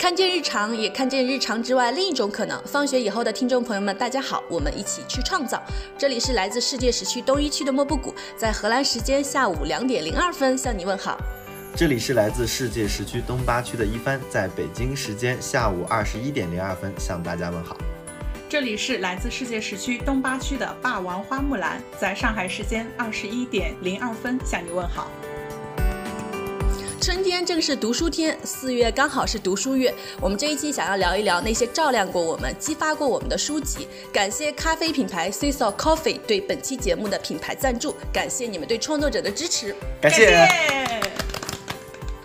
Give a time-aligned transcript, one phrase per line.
[0.00, 2.58] 看见日常，也看见日常之外另一种可能。
[2.64, 5.62] 放学以后的听众朋友们，大家好，我们一起去创造。
[5.98, 11.18] 这里是来自世界时区东一区的莫布谷，在荷兰时间下午两点零二分向你问好。
[11.76, 17.76] 这里是来自世界时区东八区的一帆，在北京时间下午二十一点零二分向大家问好。
[18.48, 25.10] 这里是来自世界时区东八区的霸王花木兰，在上海时间二十一点零二分向你问好。
[27.00, 29.92] 春天正是读书天，四月刚好是读书月。
[30.20, 33.88] 我们这一期想要聊一聊那些照亮过我们、激发过我们的书籍。
[34.12, 40.79] 感谢咖啡品牌 c i s o Coffee 对本期节目的品牌赞助，感谢你们对创作者的支持，感谢。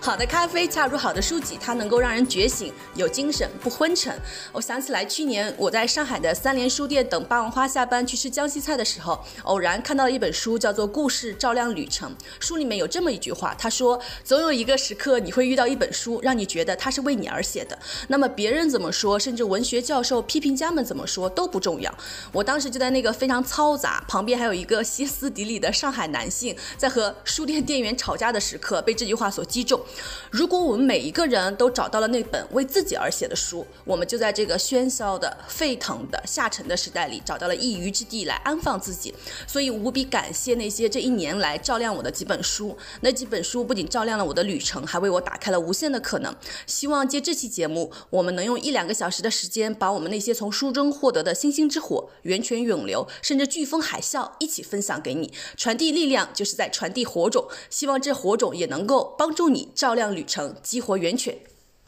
[0.05, 4.15] 好的咖啡恰如好的书籍，它能够让人觉醒、有精神、不昏沉。
[4.51, 12.11] 我想起来，去年我在上海的三联书店等霸王花下班去吃江西菜的时候，偶然看到了一本书，叫做《故事照亮旅程》。
[12.39, 17.75] 书里面有这么一句话，他说：“总有一个时刻，你会遇到一本书，让你觉得它是为你而写的。
[18.09, 21.91] 那么别人怎么说，甚至文学教授、批评家们怎么说都不重要。”
[22.31, 29.81] 我当时就在那个非常嘈杂，旁边还有一个歇斯底里的上海男性，在和书店店员吵架的时刻，被这句话所击中。
[30.31, 39.13] 如果我们每一个人都找到了那本为自己而写的书，我们就在这个喧嚣的、沸腾的、下沉的时代里找到了一隅之地来安放自己。
[39.47, 42.75] 所以无比感谢那些这一年来照亮我的几本书。
[43.01, 46.35] 那几本书不仅照亮了我的旅程，还为我打开了无限的可能。
[46.65, 55.31] 希望借这期节目，我们能用一两个小时的时间，把我们那些从书中获得的星星之火、源泉涌流，甚至飓风海啸一起分享给你。
[55.55, 60.25] 传递力量就是在传递火种，希望这火种也能够帮助你照照亮旅。
[60.25, 61.37] 程激活源泉，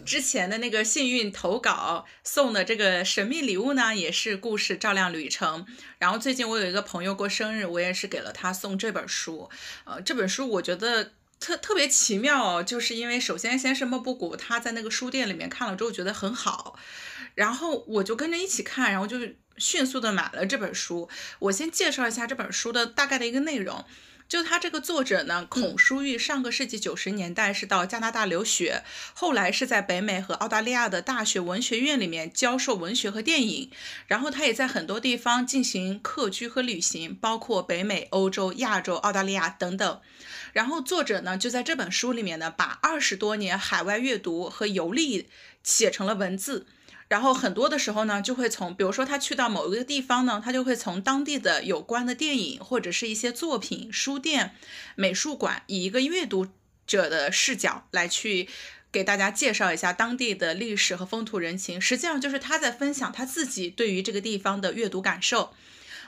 [0.05, 5.65] 之前的那个幸运投稿送的这个神秘礼物呢，也是故事照亮旅程。
[5.97, 9.49] 然后最近我有一个朋友过生日，我也是给了他送这本书。
[9.85, 16.77] 呃，这本书我觉得特特别奇妙哦，就是因为首先先是莫布谷他在那个书店里面看了之后觉得很好，
[17.33, 19.17] 然后我就跟着一起看，然后就
[19.57, 21.09] 迅速的买了这本书。
[21.39, 23.83] 我先介绍一下这本书的大概的一个内容。
[24.27, 28.83] 就他这个作者呢，孔书玉，上个世纪九十年代是到加拿大留学，
[29.13, 33.71] 后来是在北美和澳大利亚的大学文学院里面教授文学和电影，
[34.07, 40.01] 然后他也在很多地方进行客居和旅行，包括北美、欧洲、亚洲、澳大利亚等等。
[40.51, 45.29] 然后作者呢，就在这本书里面呢，把二十多年海外阅读和游历
[45.63, 46.65] 写成了文字。
[47.07, 54.53] 然后很多的时候呢，就会从，比如说他去到某一个地方呢，他就会从当地的有关的电影或者是一些作品、书店、
[54.95, 56.47] 美术馆，以一个阅读
[56.85, 58.49] 者的视角来去
[58.91, 61.79] 给大家介绍一下当地的历史和风土人情。
[61.79, 65.53] 实际上就是他在分享他自己对于这个地方的阅读感受。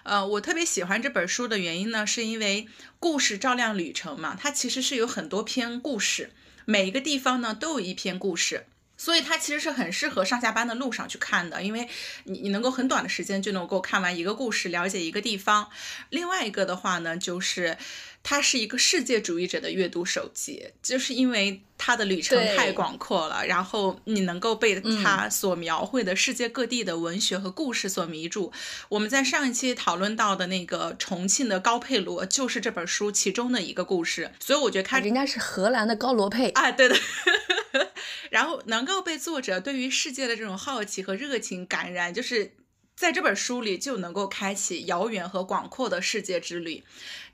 [0.04, 2.68] 呃，我特别喜欢这本书的原因呢，是因为
[3.00, 6.32] 故事照亮旅程嘛，它其实是有很多篇故事，
[6.66, 8.66] 每一个地方呢都有一篇故事。
[9.00, 11.88] 所以它其实是很适合上下班的路上去看的，因为
[12.26, 15.70] 你你能够很短的时间就能够看完一个故事，了解一个地方。
[16.10, 17.78] 另外一个的话呢，就是
[18.22, 28.52] 它是一个世界主义者的阅读手机，就是因为它的旅程太广阔了，然后你能够被它所描绘的世界各地的文学和故事所迷住。
[28.90, 34.32] 我们在上一期讨论到的那个重庆的高佩罗，就是这本书其中的一个故事。
[34.40, 36.96] 所以我觉得看人家是荷兰的高罗佩啊，对的。
[38.30, 42.54] 然后能够被作者对于世界的这种好奇和热情感染，就是
[43.00, 46.84] 在这本书里就能够开启遥远和广阔的世界之旅。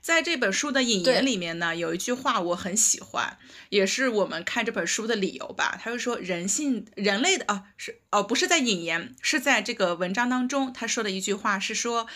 [0.00, 3.36] 在这本书的引言里面呢，有一句话我很喜欢，
[3.70, 5.76] 也是我们看这本书的理由吧。
[5.82, 12.06] 他就说，人性、人类的啊，是哦，不是在引言，是在这个文章当中他说的一句话是说，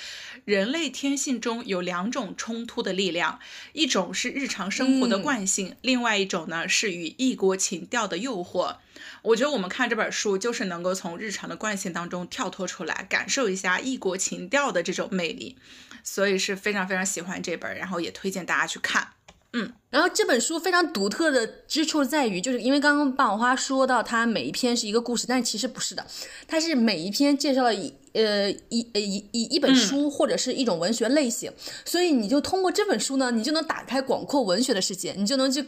[0.45, 3.39] 人类天性中有两种冲突的力量，
[3.73, 8.77] 一种是日常生活的惯性，另外一种呢是与异国情调的诱惑。
[9.23, 15.56] 我觉得我们看这本书，就是能够从日常的惯性当中跳脱出来，感受一下异国情调的这种魅力。
[16.03, 19.09] 所以是非常非常喜欢这本，然后也推荐大家去看。
[19.53, 26.06] 嗯，然后这本书非常独特的之处在于，就是因为刚刚霸王花说到它每一篇是一个故事，但其实不是的，
[26.47, 31.52] 它是每一篇介绍了一呃一呃一一一本书或者是一种文学类型，
[31.85, 35.64] 所以你就通过这本书呢，你就能打开广阔文学的世界，你就能去，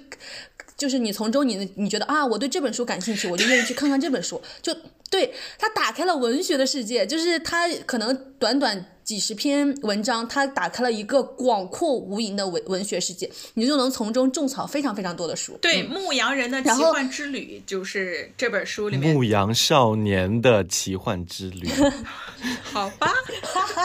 [0.82, 4.74] 就是你从中你你觉得啊，我对这本书感兴趣，我就愿意去看看这本书，就
[5.08, 8.86] 对他打开了文学的世界，就是他可能短短。
[9.04, 15.58] 几十篇文章，他打开了一个广阔无垠的文文学世界，你就能从中种草非常非常多的书。
[15.60, 19.12] 对，牧羊人的奇幻之旅就是这本书里面。
[19.12, 21.68] 牧羊少年的奇幻之旅。
[22.62, 23.12] 好吧。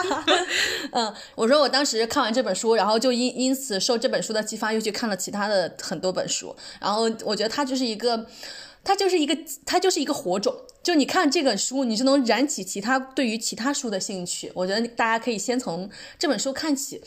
[0.94, 8.26] 嗯，我说我当时看完这本书，然后就因因此受这本书的激发，又去看了其他的很多本书，然然后我觉得他就是一个，
[8.82, 9.36] 他就是一个，
[9.66, 10.54] 他就是一个火种。
[10.82, 14.50] 就你看这本书，你就能燃起其他对于其他书的兴趣。
[14.54, 17.02] 我觉得大家可以先从这本书看起。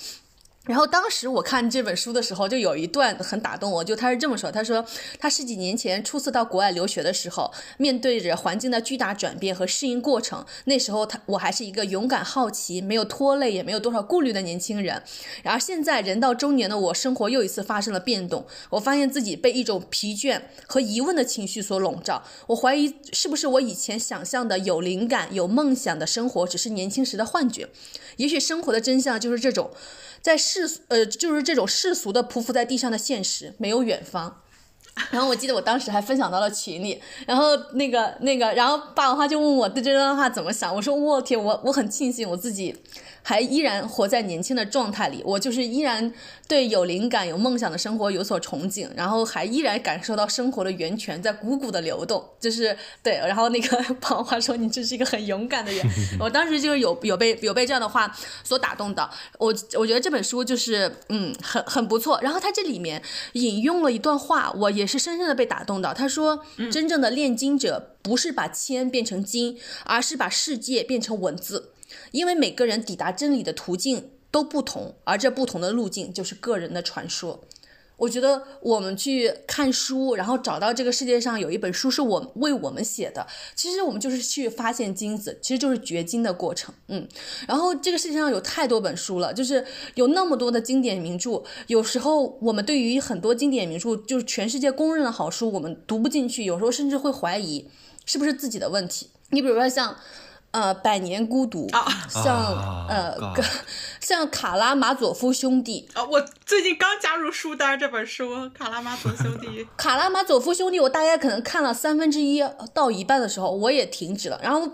[0.67, 4.85] 然后当时我看这本书的时候，就有一段很打动我，就他是这么说：他说
[5.19, 15.01] 他十几年前初次到国外留学的时候，面对着环境的巨大转变和适应过程，那时候他我还是一个勇敢、好奇、没有拖累也没有多少顾虑的年轻人。
[15.41, 22.23] 然而现在人到中年的我，生活又一次发生了变动，我发现自己被一种疲倦和疑问的情绪所笼罩。
[22.45, 27.67] 我怀疑是不是我以前想象的有灵感、有梦想的生活，只是年轻时的幻觉？
[28.17, 29.71] 也许生活的真相就是这种。
[30.21, 34.41] 在世俗，呃，就是这种世俗的匍匐在地上的现实，没有远方。
[35.09, 42.75] 然后我记得我当时还分享到了群里，然后那个那个，然后霸王花就问我对这段话怎么想，我说我天，我我很庆幸我自己。
[43.23, 46.13] 还依然活在年轻的状态里，我就是依然
[46.47, 53.13] 对有灵感、有梦想的生活有所憧憬，然后还依然感受到生活的源泉在汩汩的流动，就是对。
[53.17, 55.85] 然后那个 胖话说：“你真是一个很勇敢的人。
[56.19, 58.11] ”我当时就是有有被有被这样的话
[58.43, 59.09] 所打动的。
[59.37, 62.19] 我我觉得这本书就是嗯很很不错。
[62.21, 63.01] 然后他这里面
[63.33, 65.93] 引用了一段话，我也是深深的被打动的。
[65.93, 71.73] 他说：“真正的炼金者不是把铅变成金，而是把世界变成文字。”
[72.11, 77.41] 因为每个人抵达真理的途径都不同，而这不同的路径就是个人的传说。
[77.97, 86.73] 我觉得我们去看书，然后找到这个世界上有一本书是我为我们写的，其实我们就是去发现金子，其实就是掘金的过程。
[86.87, 87.07] 嗯，
[87.47, 97.69] 然后这个世界上有太多本书了，就是有那么多的经典名著，有时候我们对于很多经典名著，就是全世界公认的好书，我们读不进去，有时候甚至会怀疑
[98.05, 99.11] 是不是自己的问题。
[99.29, 99.95] 你比如说像。
[100.51, 101.67] 呃，百年孤独，
[102.09, 102.35] 像
[102.87, 103.15] 呃，
[104.01, 112.43] 像卡拉马佐夫兄弟啊，我最近刚加入书单这本书《卡拉马佐夫兄弟 》。卡拉马佐夫兄弟，我大概可能看了三分之一
[112.73, 114.39] 到一半的时候，我也停止了。
[114.43, 114.67] 然后，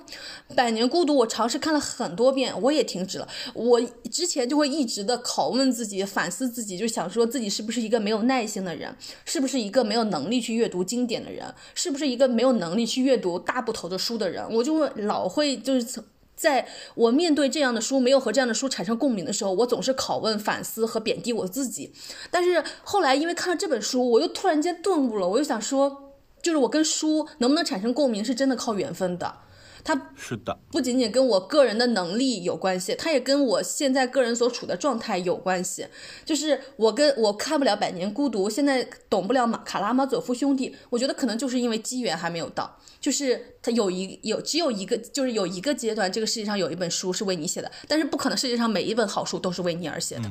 [0.56, 3.28] 百年孤独，我尝试看了很多遍，我也停止了。
[3.54, 8.96] 我之前就会一直的拷问自己，反思自己，就想说自己是不是一个没有耐心的人，
[9.26, 15.58] 是不是一个没有能力去阅读经典的人，是不是一个没有能力去阅读大部头的书的人，我就老会。
[15.58, 16.02] 就是
[16.38, 21.92] 在我面对这样的书，没有和这样的书产生共鸣的时候，我总是拷问、反思和贬低我自己。
[22.30, 25.28] 但是后来，因为看了这本书，我又突然间顿悟了。
[25.28, 26.14] 我又想说，
[26.44, 29.40] 就是我跟书能不能产生共鸣，是真的靠缘分的。
[29.84, 35.88] 它是的，不仅仅跟我个人的能力有关系，它也跟我现在个人所处的状态有关系。
[36.26, 42.78] 就是我跟我看不了《百年孤独》，现在懂不了马卡拉马佐夫兄弟，我觉得可能就是因为机缘还没有到。
[43.08, 50.30] 就是他有一有只有一个，就是有一个阶段，这个世界上有一本书是为你写的，但是不可能世界上每一本好书都是为你而写的。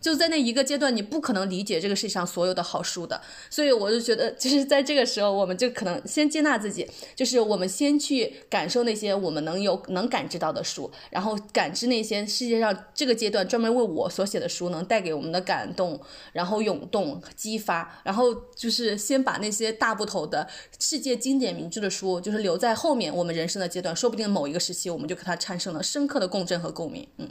[0.00, 16.00] 就在那一个阶段，你不可能理解这个世界上所有的好书的，所以我就觉得， 就是在这个时候，我们就可能先接纳自己，就是我们先去感受那些我们能有能感知到的书，然后感知那些世界上这个阶段专门为我所写的书能带给我们的感动，
[16.32, 20.48] 然后涌动、激发，然后就是先把那些大部头的
[20.78, 27.28] 世界经典名著的书，就是留在后面我们人生的阶段，说不定某一个时期我们就和它产生了深刻的共振和共鸣，嗯。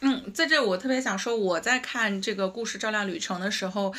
[0.00, 3.94] 嗯，在这我特别想说，我在看这个故事《照亮旅程》的时候，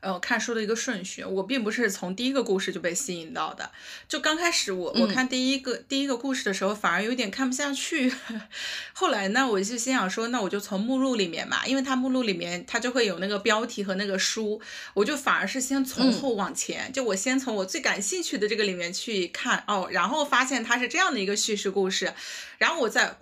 [0.00, 3.70] 呃，看书的一个顺序，我并不是从第一个故事就被吸引到的。
[4.06, 8.12] 就刚开始我我看第一个第一个故事的时候，反而有点看不下去。
[8.92, 14.60] 后来呢，我就心想说，那我就从目录里面嘛，因为它目录里面它就会有那个标题和那个书，
[14.92, 22.12] 我就反而是先从后往前，就我先从我最感兴趣的这个里面去看哦，然后发现它是这样的一个叙事故事，
[22.58, 23.16] 然后我再。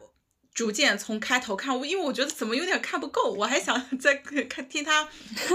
[0.54, 5.08] 逐渐从开头看，我因为我觉得怎么有点看不够，我还想 再看听他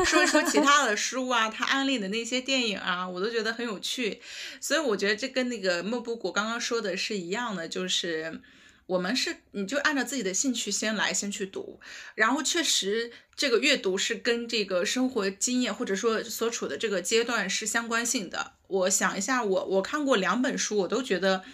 [0.05, 4.21] 说一说其他的书啊，他安利的那些电影啊，我都觉得很有趣。
[4.59, 8.41] 所以我觉得这跟那个莫布谷刚刚说的是一样的，就是
[8.87, 11.79] 我们是你就按照自己的兴趣先来，先去读，
[12.15, 18.51] 然后确实这个阅读是跟这个生活经验或者说所处的这个阶段是相关性的。
[18.67, 21.45] 我想一下，我我看过两本书，我都觉得。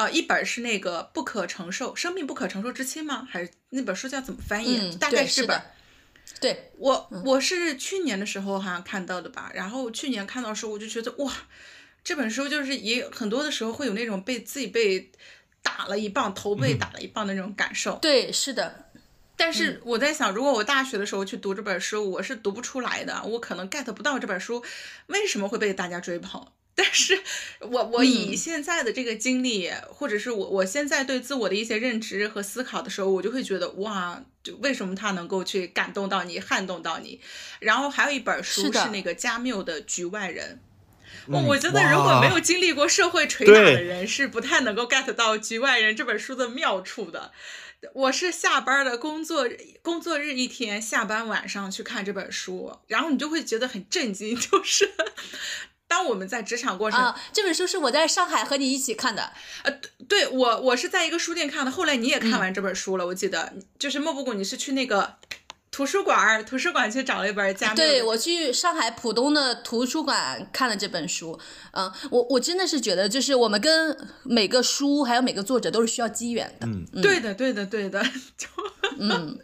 [0.00, 3.28] 呃，一本是那个不可承受生命不可承受之轻吗？
[3.30, 4.96] 还是那本书叫怎么翻译？
[4.96, 5.60] 大概是本。
[6.40, 9.50] 对我我是去年的时候好像看到的吧。
[9.54, 11.30] 然后去年看到的时候，我就觉得哇，
[12.02, 15.10] 这本书就是也很多的时候会有那种被自己被
[15.62, 17.98] 打了一棒，头被打了一棒的那种感受。
[18.00, 18.86] 对，是的。
[19.36, 24.64] 但是我在想，如果我大学的时候去读这本书，我是读不出来的，我可能 get 不到这本书
[25.08, 26.46] 为什么会被大家追捧。
[26.74, 27.20] 但是
[27.60, 37.20] 我我以现在的这个经历，或者是我我现在对自我的一些认知和思考的时候，我就会觉得哇，就为什么他能够去感动到你，撼动到你？
[37.58, 40.60] 然后还有一本书是那个加缪的《局外人》，
[41.32, 47.32] 我我觉得如果没有经历过社会捶打的人，是不太能够 get 到《局外人》这本书的妙处的。
[47.94, 49.48] 我是下班的工作
[49.80, 54.90] 工作日一天，下班晚上去看这本书，然后你就会觉得很震惊，就是
[55.90, 59.32] 当我们在职场过程啊，这本书是我在上海和你一起看的，
[59.64, 65.16] 呃，对我我是在一个书店看的，后来你也看完这本书了，我记得就是莫布谷，你是去那个。
[65.80, 71.38] 图书馆， 图书馆去找了一本加对我去上海浦东的图书馆看了这本书。
[71.72, 76.66] 嗯，我我真的是觉得，就是我们跟每个书还有每个作者都是需要机缘的。
[76.66, 78.02] 嗯，对的，对的，对的。
[78.36, 78.46] 就
[78.98, 79.38] 嗯，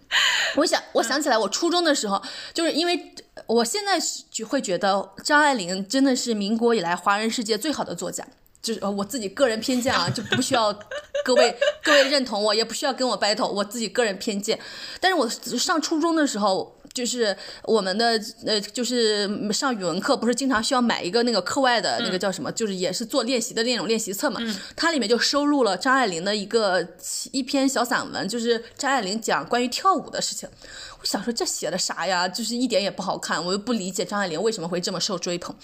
[0.57, 3.14] 我想我想起来，我初中的时候，就是因为
[3.47, 3.99] 我现在
[4.31, 8.26] 就会觉得张爱玲真的是民国以来华人世界最好的作家。
[8.66, 10.76] 就是我自己个人偏见啊，就不需要
[11.25, 14.58] 各位各位认同我，也不需要跟我 battle，我自己个人偏见。
[15.00, 24.40] 但是我上初中的时候，就是我们的呃，就是上语文课，不是经常需要买一个那个课外的那个叫什么，就是也是做练习的那种练习册嘛。
[24.75, 26.85] 它里面就收录了张爱玲的一个
[27.30, 30.49] 一篇小散文，就是张爱玲讲关于跳舞的事情。
[30.99, 32.26] 我想说这写的啥呀？
[32.26, 35.54] 就是一点也不好看，我又不理解张爱玲为什么会这么受追捧。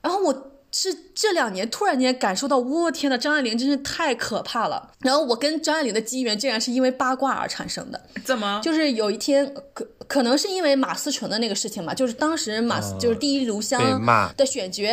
[0.00, 0.51] 然后我。
[0.74, 4.90] 是这两年突然间感受到，我天呐，张爱玲真是太可怕了。
[5.00, 8.00] 然后我跟张爱玲的机缘竟然是因为八卦而产生的。
[8.24, 8.60] 怎么？
[8.64, 13.80] 就是有一天，可可能是因为马思纯的那个事情嘛，就是当时马就是《第一炉香》
[14.36, 14.84] 的选角，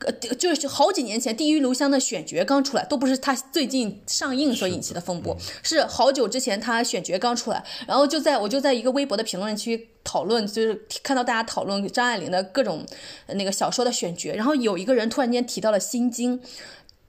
[0.00, 9.90] 呃，就是好几年前《第一炉香》的选角刚出来，都不是他最近上映所引起的风波，是好久之前他选角刚出来，然后就在我就在一个微博的评论区。
[10.04, 12.86] 讨论就是看到大家讨论张爱玲的各种
[13.28, 16.38] 那个小说的选角，然后有一个人突然间提到了《心经》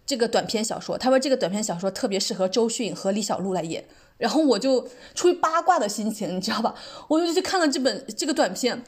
[0.06, 3.84] 这个短篇小说，他说这个短篇小说特别适合周迅和李小璐来演，
[4.18, 6.74] 然后我就出于八卦的心情，你知道吧，
[7.10, 8.84] 我就去看了这本这个短片。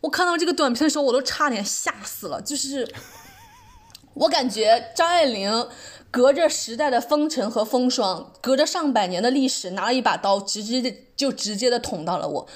[0.00, 2.88] 我看到这个短片的时候，我都差点吓死了，就是
[4.14, 5.68] 我感觉张爱玲
[6.10, 12.48] 隔着时代的风尘和风霜，隔着上百年的历史，拿了一把刀，直接就直接的捅到了我，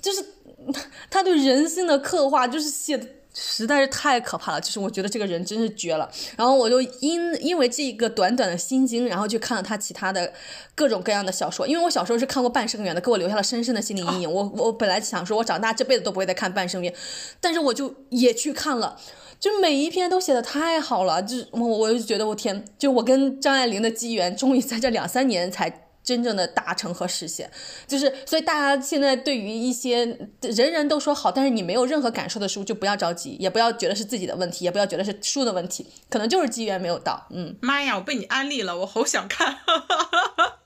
[0.00, 0.24] 就是。
[1.10, 3.06] 他对人性的刻画就是写的
[3.36, 6.08] 实在是太可怕了，就是我觉得这个人真是绝了。
[6.36, 10.32] 然后我就因因为这个短短的心经，然后去看了他其他的
[10.76, 11.66] 各种各样的小说。
[11.66, 14.32] 因为我小时候是看过《半生缘》的，给我留下了深深的心理阴影。
[14.32, 16.92] 我我本来想说，我长大这辈子都不会再看《半生缘》，
[17.40, 18.96] 但是我就也去看了，
[19.40, 25.80] 就每一篇都写的太好了，就我我就觉得我天，就我跟张爱玲的机缘，终于在这两三年才。
[26.04, 27.50] 真正的达成和实现，
[27.86, 30.04] 就是所以大家现在对于一些
[30.42, 37.26] 人人都说好，但是你没有任何感受的书，就不要着急，也不要觉得是自己的问题，也不要觉得是书的问题，可能就是机缘没有到。
[37.30, 39.56] 嗯，妈呀，我被你安利了，我好想看。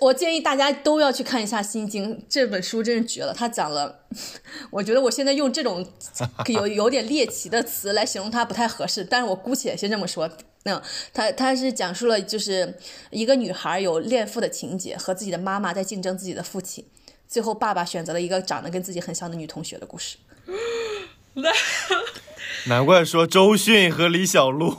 [0.00, 3.32] 我建议大家都要去看一下《心经》这本书，真是绝了。
[3.32, 4.00] 他讲了，
[4.70, 5.86] 我觉得我现在用这种
[6.46, 10.28] 有有点猎奇的词来形容它不太合适，但是我姑且先这么说。
[10.64, 10.82] 那
[11.12, 12.78] 他他是讲述了就是
[13.10, 16.84] 一个女孩有恋父的情节，和自己的妈妈在竞争自己的父亲，
[17.28, 20.16] 最后爸爸选择了一个长得跟自己很像的女同学的故事。
[22.66, 24.74] 难怪说周迅和李小璐。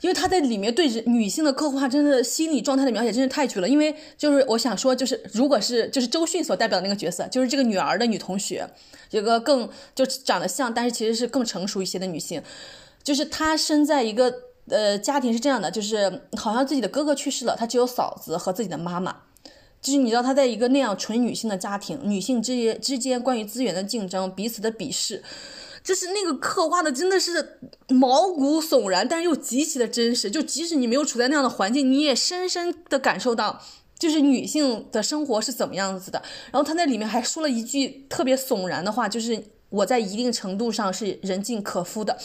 [0.00, 3.68] 因为他在里面对女性的刻画，真的心理状态的描写真是太绝了。
[3.68, 8.66] 因为就是我想说，就是如果是就是周迅所代表的那个角色，就是这个女儿的女同学，
[9.10, 12.42] 有个更就长得像，但是其实是更成熟一些的女性，
[13.02, 14.34] 就是她生在一个
[14.68, 19.14] 呃家庭是这样的，就是好像自己的哥哥去世了，她只有嫂子和自己的妈妈，
[19.82, 25.22] 就是你知道她在一个那样纯女性的家庭，女性之之间关于资源的竞争，彼此的鄙视。
[25.90, 30.30] 就是那个刻画的真的是毛骨悚然，但是又极其的真实。
[30.30, 33.60] 就即使你没有处在那样的环境，你也深深的感受到，
[33.98, 36.22] 就是女性的生活是怎么样子的。
[36.52, 42.16] 然后他在里面还说了一句特别悚然的话，就是我在一定程度上是人尽可夫的。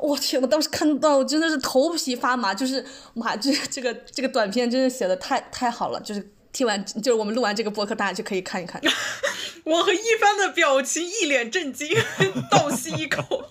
[0.00, 6.33] 我天，我当时看到真的是头皮发麻，就是妈，这这个这个短片真的写的太太好了，就是。
[6.54, 8.80] 听完就是我们录完这个播客，大家就可以看一看。
[9.64, 11.88] 我和一帆的表情一脸震惊，
[12.50, 13.44] 倒吸一口。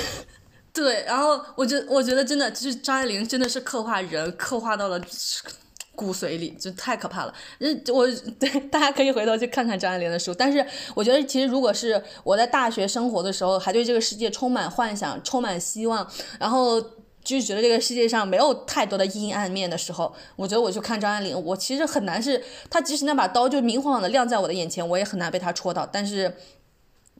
[0.74, 5.00] 对，然后我觉我觉得真的就是张爱玲真的是刻画人刻画到了
[5.94, 7.34] 骨髓里，就太可怕了。
[7.60, 8.06] 嗯，我
[8.40, 10.34] 对大家可以回头去看看张爱玲的书。
[10.34, 10.64] 但是
[10.96, 16.10] 我觉得其实如果是我在大学生活的时候，还对这个世界充满幻想、充满希望，
[16.40, 16.84] 然后。
[17.28, 25.86] 就是觉得这个世界上没有太多的阴暗面的时候，我觉得我去看张爱玲，我其实很难是她，即使那把刀就明晃晃的亮在我的眼前，我也很难被她戳到。
[25.86, 26.34] 但是，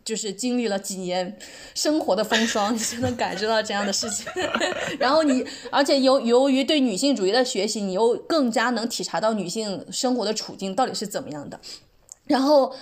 [0.02, 1.38] 就是经历了几年
[1.74, 4.24] 生活的风霜， 你就能感受到这样的事情。
[4.98, 11.60] 然后你，而且由由于对女性主义的学习，你又更加能体察到女性生活的处境到底是怎么样的。
[12.24, 12.74] 然后，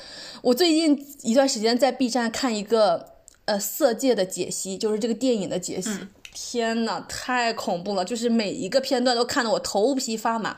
[0.42, 3.14] 我最近一段时间在 B 站看一个
[3.46, 5.90] 呃《色戒》的解析，就是这个电影的解析。
[6.38, 8.04] 天呐，太恐怖了！
[8.04, 10.54] 就是每一个片段都看得我头皮发麻。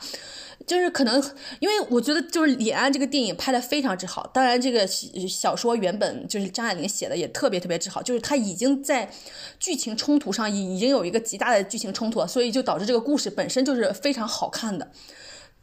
[0.67, 1.23] 就是可能，
[1.61, 4.29] 因为我觉得就是李安这个电影拍的非常之好。
[4.33, 8.03] 当然，这个小说原本就是张爱玲写的，也特别特别之好。
[8.03, 9.09] 就是他已经在
[9.57, 14.91] 剧情冲突上已已经有一个极大的剧情冲突，所以就导致这个故事本身就是非常好看的。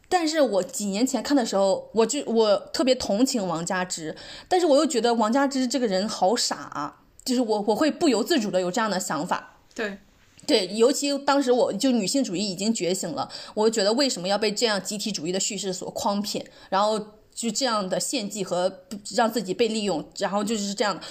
[0.09, 4.15] 但是我几年前看的时候，我就我特别同情王佳芝，
[4.49, 9.57] 但是我又觉得王佳芝这个人好傻，就是我我会不由自主的有这样的想法。
[9.75, 9.99] 对。
[10.47, 16.97] 对，尤其当时我就女性主义已经觉醒了，我觉得为什么要被这样集体主义的叙事所诓骗，然后
[17.35, 21.01] 就这样的献祭和让自己被利用，然后就是这样的。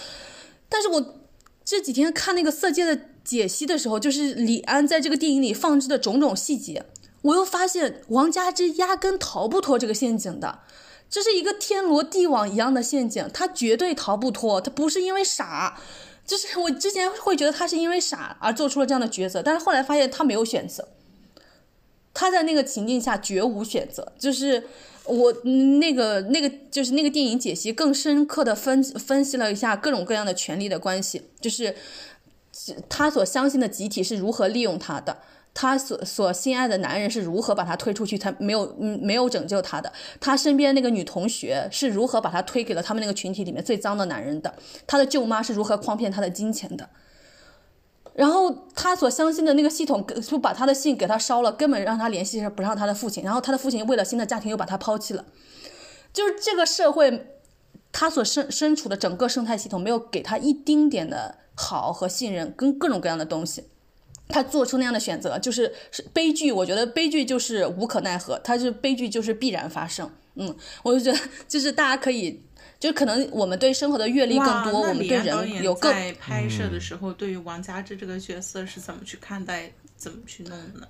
[0.70, 1.18] 但是我
[1.62, 6.86] 这几天看那个《色戒》的解析的时候，就是李安在这个电影里放置的种种细节，
[7.20, 10.60] 我又发现王佳芝压根逃不脱这个陷阱的，
[11.10, 15.78] 这是一个天罗地网一样的陷阱，他绝对逃不脱，他不是因为傻。
[16.26, 20.88] 就是我之前会觉得他是因为傻而做出了这样的抉择，但是后来发现他没有选择，
[22.12, 24.12] 他在那个情境下绝无选择。
[24.18, 24.64] 就是
[25.04, 25.32] 我
[25.78, 31.76] 那个那个就是那个电影解析更深刻的分分析了一下各种各样的权力的关系，就是
[32.88, 35.18] 他所相信的集体是如何利用他的。
[35.58, 38.18] 他所所心爱的男人是如何把他推出去？
[38.18, 39.90] 他没有嗯没有拯救他的。
[40.20, 44.54] 他身边那个女同学是如何把他推给了他们那个群体里面最脏的男人的？
[44.86, 46.90] 他的舅妈是如何诓骗他的金钱的？
[48.12, 53.24] 然后他所相信的那个系统就把他的信给他烧了，根本让他联系不上他的父亲。
[53.24, 55.24] 然后他的父亲为了新的家庭又把他抛弃了。
[56.12, 57.28] 就是这个社会，
[57.90, 63.64] 他所身身处的整个生态系统没有给他一丁点的好和信任，跟各种各样的东西。
[64.28, 66.50] 他做出那样的选择，就是是悲剧。
[66.50, 70.10] 我觉得悲剧就是无可奈何，他是悲剧就是必然发生。
[70.34, 71.18] 嗯，我就觉得
[71.48, 72.42] 就是大家可以，
[72.78, 75.90] 就可能我们对生活的阅历更多，我们对人有更。
[75.92, 80.86] 在拍摄的时候，对于王佳芝这个角色是怎么去看待，怎么去弄的呢？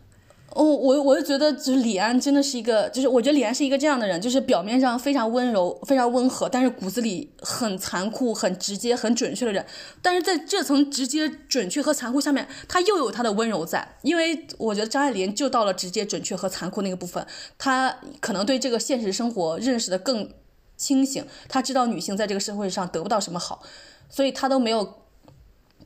[0.53, 9.63] 哦，我我就觉得，就是李安真的是一个，就是我觉得李安是一个这样的人，就是表面上非常温柔、非常温和，但是骨子里很残酷、很直接、很准确的人。
[10.01, 13.97] 但是在这层直接、准确和残酷下面，他又有他的温柔在。
[14.01, 17.27] 因为我觉得张爱玲就到了直接、准确和残酷那个部分，
[17.59, 20.33] 她可能对这个现实生活认识的更
[20.79, 23.63] 清醒，她知道女性在这个社会上得不到什么好，
[24.09, 25.06] 所以她都没有。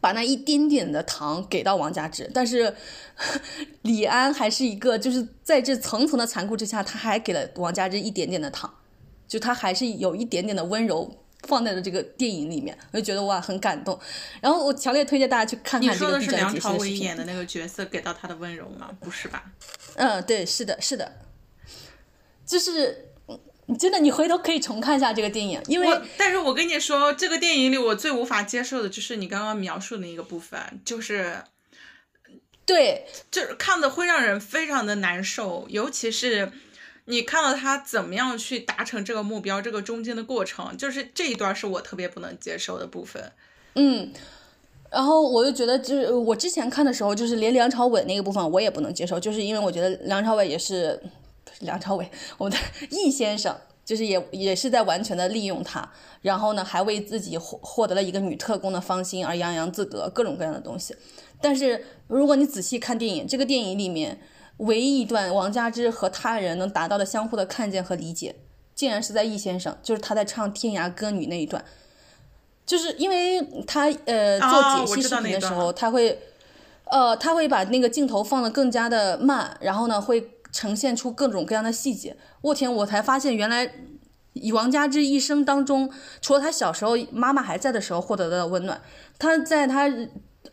[0.01, 2.75] 把那一丁点的糖给到王佳芝，但是
[3.83, 8.73] 李安还是一个，就是在这层层的残酷之下，他还给了王佳芝一点点的糖，
[9.29, 13.99] 就他还是有一点点的温柔放在了这个电影里面，我就觉得哇很感动。
[14.41, 16.55] 然后我强烈推荐大家去看看这个 B 站解析的视频。
[16.55, 18.91] 你说的是梁朝伟演的那个角色给到他的温柔吗？
[19.01, 19.53] 不是吧？
[19.97, 21.13] 嗯，对，是的，是的，
[22.47, 23.10] 就是。
[23.79, 31.37] 真的，你回头可以重看一下这个电影，因为，但是我跟你说，这个电影里我最无法接受的就是你刚刚描述的那个部分，就是，
[32.67, 36.51] 对，就是看的会让人非常的难受，尤其是
[37.05, 43.33] 你看到他怎么样去达成这个目标，这个中间的过程，就是这一段是我特别不能接受的部分。
[43.75, 44.13] 嗯，
[44.91, 51.01] 然后我就觉得，就是我之前看的时候，就是连梁朝伟那个部分我也不能接受，就是因为我觉得梁朝伟也是。
[51.61, 52.59] 梁朝伟，我们的
[52.91, 55.89] 易先生，就是也也是在完全的利用他，
[56.23, 60.95] 然后呢，还为自己获获得了一个女特工的芳心而洋洋自得，各种各样的东西。
[61.41, 64.21] 但是如果你仔细看电影，这个电影里面
[64.59, 68.37] 唯一一段王佳芝和他人能达到的相互的看见和理解，
[68.75, 71.65] 竟然是在易先生，就是他在唱《天涯歌女》那一段，
[72.65, 76.19] 就是因为他呃做解析视频的时候，他会
[76.85, 80.31] 呃他会把那个镜头放的更加的慢，然后呢会。
[80.53, 82.73] 呈现出各种各样的细节，我天！
[82.73, 83.73] 我才发现原来
[84.33, 88.81] 以王佳芝一生当中，除了她小时候妈妈还在的时候获得的温暖，
[89.19, 89.89] 她在她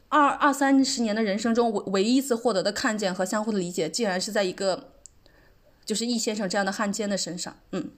[0.09, 4.93] 二二三十年的人生中唯唯一一次获得的看见和相互的理解，竟然是在一个
[5.85, 7.91] 就是易先生这样的汉奸的身上，嗯。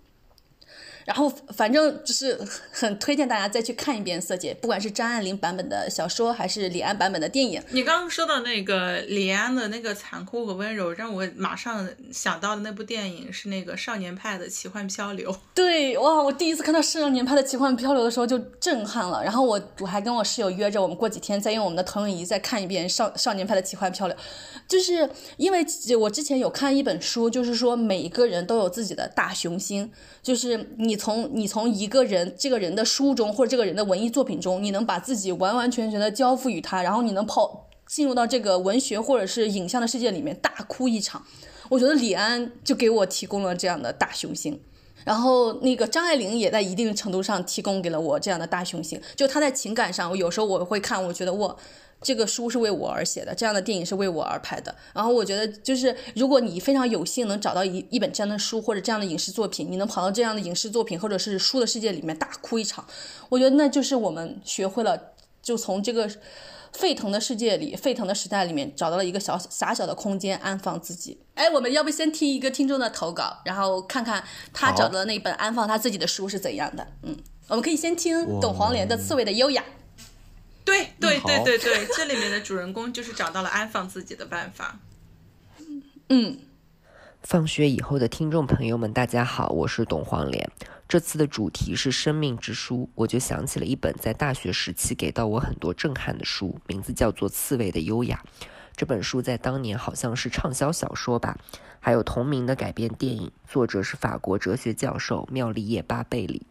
[1.09, 2.39] 然后反正就是
[2.71, 7.59] 很推荐大家再去看一遍《色戒》，不管是张爱玲版本的小说，还是李安版本的电影。
[7.71, 15.33] 你刚刚说到那个李安的那个残酷和温柔，让我马上想到的那部电影是那个《少年派的奇幻漂流》。
[15.55, 16.21] 对，哇！
[16.21, 19.23] 我第一次看到《少年派的奇幻漂流》的时候就震撼了。
[19.23, 24.15] 然后我我还跟我室友约着，我们过几天再用我们的投影仪再看一遍《少少年派的奇幻漂流》，
[24.67, 25.65] 就是因为
[25.99, 29.91] 我之前有看一本书，就是说每一个人都有自己的大雄心，
[30.21, 30.98] 就是你。
[30.99, 41.23] 从你从一个人这个人的书中或者这个人的文艺作品中，你能把自己完完全全的交付于他，然后你能泡进入到这个文学或者是影像的世界里面大哭一场。
[41.69, 44.61] 我觉得李安就给我提供了这样的大雄心，
[45.05, 49.01] 然后那个张爱玲也在一定程度上提供给了我这样的大雄心。
[49.15, 51.57] 就他在情感上，有时候我会看，我觉得我
[52.01, 54.73] 这个书是为我而写的，这样的电影是为我而拍的。
[54.93, 62.85] 然后我觉得，就是如果你非常有幸能找到一一本这样的书或者这样的影视作品，你能跑到这样的影视作品或者是书的世界里面大哭一场，
[63.27, 66.09] 我觉得那就是我们学会了，就从这个
[66.71, 71.19] 沸腾的世界里、沸腾的时代里面找到了一个小狭小的空间安放自己。
[71.33, 76.87] 哎，我们要不先听一个听众的投稿，然后看看他找到的那本安放他自己的书是怎样的？
[77.03, 79.61] 嗯，我们可以先听董黄莲的《刺猬的优雅》。
[80.65, 84.79] 对对对对对，这里面的主人公就是找到了安放自己的办法。
[86.09, 86.39] 嗯，
[87.23, 90.49] 放学以后的听众朋友们，大家好，我是董黄莲。
[90.87, 98.23] 这次的主题是生命之书，我就想起了一本在大学时期给到我很多震撼的书，名字叫做《刺猬的优雅》。
[98.75, 101.37] 这本书在当年好像是畅销小说吧，
[101.79, 106.47] 还有同名的改编电影，作者是法国哲学教授妙丽叶巴贝里。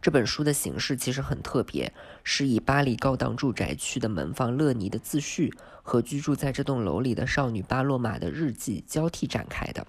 [0.00, 1.92] 这本书的形式其实很特别，
[2.24, 5.52] 是以巴黎高档住宅区的门房勒尼的自序
[5.82, 9.86] 和居住在这栋楼里的少女巴洛玛的日记交替展开的。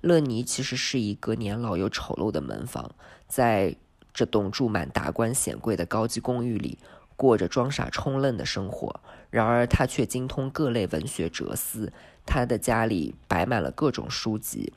[0.00, 2.94] 勒尼其实是一个年老又丑陋的门房，
[3.28, 3.76] 在
[4.12, 6.78] 这栋住满达官显贵的高级公寓里，
[7.14, 9.00] 过着装傻充愣的生活。
[9.30, 11.92] 然而他却精通各类文学哲思，
[12.26, 14.72] 他的家里摆满了各种书籍。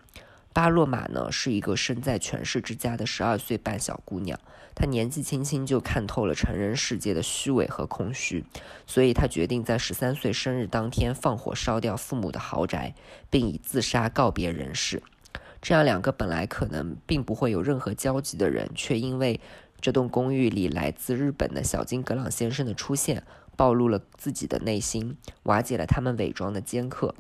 [0.56, 4.40] 巴洛玛呢，是一个身在权势之家的十二岁半小姑娘。
[4.74, 8.46] 她年纪轻轻就看透了成人世界的虚伪和空虚，
[8.88, 12.96] 所以她决定在十三岁生日当天放火烧掉父母的豪宅，
[13.30, 15.04] 并以自杀告别人世。
[15.62, 19.42] 这样两个本来可能并不会有任何交集的人，却因为
[19.82, 23.24] 这栋公寓里来自日本的小金格朗先生的出现，
[23.58, 27.14] 暴露了自己的内心，瓦解了他们伪装的尖刻。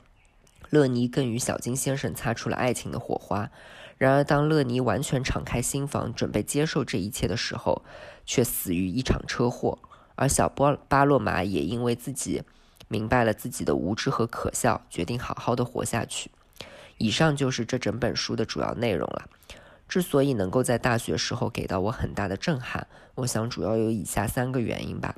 [0.70, 3.50] 乐尼更与小金先生擦出了爱情的火花，
[3.98, 7.84] 然而当乐尼完全敞开心房，准备接受这一切的时候，
[8.26, 9.78] 却死于一场车祸。
[10.16, 12.44] 而小波巴洛玛也因为自己
[12.88, 16.32] 明白了自己的无知和可笑，决定好好的活下去。
[16.98, 19.30] 以上就是这整本书的主要内容了。
[19.88, 25.16] 之所以能够在大学时候给到我很大的震撼，我想主要有以下三个原因吧。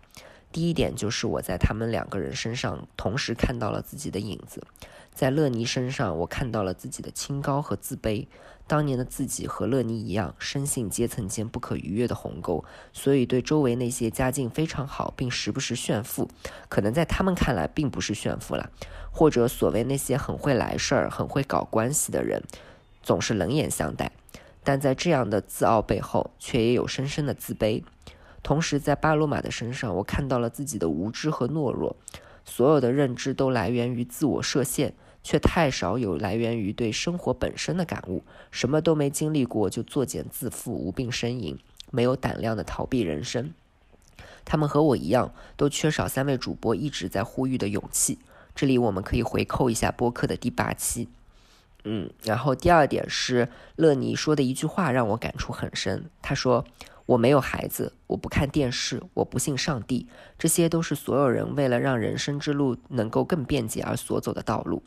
[0.51, 4.65] 第一点就是我在他们两个人身上同时看到了自己的影子。
[5.13, 8.27] 在乐尼身上，我看到了自己的清高和自卑。
[8.67, 16.29] 当年的自己和乐尼一样，深信阶层间不可逾越的鸿沟，所以对周围那些家境非常好并时不时炫富，
[16.67, 18.69] 可能在他们看来并不是炫富了，
[19.11, 22.43] 或者所谓那些很会来事儿、很会搞关系的人，
[23.01, 24.11] 总是冷眼相待。
[24.63, 27.83] 但在这样的自傲背后，却也有深深的自卑。
[28.43, 31.95] 同时，在巴罗马的身上，我看到了自己的无知和懦弱。
[32.45, 34.93] 所有的认知都来源于自我设限。
[35.23, 41.59] 却太少有来源于对生活本身的感悟，什么都没经历过就作茧自缚、无病呻吟，
[41.91, 43.53] 没有胆量的逃避人生。
[44.45, 48.19] 他们和我一样，都缺少三位主播一直在呼吁的勇气。
[48.55, 51.09] 这里我们可以回扣一下播客的第八期。
[51.83, 56.09] 嗯，然后第二点是乐尼说的一句话让我感触很深。
[56.21, 56.63] 他说
[57.07, 64.83] ：“我没有孩子，我不看电视，我不信上帝，这些都是所有人为了让人生之路能够更便捷而所走的道路。”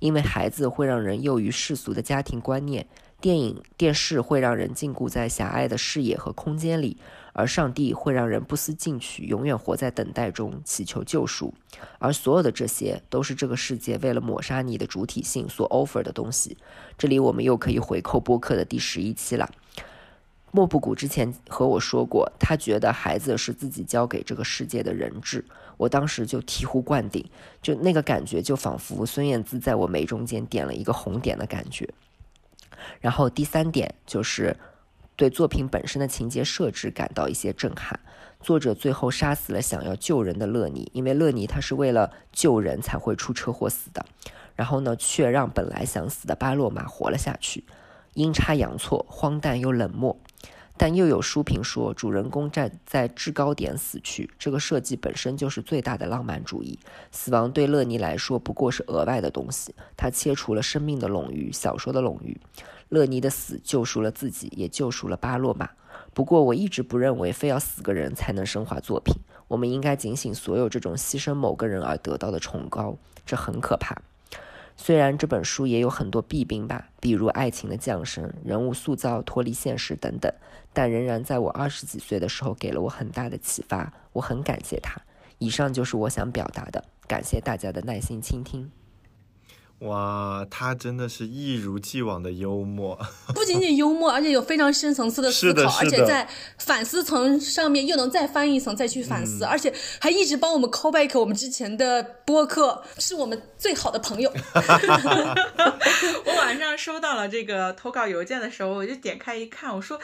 [0.00, 2.88] 因为孩子会让人囿于世俗的家庭观念，
[3.20, 6.96] 电影、电视会让人禁锢在狭隘的视野和空间里，
[7.32, 11.54] 而上帝会让人不思进取，永远活在等待中，祈求救赎。
[12.00, 16.56] 而所有的这些，都是这个世界为了抹杀你的主体性所 offer 的东西。
[16.98, 19.48] 这里我们又可以回扣播客的第十一期了。
[20.54, 25.42] 莫布谷之前和我说过，他觉得孩子是自己交给这个世界的人质。
[25.78, 27.24] 我当时就醍醐灌顶，
[27.62, 31.88] 就那个感觉，就仿佛孙燕姿在我眉中间点了一个红点的感觉。
[33.00, 34.54] 然后第三点就是
[35.16, 37.98] 对作品本身的情节设置感到一些震撼。
[38.40, 44.04] 作者最后杀死了想要救人的乐尼，因为乐尼他是为了救人才会出车祸死的。
[44.54, 47.64] 然后呢，却让本来想死的巴洛玛活了下去。
[48.14, 50.14] 阴差阳错，荒诞又冷漠，
[50.84, 56.76] 但又有书评说主人公站在制高点死去，这个设计本身就是最大的浪漫主义。
[57.12, 62.36] 死亡对乐尼来说不过是额外的东西，他切除了生命的冗余，小说的冗余。
[62.88, 65.70] 乐尼的死救赎了自己，也救赎了巴洛玛。
[66.12, 69.14] 不过我一直不认为非要死个人才能升华作品，
[69.46, 74.02] 我们应该警醒所有这种牺牲某个人而得到的崇高，这很可怕。
[74.84, 80.28] 虽然这本书也有很多弊病吧，比如爱情的降生、人物塑造脱离现实等等，
[80.72, 85.00] 但仍然在我二十几岁的时候给了我很大的启发，我很感谢他。
[85.38, 88.72] 以上就是我想表达的，感谢大家的耐心倾听。
[89.82, 92.96] 哇，他真的是一如既往的幽默，
[93.34, 104.32] 不仅仅幽默，而且有非常深层次的思考，而且在反思层上面又能再翻一层再去反嗯思，而且还一直帮我们 call back 我们之前的播客，是我们最好的朋友。
[106.24, 109.98] 我晚上收到了这个投稿邮件的时候，我就点开一看，我说：“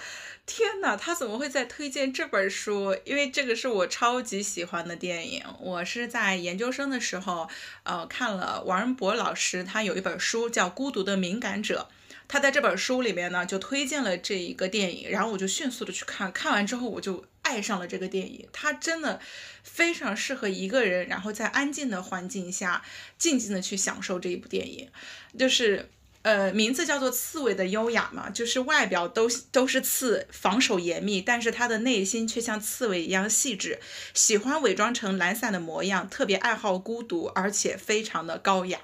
[0.49, 2.97] 天哪，他怎么会在推荐这本书？
[3.05, 5.45] 因为这个是我超级喜欢的电影。
[5.61, 7.47] 我是在研究生的时候，
[7.83, 11.89] 呃，看了王仁博老师他有一本书叫《孤独的敏感者》。”
[12.27, 18.49] 他在这本书里面呢，就推荐了这一个电影，然后我就迅速的去看，看完之后我就爱上了这个电影。
[18.51, 19.21] 它真的
[19.63, 22.83] 非常适合一个人，然后在安静的环境下，
[23.19, 24.91] 静静的去享受这一部电影。
[25.39, 25.91] 就是
[26.29, 33.79] 呃，名字叫做《刺猬的优雅》嘛，就是外表都都是刺，防守严密，但是他的内心却像刺猬一样细致，
[34.13, 38.79] 喜欢伪装成懒散的模样，特别爱好孤独，而且非常的高雅。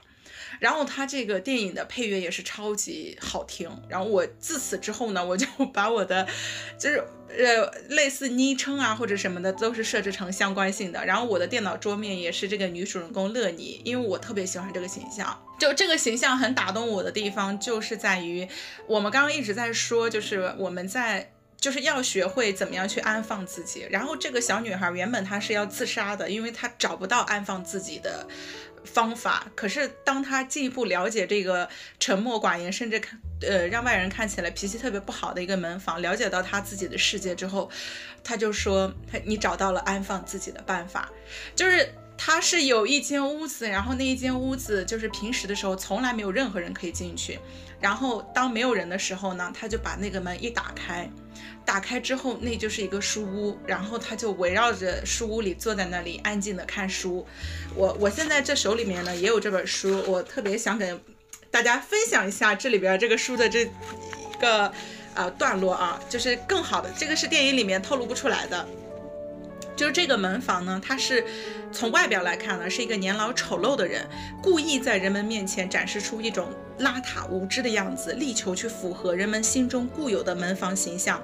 [0.60, 3.70] 然后他这个电影的配乐也是超级好听。
[3.88, 6.26] 然后我自此之后呢，我就 把我的
[6.78, 11.04] 就是呃类似昵称啊或者什么的都是设置成相关性的。
[11.04, 15.42] 然后我的电脑桌面也是这个女主人公乐妮，因为我特别喜欢这个形象。
[15.58, 18.46] 就这个形象很打动我的地方，就是在于
[18.86, 21.30] 我们刚刚一直在说，就是我们在。
[21.56, 23.86] 就是要学会怎么样去安放自己。
[23.88, 28.26] 然后这个小女孩原本她是要自杀的，因为她找不到安放自己的
[28.84, 29.46] 方法。
[29.54, 31.68] 可是当他进一步了解这个
[31.98, 37.70] 沉默寡言，甚至看呃让外人看起来脾气特别不好的一个门房，了解到他自己的世界之后，
[38.22, 38.92] 他就说
[39.24, 41.10] ：“你找到了安放自己的办法。”
[41.56, 41.88] 就是。
[42.16, 47.40] 他是有一间屋子，然后那一间屋子就是平时的时候从来没有任何人可以进去，
[47.80, 51.10] 然后当没有人的时候呢，他就把那个门一打开，
[51.64, 57.26] 打开之后那就是一个书屋，然后他就围绕着书屋里坐在那里安静的看书。
[57.74, 60.94] 我我现在这手里面呢也有这本书，我特别想给
[61.50, 63.68] 大家分享一下这里边这个书的这一
[64.40, 64.72] 个
[65.14, 68.66] 呃段落啊，就是更好的，这个是电影里面透露不出来的。
[69.76, 71.24] 就是这个门房呢，它是
[71.74, 74.08] 从外表来看呢，是一个年老丑陋的人，
[74.40, 81.20] 故意在人们面前展示出一种邋遢无知的样子，力求去符合人们心中固有的门房形象。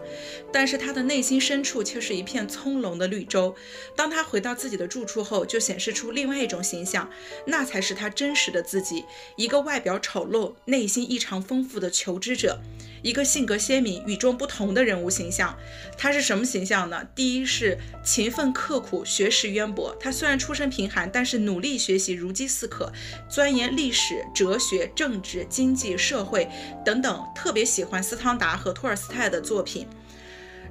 [0.52, 3.54] 但是他的内心深处却是一片葱茏的绿洲。
[3.94, 7.08] 当他回到自己的住处后，就显示出另外一种形象，
[7.46, 9.04] 那才是他真实的自己，
[9.36, 12.58] 一个外表丑陋、内心异常丰富的求知者。
[13.02, 15.56] 一个性格鲜明、与众不同的人物形象，
[15.96, 17.02] 他是什么形象呢？
[17.14, 19.96] 第一是勤奋刻苦、学识渊博。
[19.98, 22.90] 他虽然出身贫寒，但是努力学习，如饥似渴，
[23.28, 26.48] 钻研历史、哲学、政治、经济、社会
[26.84, 29.86] 等等，特别喜欢斯汤达和托尔斯泰的作品。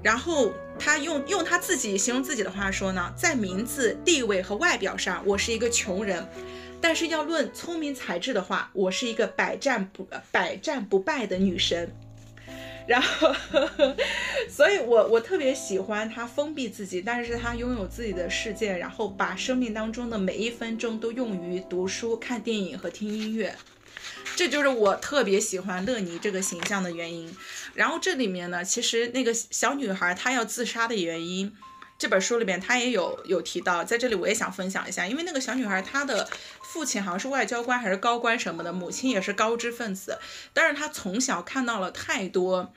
[0.02, 6.28] 然后他用用他自己形容自己的话说呢，在名字、地位和外表上，我是一个穷人。
[6.82, 11.94] 但是要论聪明才智的话，我是一个百战不百战不败的女神。
[12.89, 13.32] 然后，
[14.49, 23.56] 所以我我特别喜欢他封闭自己，但是他拥有自己的世界，然后把生命当中的每一分钟都用于读书、看电影和听音乐。
[24.36, 27.32] 这就是我特别喜欢乐妮这个形象的原因。
[27.75, 31.56] 然后这里面呢，其实那个小女孩她要自杀的原因。
[31.99, 36.25] 这本书里面他也有有提到，在这里我也想分享一下，因为那个小女孩她的
[36.62, 40.17] 父亲好像是外交官还是高官什么的，母亲也是高知分子，
[40.54, 42.71] 但是她从小看到了太多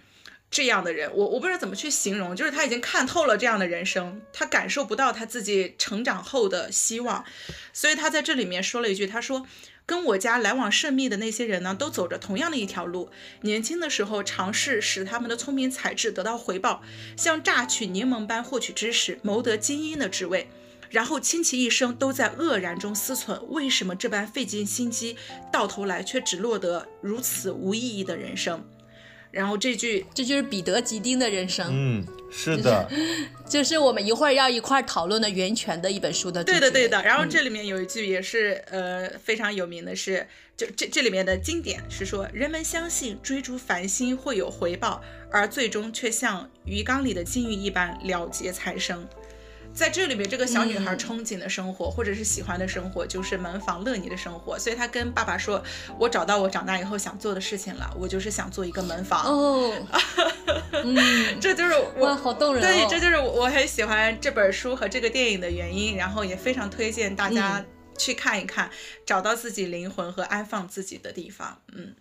[0.52, 7.24] 这样的人，我我不知道怎么去形容，就是他已经看透了这样的人生，他感受不到他自己成长后的希望，
[7.72, 9.44] 所以他在这里面说了一句，他说。
[9.84, 13.10] 跟我家来往甚密的那些人呢，都走着同样的一条路。
[13.40, 16.82] 年轻的时候尝试使他们的聪明才智得到回报，
[17.16, 20.48] 像榨取柠檬般获取知识，谋得精英的职位，
[20.88, 25.16] 然后倾其一生都在愕然中思忖：为什么这般费尽心机，
[25.52, 28.64] 到头来却只落得如此无意义的人生？
[29.32, 32.88] 然后这句这就是彼得吉丁的人生，嗯，是的，
[33.48, 36.44] 就是我们一会儿要一块儿讨论的源泉的一本书的。
[36.44, 37.02] 对的，对的。
[37.02, 49.08] 然后这里面有一句也是、呃非常有名的是，就这这里面的经典是说，人们相信追逐繁星会有回报，而最终却像鱼缸里的金鱼一般了结才生。
[49.74, 54.58] 在这里面，这个小女孩憧憬的生活，或者是喜欢的生活，就是门房乐妮的生活。
[54.58, 55.62] 所以她跟爸爸说
[55.98, 59.24] ：“我找到我长大以后想做的事情了，我就是想做一个门房。
[59.24, 59.72] 哦，
[60.84, 62.66] 嗯，这就是我哇，好动人、哦。
[62.66, 67.64] 对，这就是我很喜欢这本书和这个电影的原因，然后也非常推荐大家
[67.96, 68.70] 去看一看，
[69.06, 71.60] 找到自己灵魂和安放自己的地方。
[71.72, 71.94] 嗯，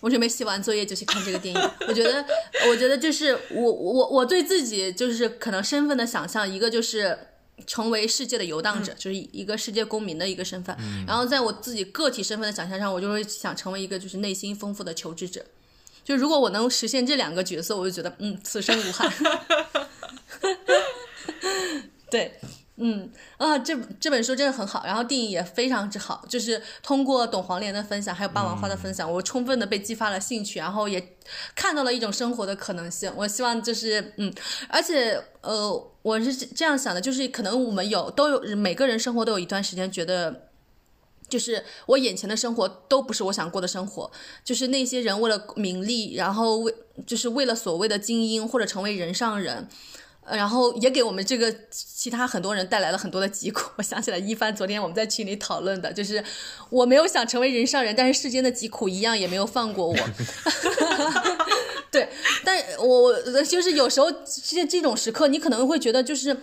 [0.00, 1.70] 我准备写完作业就去看这个电影。
[1.88, 2.24] 我觉得，
[2.68, 7.18] 我觉得就是我我我对自己就是可能身份的想象，一个就是
[7.66, 10.76] 成为世界的游荡者，就是一个世界公民的一个身份。
[11.06, 15.44] 然后在我自己个体身份的想象上，我就会想成为一个就是内心丰富的求知者。
[16.04, 19.12] 就如果我能实现这两个角色，我就觉得嗯，此生无憾。
[22.10, 22.38] 对。
[22.78, 26.22] 嗯啊，这这本书真的很好，然后电影也非常之好。
[26.28, 31.16] 就是通过董黄连的分享，还有霸王花的分享，我充分的被激发了兴趣，然后也
[31.54, 33.10] 看到了一种生活的可能性。
[33.16, 34.30] 我希望就是嗯，
[34.68, 40.48] 而且呃，我是这样想的，就是可能我们有都有每个人生活都有一段时间觉得，
[41.30, 44.10] 就是我眼前的生活都不是我想过的生活，
[44.44, 46.74] 就是那些人为了名利，然后为
[47.06, 49.66] 就是为了所谓的精英或者成为人上人。
[50.30, 53.70] 然后也给我们这个其他很多人带来了很多的疾苦。
[53.76, 56.22] 我想起来一帆昨天我们在群里讨论的，就是
[56.70, 59.96] 我没有想成为人上人，但是世间的疾苦一样也没有放过我。
[61.90, 62.08] 对，
[62.44, 66.36] 但我就是有时候这这种时刻，你可能会觉得就是。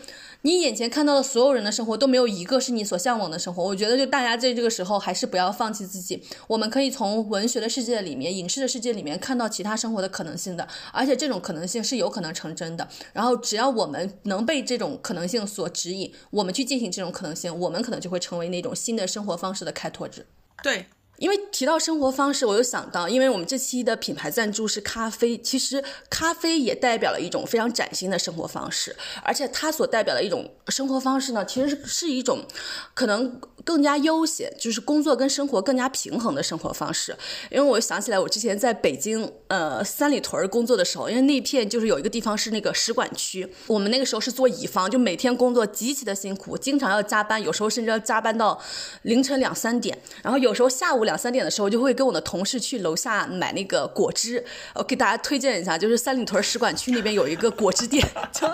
[0.44, 3.64] 你眼前看到的所有人的生活都没有一个是你所向往的生活。
[3.64, 6.22] 我觉得，就大家在这个时候还是不要放弃自己。
[6.48, 12.86] 我们可以从文学的世界里面、影视的世界里面看到其他生活的可能性的，而且这种可能性是有可能成真的。
[13.14, 20.26] 然后，只要我们能被这种可能性所指引，我们去进行这种可能性，我们可能就会成为那种新的生活方式的开拓者。
[20.62, 20.88] 对。
[21.24, 32.46] 因为提到生活方式，我又想到，因为我们这期的品牌赞助是咖啡，其实咖啡也代表了一种非常崭新的生活方式，而且它所代表的一种生活方式呢，其实是是一种
[32.94, 37.16] 可能更加悠闲，就是工作跟生活更加平衡的生活方式。
[37.50, 48.62] 因为我想起来，我之前在北京呃三里屯工作的时候，因为那片就是有一个地方是那个使馆区，我们那个时候是做乙方，就每天工作极其的辛苦，经常要加班，有时候甚至要加班到
[49.04, 51.13] 凌晨两三点，然后有时候下午两。
[51.14, 54.44] 两三点的时候，就会跟我的同事去楼下买那个果汁。
[54.74, 58.48] 我给大家推荐一下，就是三里屯使馆区那边有一个果汁店，就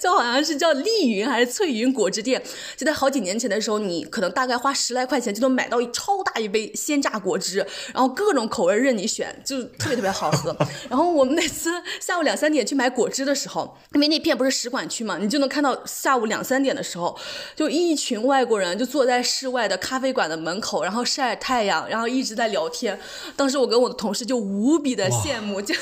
[0.00, 2.40] 就好像是叫丽云还是翠云果汁店。
[2.76, 10.56] 就在好几年前的时候，你可能大概花十来块钱就能买到一超大一杯鲜榨果汁，然后各种口味任你选，就特别特别好喝。
[10.88, 17.18] 然后我们每次下午两三点去买果汁的时候，因为那片不是使馆区嘛，你就能看到下午两三点的时候，
[17.56, 21.55] 就一群外国人就坐在室外的咖啡馆的门口，然后晒太。
[21.56, 23.00] 太阳，然后一直在聊天。
[23.34, 25.74] 当时我跟我的同事就无比的羡慕，就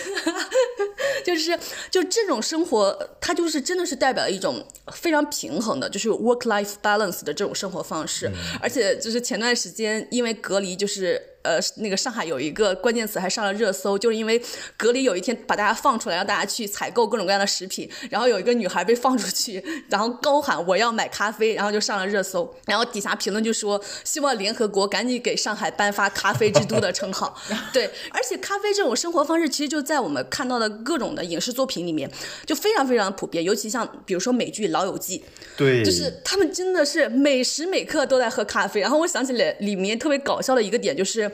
[1.26, 1.58] 就是
[1.90, 8.30] 就这种生活，它就是真的是代表一种非常平衡的，就是 work life balance 的这种生活方式。
[8.60, 11.33] 而且就是前段时间因为隔离，就是。
[11.44, 14.42] 呃，那个上海有一个关键词还上了热搜，就是因为
[14.78, 27.36] 隔离有一天把大家放出来，让大家去采购各种各样的食品，然后有一个女孩被放出去，然后高喊我要买咖啡，然后就上了热搜，然后底下评论就说希望联合国赶紧给上海颁发咖啡之都的称号。
[27.74, 32.10] 对，而且咖啡这种生活方式其实就在我们看到的各种的影视作品里面
[32.46, 35.18] 就非常非常普遍，尤其像比如说美剧《老友记》，
[35.58, 38.80] 对，就是他们真的是每时每刻都在喝咖啡。
[38.80, 41.30] 然后我想起来里面特别搞笑的一个点就是。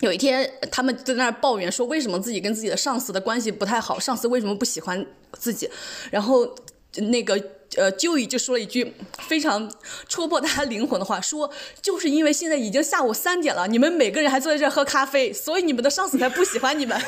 [0.00, 4.00] 有一天，他们在那儿抱怨说，为什么自己跟自己的上司的关系不太好？
[4.00, 5.06] 上司为什么不喜欢
[5.38, 5.68] 自己？
[6.10, 6.54] 然后
[6.96, 7.34] 那个
[7.76, 8.94] 呃，Joey 就说了一句
[9.28, 9.70] 非常
[10.08, 11.50] 戳破他灵魂的话，说
[11.82, 16.98] 就是因为现在已经下午三点了，你们每个人还坐在这儿喝咖啡，所以你们的上司才不喜欢你们。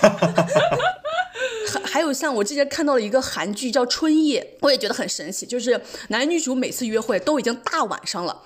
[1.66, 8.42] 还 还有像我之前看到了一个韩剧叫《春夜》，我也觉得很神奇，就是男女主每次约会都已经大晚上了。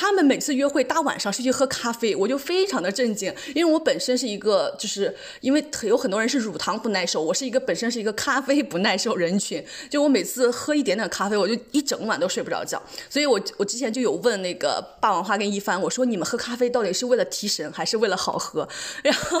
[0.00, 12.80] 他们每次约会大晚上是去喝咖啡，我就非常的震惊，因为我本身是一个，就是因为有很多人是乳糖不耐受，我是一个本身是一个咖啡不耐受人群，就我每次喝一点点咖啡，我就一整晚都睡不着觉，
[13.10, 18.68] 所以我我之前就有问那个霸王花跟一帆，我说你们喝咖啡到底是为了提神还是为了好喝？
[19.02, 19.40] 然后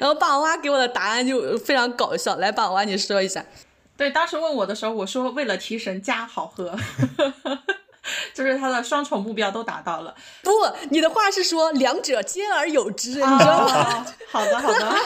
[0.00, 3.44] 然后霸王花给我的答案就非常搞笑，来霸王花你说一下。
[3.98, 6.74] 对，当时问我的时候，我说为了提神加好喝。
[8.34, 10.14] 就是他的双重目标都达到了。
[10.42, 10.50] 不，
[10.90, 14.06] 你的话是说两者兼而有之，你知道吗？
[14.30, 14.96] 好的，好的。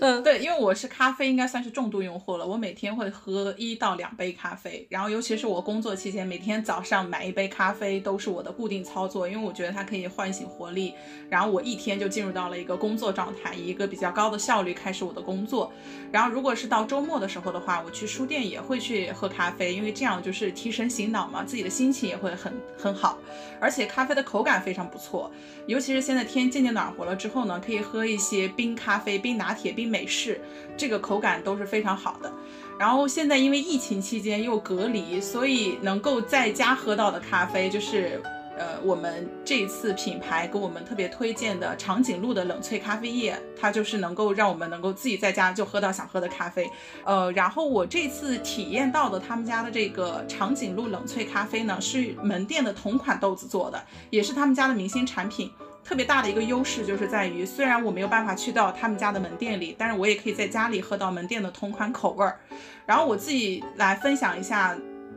[0.00, 10.94] 嗯，对，因为我是咖啡应该算是重度用户了，我每天会喝一到两杯咖啡，然后尤其是我工作期间，每天早上买一杯咖啡都是我的固定操作，因为我觉得它可以唤醒活力，
[11.30, 15.72] 然后我一天就进入到了一个工作状态，以一个比较高的效率开始我的工作。
[16.14, 23.18] 然后如果是到周末的时候的话，我去书店也会去喝咖啡，因为这样就是提神醒脑嘛，自己的心情也会很很好，
[23.58, 25.28] 而且咖啡的口感非常不错，
[25.66, 30.40] 尤其是现在天渐渐暖和了之后呢，可以喝一些冰咖啡、冰拿铁、冰美式，
[30.76, 32.32] 这个口感都是非常好的。
[32.78, 38.22] 然后现在因为疫情期间又隔离，所以能够在家喝到的咖啡就是
[38.56, 46.70] 呃，我们这一次品牌给我们特别推荐的长颈鹿的冷萃咖啡液，它就是能够让我们能够自己在家就喝到想喝的咖啡。
[47.04, 55.50] 呃，然后我这次体验到的他们家的这个长颈鹿冷萃咖啡呢，是门店的同款豆子做的，也是他们家的明星产品。
[55.82, 62.38] 特别大的一个优势就是在于，虽然我没有办法去到他们家的门店里，但是我也可以在家里喝到门店的同款口味儿。
[62.86, 64.74] 然后我自己来分享一下。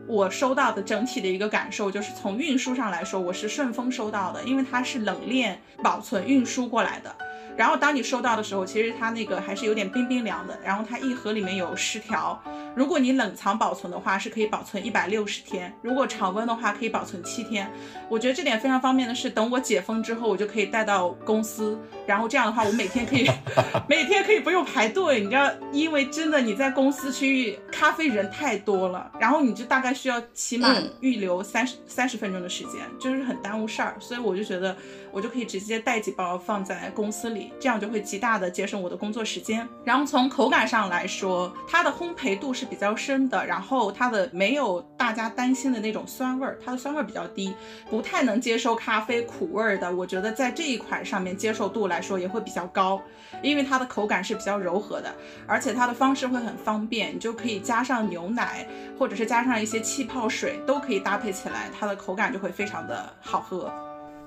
[0.07, 7.13] 我收到的整体的一个感受就是，从运输上来说，我是顺丰收到的，因为它是冷链保存运输过来的。
[7.57, 10.57] 然后当你收到的时候，其实它那个还是有点冰冰凉的。
[10.63, 12.39] 然后它一盒里面有十条，
[12.75, 17.69] 如果你冷藏保存的话，是可以保存一百六十天；如果常温的话，可以保存七天。
[18.07, 21.77] 我觉得这点非常方便的是，等我解封之后，我就可以带到公司。
[22.05, 23.27] 然后这样的话，我每天可以
[23.89, 33.95] 每天可以不用排队，你知道，因为真的你在公司区域咖啡人太多了，然后你就大概需要起码预留三十三十分钟的时间，就是很耽误事儿。
[33.99, 34.77] 所以我就觉得。
[35.17, 39.67] 我就可以直接带几包放在公司里，这样就会极大的节省我的工作时间。
[39.83, 47.51] 然后从口感上来说，它的烘焙度是比较深的，然后它的没有大家担心的那种酸味儿，它的酸味儿比较低，
[47.89, 49.91] 不太能接受咖啡苦味儿的。
[49.91, 53.01] 我觉得在这一款上面接受度来说也会比较高，
[53.41, 55.11] 因为它的口感是比较柔和的，
[55.47, 58.67] 而且它的方式会很方便，你就可以加上牛奶，
[58.99, 63.73] 或者是加上一些气泡水，都可以搭配起来，它的口感就会非常的好喝。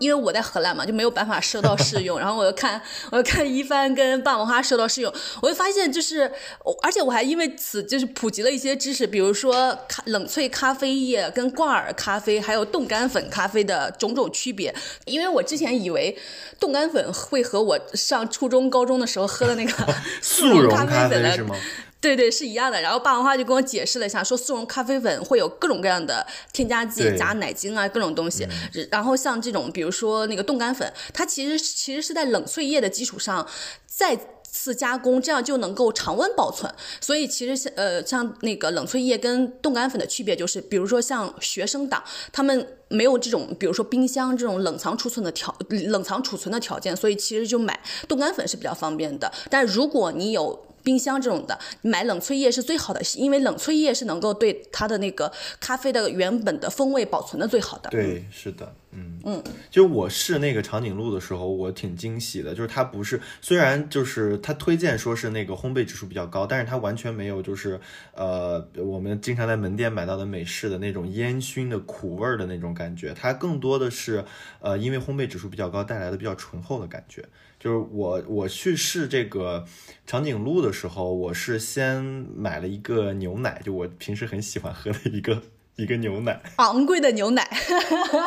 [0.00, 2.18] 因为我在荷兰嘛，就没有办法收到试用。
[2.18, 2.82] 然后我又看，
[3.12, 6.32] 我又看一帆跟霸王花收到试用，我就发现就是，
[6.82, 14.74] 而且我还因为此就是普及了一些知识，比如说咖冷萃咖啡液跟挂耳咖啡还有冻干粉咖啡的种种区别。
[15.04, 16.16] 因为我之前以为
[16.58, 21.54] 冻干粉会和我上初中高中的时候喝的那个 速溶咖啡粉的是吗？
[22.00, 28.48] 对对是一样的，然后霸王花就跟我解释了一下，说速溶咖啡粉会有各种各样的添加剂，加奶精啊各种东西。
[28.90, 33.46] 然后像这种，比如说那个冻干粉，它其实其实是在冷萃液的基础上
[33.86, 36.72] 再次加工，这样就能够常温保存。
[37.00, 47.78] 所以其实像呃像那个冷萃液跟冻干粉的区别就是，比如说像学生党，他们没有这种比如说冰箱这种冷藏储存的条冷藏储存的条件，所以其实就买
[48.08, 49.30] 冻干粉是比较方便的。
[49.50, 57.90] 但如果你有冰箱这种的，买冷萃液是最好的，因为冷萃液是能够对它的那个咖啡的原本的风味保存的最好的。
[57.90, 59.42] 对，是的，嗯嗯。
[59.70, 67.80] 就我试那个长颈鹿的时候，我挺惊喜的，就是它不是，虽然就是它推荐说是那个烘焙指数比较高，但是它完全没有就是
[68.14, 74.24] 呃我们经常在门店买到的美式的那种烟熏的苦味的那种感觉，它更多的是
[74.60, 77.24] 呃因为烘焙指数比较高带来的比较醇厚的感觉。
[77.60, 79.66] 就是我我去试这个
[80.06, 82.02] 长颈鹿的时候，我是先
[82.34, 85.42] 买了一个牛奶，就我平时很喜欢喝的一个
[85.76, 87.46] 一个牛奶，昂贵的牛奶，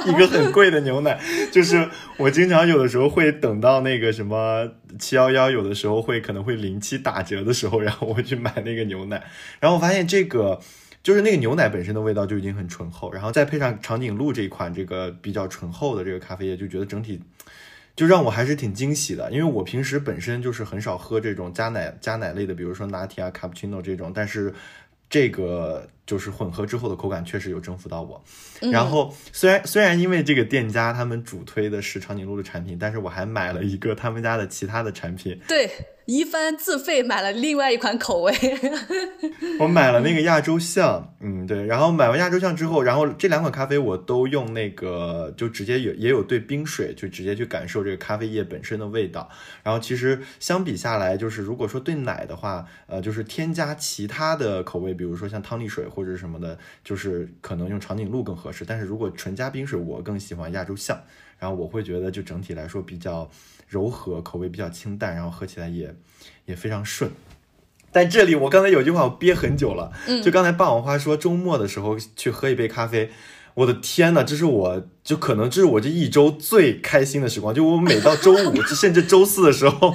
[0.05, 1.19] 一个很贵的牛奶，
[1.51, 4.69] 就是我经常有的时候会等到那个什么
[4.99, 9.23] 七幺幺，有的时候会可能会零七打折的时候，然后我会去买那个牛奶，
[9.59, 10.61] 然后我发现这个
[11.01, 17.19] 就是那个牛奶本身的味道就已经很醇厚，然后再配上长颈鹿这一款这个比较醇厚的这个咖啡液，就觉得整体。
[17.95, 24.53] 就让我还是挺惊喜的，因为我平时本身就是很少喝这种加奶加奶类的，比如说拿铁啊、卡布奇诺这种，但是
[25.09, 28.23] 这个就是混合之后的口感确实有征服到我。
[28.71, 35.39] 然后虽然虽然因为这个店家他们主推的是长颈鹿的产品，但是我还买了一个他们家的其他的产品。
[35.47, 35.69] 对。
[36.05, 38.33] 一帆自费买了另外一款口味，
[39.59, 49.29] 我买了那个亚洲象，嗯对，然后买完亚洲象之后，然后这两款咖啡我都用那个就直接有也有兑冰水，就直接去感受这个咖啡液本身的味道。
[49.63, 58.65] 然后其实相比下来，就是如果说兑奶的话，呃，就是添加其他的口味，比如说像汤力水或者什么的，就是可能用长颈鹿更合适。
[58.65, 61.01] 但是如果纯加冰水，我更喜欢亚洲象。
[61.39, 63.29] 然后我会觉得就整体来说比较。
[63.67, 65.95] 柔和，口味比较清淡，然后喝起来也
[66.45, 67.11] 也非常顺。
[67.91, 69.91] 但这里我刚才有句话我憋很久了，
[70.23, 73.11] 就刚才霸王花说周末的时候去喝一杯咖啡，
[73.53, 77.53] 我的天呐，这是我就可能这是我这一周最开心的时光。
[77.53, 79.93] 就我每到周五甚至周四的时候，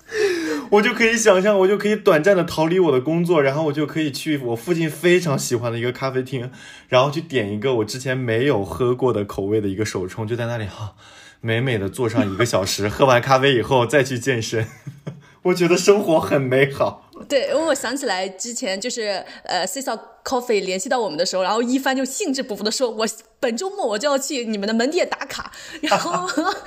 [0.70, 6.50] 我就可以想象，我就可以短暂的逃离我的工作，然后我就可以去我附近非常喜欢的一个咖啡厅，
[6.88, 10.94] 然后去点一个我之前没有喝过的口味的一个手冲，就在那里哈。
[11.40, 14.66] 美美的坐上一个小时，喝完咖啡以后再去健身，
[15.44, 17.10] 我觉得生活很美好。
[17.28, 19.90] 对，因为我想起来之前就是呃，C S
[20.24, 23.06] Coffee 联系到我们的时候，然后一帆就兴致勃勃的说：“我
[23.38, 25.52] 本周末我就要去你们的门店打卡。
[25.82, 26.12] ”然后，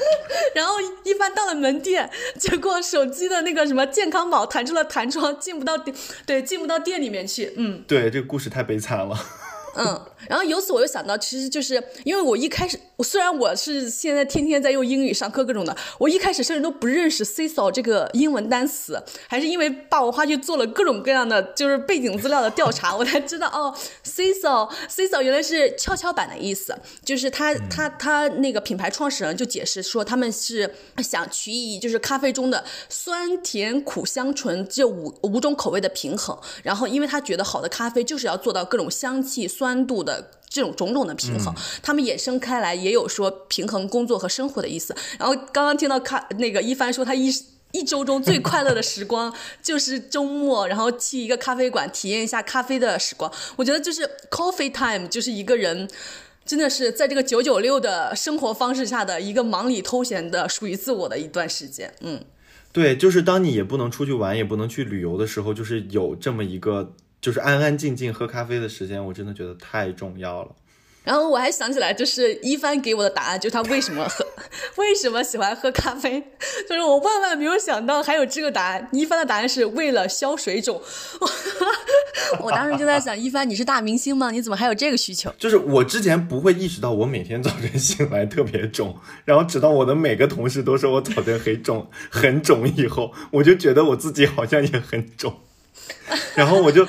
[0.53, 2.07] 然后一帆到了门店，
[2.39, 5.95] 结果手机的那个什么健康宝弹出了弹窗，进不到店，
[6.27, 7.53] 对，进不到店里面去。
[7.57, 9.17] 嗯，对，这个故事太悲惨了。
[9.75, 40.12] 嗯，然后由此我又想到，其实就是因为我一开始，虽然我是现在天天在用英语上课各种的，我一开始甚至都不认识 c i s o 这个英文单词，还是因为霸王花去做了各种各样的就是背景资料的调查，我才知道哦 c i s o c i s o 原来是跷跷板的意思，就是他他他那个品牌创始人就解释说，他们是想取以就是咖啡中的酸甜苦香醇这五五种口味的平衡，然后因为他觉得好的咖啡就是要做到各种香气酸度的。
[40.49, 44.95] 这种种种的平衡，他们衍生开来也有说平衡工作和生活的意思。
[45.17, 47.33] 然后刚刚听到咖那个一帆说，他一
[47.73, 49.33] 一周中最快乐的时光
[49.63, 53.31] 就是周末，然后去一个咖啡馆体验一下咖啡的时光。
[53.55, 55.89] 我觉得就是 coffee time，就是一个人
[56.45, 61.91] 真的是在这个九九六的生活方式下的一个忙里偷闲的属于自我的一段时间。
[62.01, 62.23] 嗯，
[62.71, 66.93] 对，就是当你也不能出去玩，也不能去旅游的时候，就是有这么一个。
[67.23, 70.51] 就是安安静静喝咖啡的时间，我真的觉得太重要了。
[71.05, 74.25] 然后我还想起来，就是一帆给我的答案，就是他为什么喝，
[74.75, 76.21] 为什么喜欢喝咖啡，
[76.67, 78.89] 就是我万万没有想到还有这个答案。
[78.91, 80.81] 一帆的答案是为了消水肿。
[82.43, 84.29] 我当时就在想，一帆你是大明星吗？
[84.31, 85.33] 你怎么还有这个需求？
[85.39, 95.39] 就是我之前不会意识到我每天早晨醒来特别肿， 然后直到我的每个同事都说我早晨很肿很肿以后，我就觉得我自己好像也很肿，
[96.35, 96.85] 然后我就。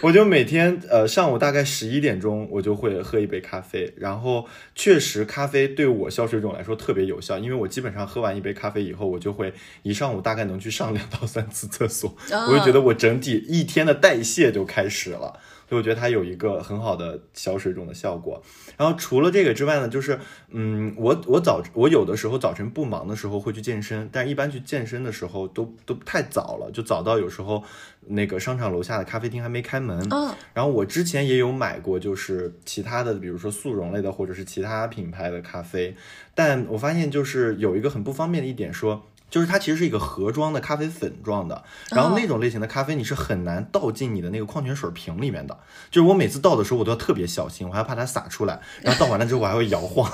[0.00, 15.40] 我就每天呃上午大概十一点钟，我就会喝一杯咖啡，然后确实咖啡对我消水肿来说特别有效，因为我基本上喝完一杯咖啡以后，我就会一上午大概能去上两到三次厕所，我就觉得我整体一天的代谢就开始了。
[15.68, 18.42] 所以我觉得它有一个很好的小水肿的效果。
[18.76, 20.18] 然后除了这个之外呢，就是
[20.50, 27.62] 嗯，我我早我有的时候早晨不忙的时候会去健身，但是一般去健身的时候都都太早了，就早到有时候
[28.06, 29.98] 那个商场楼下的咖啡厅还没开门。
[30.10, 30.34] 嗯。
[30.54, 35.94] 然后我之前也有买过，就是其他的，比如说速溶类的或者是其他品牌的咖啡，
[36.34, 39.04] 但我发现就是有一个很不方便的一点说。
[39.30, 45.58] 就是它其实是一个盒装的咖啡粉状的，然后那种类型的咖啡你是很难倒进你的那个矿泉水瓶里面的。
[45.90, 48.60] 就是我每次倒的时候我都要特别小心，我还怕它洒出来。
[48.82, 50.10] 然后倒完了之后我还会摇晃。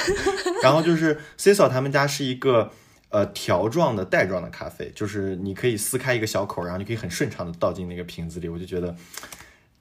[0.62, 2.70] 然后就是 c i s o 他们家是一个
[3.10, 8.48] 呃条状的袋状的咖啡，就是你可以撕开一个小口，然后你可以很顺畅的倒进那个瓶子里。
[8.48, 8.96] 我就觉得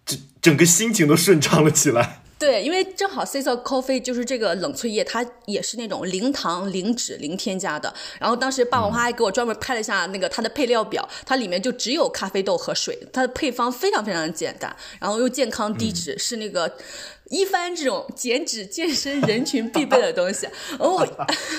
[0.05, 2.23] 整整个心情都顺畅了起来。
[2.45, 7.91] 对，因为正好 c i s o Coffee 就是这个冷萃液，它也是那种零糖、零脂、零添加的。
[8.19, 16.71] 然后当时霸王花还给我专门拍了一下那个它的配料表，它里面就只有咖啡豆和水，它的配方非常非常简单，然后又健康低脂，是那个
[17.31, 20.47] 一番这种减脂健身人群必备的东西。
[20.77, 21.03] 哦，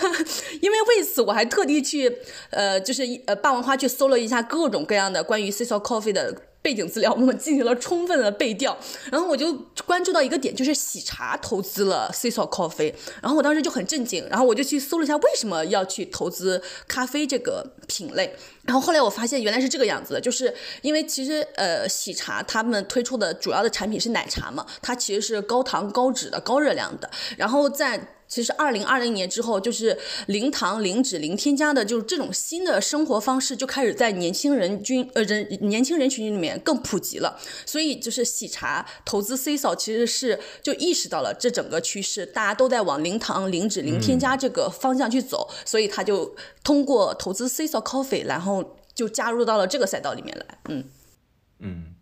[0.63, 2.17] 因为为此我还特地去
[2.51, 6.33] 呃，就是呃霸王花去搜了一下各种各样的关于 c i s o Coffee 的。
[6.67, 8.77] 背景资料我们进行了充分的背调，
[9.13, 9.55] 然后我就
[9.87, 12.93] 关注到一个点，就是喜茶投资了 c i s o Coffee，
[13.23, 20.53] 然后我当时就很震惊，然后我就去搜了一下为什么要去投资咖啡这个品类，然后后来我发现原来是这个样子的，就是
[20.83, 28.16] 因为其实呃喜茶他们推出的主要的产品是奶茶嘛，它其实是高糖高脂的高热量的，然后在。
[28.29, 29.97] 其实，二零二零年之后，就是
[30.27, 37.39] 零糖、零脂、零添加的，就是这种新的生活方式就开始在年轻人均呃人年轻人群里面更普及了。
[37.65, 50.59] 所以，就是喜茶投资 C 嫂其实是就意识到了这整个趋势，大家都在往零糖、零脂、零添加这个方向去走，所以他就通过投资 C 嫂 Coffee，然后就加入到了这个赛道里面来。
[50.69, 50.85] 嗯
[51.61, 51.96] 嗯，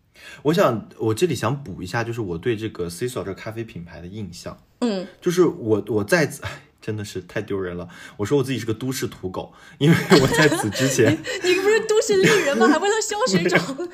[0.45, 4.55] 我想我这里想补一下，就是我对这个 C 嫂这咖啡品牌的印象。
[4.81, 6.43] 嗯，就是我，我在此
[6.85, 7.87] 真的是太丢人了。
[8.17, 11.11] 我说我自己是个都市土狗，因为我在此之前，
[11.43, 12.67] 你不是都市丽人吗？
[12.67, 13.89] 还为了消水肿？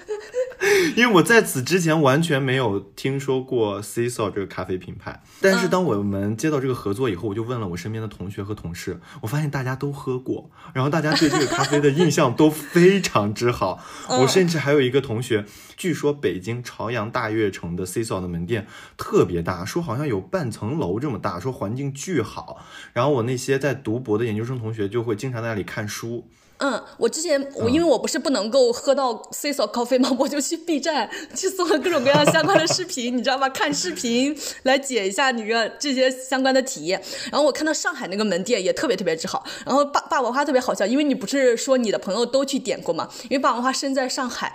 [0.98, 5.24] 因为我在此之前完全没有听说过 c i s o 这个咖啡品牌。
[5.39, 13.82] 但是当我们接到这个合作以后，我就问了我身边的同学和同事，我发现大家都喝过，然后大家对这个咖啡的印象都非常之好。
[14.10, 15.46] 我甚至还有一个同学，
[15.78, 18.68] 据说北京朝阳大悦城的 c i s o 的门店
[18.98, 22.66] 特别大，说好像有半层楼这么大，说环境巨好。
[22.93, 26.23] 然后我那些在读博的研究生同学就会经常在那里看书。
[26.63, 30.13] 嗯，我之前我因为我不是不能够喝到 C 所 coffee 吗？
[30.19, 33.49] 我就去 B 站去搜了各种各样相关的视频，你知道吧？
[33.49, 37.01] 看视频来解一下你个这些相关的体验。
[37.32, 39.43] 然后我看到上海那个门店也特别特别之好。
[39.65, 43.09] 然后霸霸王花特别好笑，因为你不是说你的朋友都去点过吗？
[43.23, 44.53] 因为霸王花身在上海，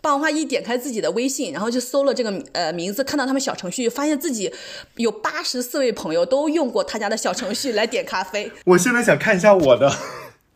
[0.00, 4.52] 霸王花一点开自己的微信，然后就搜了这个呃名字，看到他们小程序，发现自己
[4.96, 8.50] 有八十四位朋友都用过他家的小程序来点咖啡。
[8.64, 9.92] 我现在想看一下我的。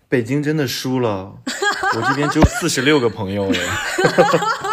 [0.08, 1.32] 北京真的输了，
[1.96, 3.58] 我这边只有四十六个朋友哎。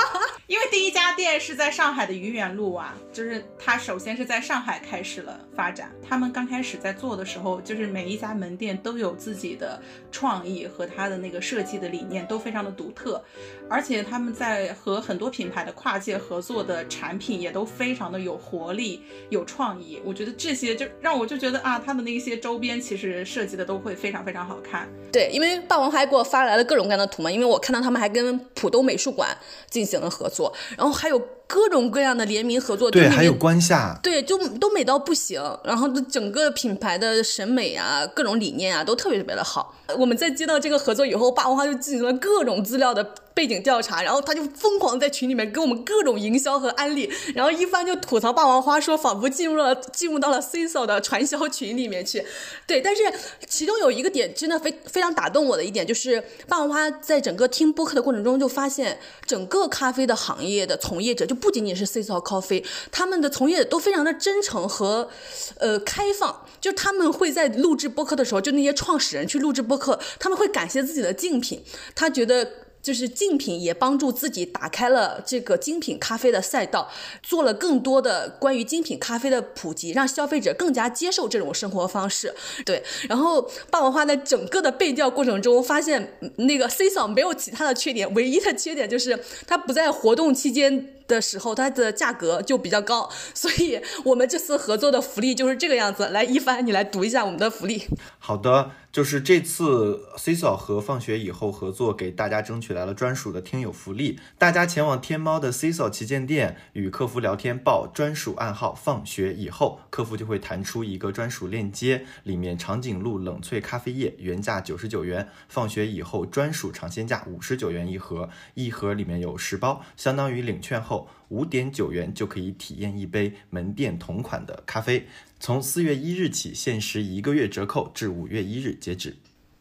[1.38, 5.92] 是在上海的愚园路啊，就是它首先是在上海开始了发展。
[6.02, 13.22] 他们刚开始在做的时候，就是每一家门店都有自己的创意和它的那个设计的理念都非常的独特，
[13.70, 20.02] 而且他们在和很多品牌的跨界合作的产品也都非常的有活力、有创意。
[20.06, 24.88] 我觉得这些就让我就觉得啊，他的那些周边其实设计的都会非常非常好看。
[25.12, 29.36] 对，因为霸王还给我发来了各种各样的图嘛，因为我看到他们还跟浦东美术馆
[29.70, 39.74] 进行了合作，然后还有 Go 各种各样的联名合作，对，还有关夏，对，就都美到不行，然后整个品牌的审美啊，各种理念啊，都特别特别的好。
[39.98, 52.24] 我们在接到这个合作以后，霸王花就进行了各种资料的背景调查，然后他就疯狂在群里面给我们各种营销和安利，然后一番就吐槽霸王花，说仿佛进入了进入到了 CISO 的传销群里面去。
[52.68, 53.02] 对，但是
[53.48, 65.10] 其中有一个点真的非非常打动我的一点，就是霸王花在整个听播客的过程中，就发现整个咖啡的行业的从业者，就不仅仅是 CISO Coffee，他们的从业都非常的真诚和
[65.58, 71.64] 呃开放，就他们会在录制播客的时候，就那些创始人去录制播客，他们会感谢自己的竞品，
[71.96, 72.48] 他觉得。
[72.82, 76.90] 就是竞品也帮助自己打开了这个精品咖啡的赛道，
[77.22, 82.34] 做了更多的关于精品咖啡的普及，让消费者更加接受这种生活方式。
[82.66, 90.96] 对，然后霸王花在整个的背调过程中，发现那个 C 嫂没有其他的缺点，唯一的缺点就是它不在活动期间。
[91.10, 96.08] 的时候，它的价格就比较高，所以我们这次合作的福利就是这个样子。
[96.10, 97.84] 来，一帆，你来读一下我们的福利。
[98.20, 104.20] 好的，就是这次 C 嫂和放学以后合作，给大家争取来了专属的听友福利。
[104.40, 125.08] 大家前往天猫的 C 嫂旗舰店与客服聊天，报专属暗号“放学以后”，客服就会弹出一个专属链接，里面长颈鹿冷萃咖啡液原价九十九元，放学以后专属尝鲜价五十九元一盒，一盒里面有十包，相当于领券后五点九元就可以体验一杯门店同款的咖啡。
[125.40, 129.16] 从四月一日起限时一个月折扣，至五月一日截止。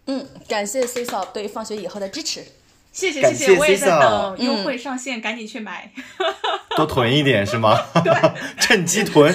[0.06, 2.44] 嗯，感谢 C 嫂对放学以后的支持。
[2.92, 5.92] 谢谢谢谢谢，我也在等优惠上线，赶紧去买。
[6.76, 7.78] 多囤一点是吗？
[8.60, 9.34] 趁机囤。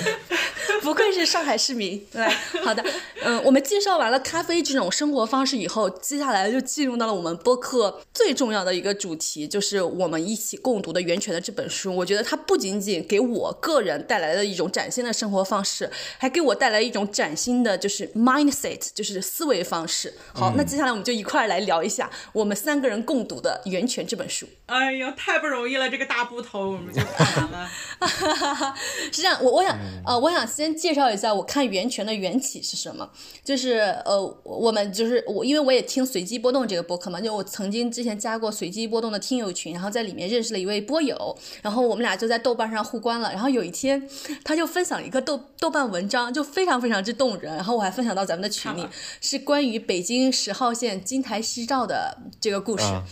[0.81, 2.05] 不愧是上海市民。
[2.11, 2.27] 对，
[2.61, 2.83] 好的，
[3.23, 11.95] 嗯，我们介绍完了咖啡这种生活方式以后，接下来就进入到了我们播客最重要的一个主题，就是我们一起共读的《源泉》的这本书。
[11.95, 20.13] 我觉得它不仅仅给我个人带来了一种崭新的生活方式，还给我带来一种崭新的就是 mindset，就是思维方式。
[20.33, 24.47] 好，那接下来我们就一块儿来聊一下我们三个人共读的《源泉》这本书。
[24.65, 27.69] 哎呀，太不容易了，这个大部头我们就看完了。
[29.11, 33.07] 是这样，我我想呃，我想先介绍一下我看源泉的缘起是什么。
[33.43, 43.31] 就是呃，我们就是我，因为我也听随机波动这个播客嘛，就我曾经之前加过随机波动的听友群，然后在里面认识了一位播友，然后我们俩就在豆瓣上互关了。
[43.31, 44.09] 然后有一天，
[44.43, 47.53] 他就分享了一个豆豆瓣文章，就非常非常之动人。
[47.55, 48.87] 然后我还分享到咱们的群里，
[49.19, 52.85] 是关于北京十号线金台夕照的这个故事。
[52.85, 53.03] 啊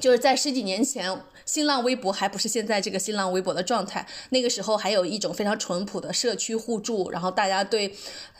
[0.00, 1.10] 就是在十几年前，
[1.44, 7.94] 新浪微博还不是现在这个新浪微博的状态，那个时候还有一种非常淳朴的社区互助，然后大家对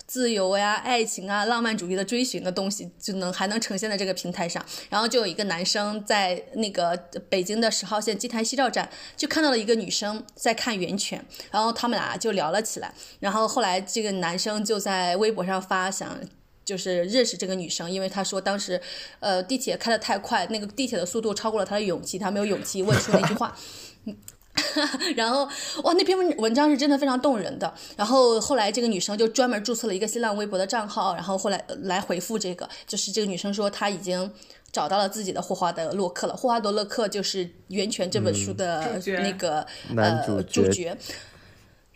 [0.06, 4.64] 自由呀、爱情啊、浪漫主义的追寻的东西，就能还能呈现在这个平台上。
[4.90, 6.94] 然后就有一个男生在那个
[7.28, 12.92] 北京的十号线金台西照站，就看到了一个女生在看源泉，然后他们俩就聊了起来。
[13.18, 16.20] 然后后来这个男生就在微博上发想。
[16.66, 18.78] 就是认识这个女生，因为他说当时，
[19.20, 23.56] 呃，地铁开得太快，那个地铁的速度超过了他的勇气，他没有勇气问出那句话。
[25.14, 25.44] 然后
[25.84, 27.72] 哇，那篇文文章是真的非常动人的。
[27.94, 34.32] 然后后来这个女生就专门注册了一个新浪微博的账号，然后后来呃来回复这个，就是这个女生说她已经
[34.72, 36.34] 找到了自己的霍华德洛克了。
[36.34, 39.64] 霍华德洛克就是《源泉》这本书的那个、
[39.94, 40.96] 呃角主角。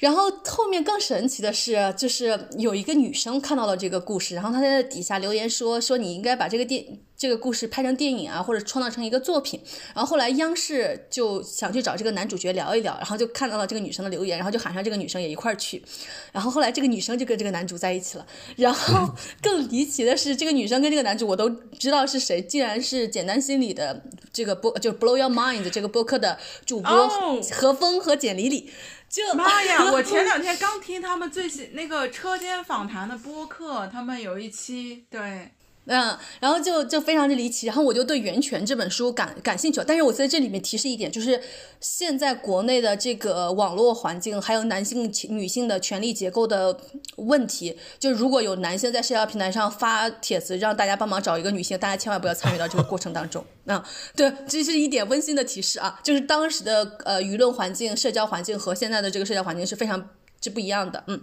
[0.00, 9.60] 然后后面更神奇的是，就是有一个女生看到了这个故事，然后她在底下留言说说你应该把这个电这个故事拍成电影啊，或者创造成一个作品。
[9.94, 15.84] 然后后来央视就想去找这个男主角聊一聊，然后就看到了这个女生的留言，然后就喊上这个女生也一块儿去。
[16.32, 18.26] 然后后来这个女生就跟这个男主在一起了。
[18.56, 28.70] 然后 更离奇的是，这个女生跟这个男主我都知道是谁，竟然是简单心理的这个播就 Blow Your Mind 这个播客的主播哦何峰和简丽丽。
[29.10, 29.90] 就妈呀！
[29.90, 35.50] 我前两天刚听他们最新那个车间访谈的播客，他们有一期对
[35.86, 39.84] 嗯，然后就就非常之离奇，然后我就对《源泉》这本书感感兴趣了。
[39.84, 41.42] 但是我在这里面提示一点，就是
[41.80, 46.78] 现在国内的这个网络环境，还有男性、女性的权利结构的
[47.16, 53.44] 问题，就如果有男性在社交平台上发帖子让大家帮忙找一个女性，大家千万不要参与到这个过程当中。
[53.66, 60.10] 啊，对，这是一点温馨的提示啊，就是当时的呃舆论环境、社交环境和现在的这个社交环境是非常
[60.40, 61.02] 之不一样的。
[61.08, 61.20] 嗯。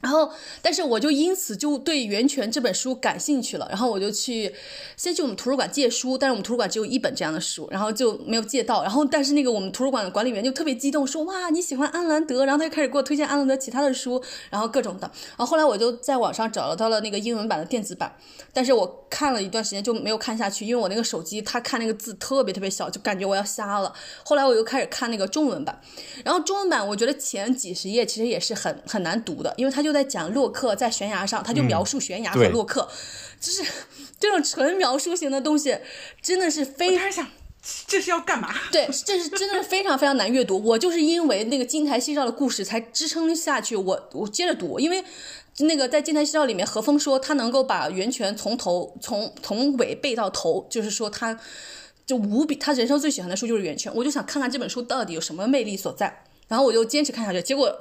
[0.00, 0.30] 然后，
[0.62, 3.66] 但是我就因此就对《源泉》这本书感兴趣了。
[3.70, 4.54] 然后我就去
[4.96, 8.82] 先去我们图书馆借书，但是我们图书馆只有一本这样的书，然后就没有借到。
[8.82, 15.10] 然后，但是那个我们图书馆的管理员就特别激动，说：“哇，你喜欢安兰德？”然后他就开始给我推荐安兰德其他的书，然后各种的。
[15.30, 18.14] 然后后来我就在网上找到了那个英文版的电子版，
[18.52, 23.92] 但是我看了一段时间就没有看下去，因为我那个手机它看那个字特别特别小，就感觉我要瞎了。
[24.22, 25.80] 后来我又开始看那个中文版，
[26.24, 30.76] 然后中文版我觉得前几十页其实也是很很难读的，因为他就在讲洛克。
[30.76, 32.86] 在悬崖上，他就描述悬崖和洛克，
[33.40, 33.64] 就是
[34.20, 35.78] 这种纯描述型的东西，
[36.20, 37.26] 真的是非常想，
[37.86, 38.54] 这是要干嘛？
[38.70, 40.62] 对，这是真的是非常非常难阅读。
[40.62, 45.02] 我就是因为那个金台夕照的故事才支撑下去，我我接着读，因为
[45.60, 51.38] 那个在金台夕照里面，何峰说他能够把源泉从头从从尾背到头，就是说他
[52.04, 53.90] 就无比，他人生最喜欢的书就是源泉。
[53.94, 57.74] 我就想看看这本书到底有什么魅力所在，然后我就坚持看下去，结果。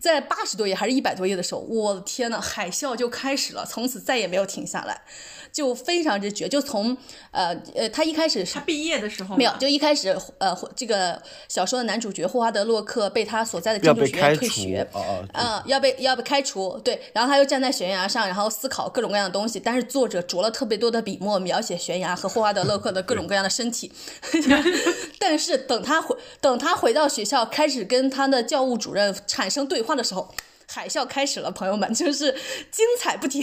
[0.00, 5.02] 在八十多页还是一百多页的时候，我的天呐，海啸就开始了，从此再也没有停下来。
[5.50, 6.96] 就非常之绝，就从
[7.30, 14.86] 呃呃，他一开始是他毕业的时候没有，就一开始呃，这个小说的男主角霍华德洛克被他所在的建筑学院退学，
[15.32, 23.90] 嗯，要被要被开除，对，然后他又站在悬崖上，然后思考各种各样的东西，但是作者着了特别多的笔墨描写悬崖和霍华德洛克的各种各样的身体，
[25.18, 30.28] 但是等他回等他回到学校，开始跟他的教务主任产生对话的时候。
[30.70, 32.30] 海啸开始了，朋友们，就是
[32.70, 33.42] 精彩不停。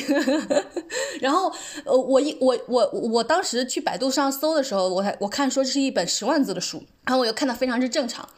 [1.20, 1.52] 然后，
[1.84, 8.30] 呃，我一我我我当时去百度上搜的时候，我还我看说这是一本十万字的书，然后我又看到非常之正常。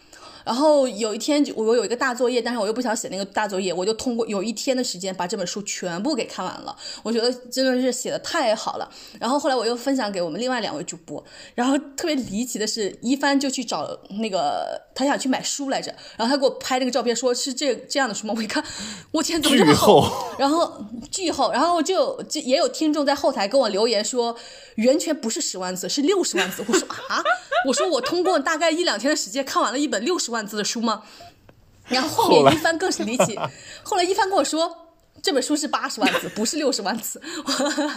[0.48, 6.74] 然后有一天，我有一个大作业，但是我又不想写那个大作业，我就通过有一天的时间把这本书全部给看完了。
[7.04, 8.90] 我觉得真的是写的太好了。
[9.20, 11.22] 然后后来我又分享给我们另外两位主播，
[11.54, 13.86] 然后特别离奇的是，一帆就去找
[14.22, 18.34] 那个他想去买书来着，然后他给我拍那个照片，说是这这样的书吗？
[18.38, 18.64] 我一看，
[19.12, 20.08] 我天，怎么这么厚？
[20.40, 24.34] 然后巨厚，然后就就也有听众在后台跟我留言说，
[24.76, 26.64] 源泉不是十万字，是六十万字。
[26.66, 27.22] 我说啊，
[27.68, 30.37] 我说我通过大概一两天的时间看完了一本六十万。
[30.38, 31.04] 万字的书吗？
[31.90, 33.40] 然后后面一帆更是离奇，
[33.82, 34.90] 后来一帆跟我说，
[35.24, 37.22] 这本书是八十万字，不是六十万字，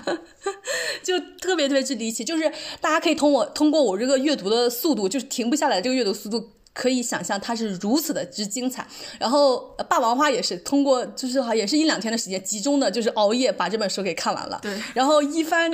[1.02, 2.24] 就特别特别之离奇。
[2.24, 8.86] 就是大家可以通过通过我这个阅读的速度，就是停不下来这个阅读速度，可以想象它是如此的之精彩。
[9.18, 14.60] 然后霸王花也是通过，就是好也是一两天的时间，集中的就是熬夜把这本书给看完了。
[14.62, 14.80] 对。
[14.94, 15.68] 然后一帆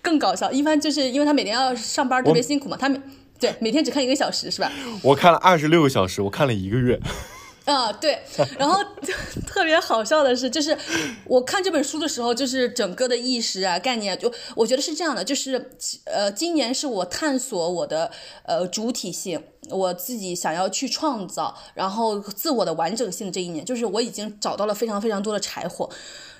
[0.00, 2.98] 更搞笑，一帆就是因为他每天要上班，特别辛苦嘛，他每。
[3.38, 4.72] 对，每天只看一个小时是吧？
[5.02, 6.98] 我看了二十六个小时，我看了一个月。
[7.64, 8.18] 啊，对。
[8.58, 8.82] 然后
[9.46, 10.76] 特别好笑的是，就是
[11.26, 15.70] 我看这本书的时候，就是整个的意识啊、概念，就我觉得是这样的，就是
[16.06, 18.10] 呃，今年是我探索我的
[18.44, 25.90] 呃主体性，我自己想要去创造，然后自我的完整性这一年，就是我已经找到了非常非常多的柴火。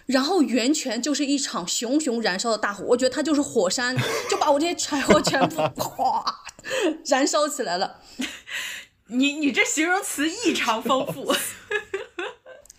[0.09, 3.95] 然后源泉就是一场熊熊燃烧的大火， 我觉得它就是火山，
[4.29, 6.25] 就把我这些柴火全部哗
[7.07, 8.01] 燃烧起来了。
[9.09, 11.35] 你你这形容词异常丰富，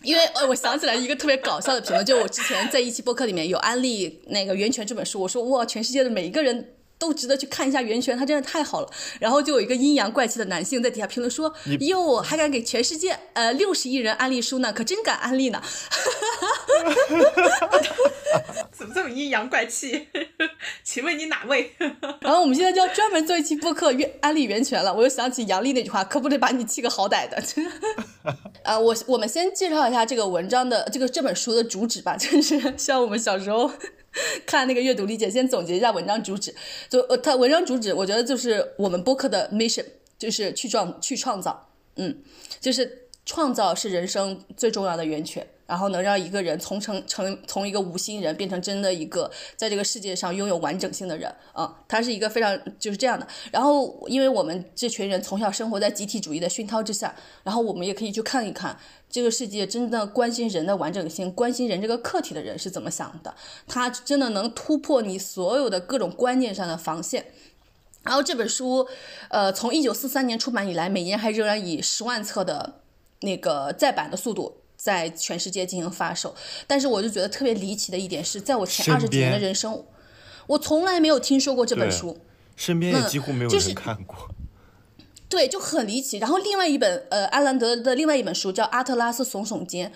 [0.02, 6.74] 因为呃，我想起来一个特别搞笑的评论，就我之前在一期播客里面有安利那个源泉这本书，我说哇，全世界的每一个人。
[7.00, 8.90] 都值得去看一下《源泉》，他真的太好了。
[9.20, 14.74] 然后就有一个阴阳怪气的男性在底下评论说：“哟，还敢给全世界呃六十亿人安利书呢？
[14.74, 15.62] 可真敢安利呢！”
[18.72, 20.08] 怎么这么阴阳怪气？
[20.84, 21.74] 请问你哪位？
[22.22, 24.94] 然后我们现在就要专门做一期播客安安利《源泉》了。
[24.94, 27.42] 我又想起杨笠那句话：“可不得把你气个好歹的。”
[28.64, 33.72] 啊，我我们先介绍一下这个文章的这个这本书的主旨吧，就是像我们小时候。
[34.46, 36.54] 看那个阅读理解，先总结一下文章主旨。
[36.90, 39.86] 就呃，它文章主旨，我觉得就是我们播客的 mission，
[40.18, 42.24] 就是去创去创造，嗯，
[42.60, 53.28] 就是创造是人生最重要的源泉，然后能让一个人从成成从一个无心人变成真的一个在这个世界上拥有完整性的人啊，他是一个非常就是这样的。
[53.52, 58.78] 然后，因为我们这群人从小生活在集体主义的熏陶之下，然后我们也可以去看一看。
[59.12, 63.34] 这个世界真的关心人的完整性、关心人这个客体的人是怎么想的？
[63.68, 67.26] 他真的能突破你所有的各种观念上的防线。
[68.04, 68.88] 然后这本书，
[69.30, 72.82] 呃，从一九四三年出版以来，每年还仍然以十万册的
[73.22, 76.34] 那个再版的速度在全世界进行发售。
[76.66, 79.84] 但是我就觉得特别离奇的一点是，在我前二十几年的人生。
[80.48, 82.18] 我从来没有听说过这本书。
[82.56, 84.16] 身边也嗯几乎没有就是人看过。
[85.30, 86.18] 对，就很离奇。
[86.18, 89.92] 然后另外一本，呃，阿兰德的另外一本书叫《阿特拉斯耸耸肩》，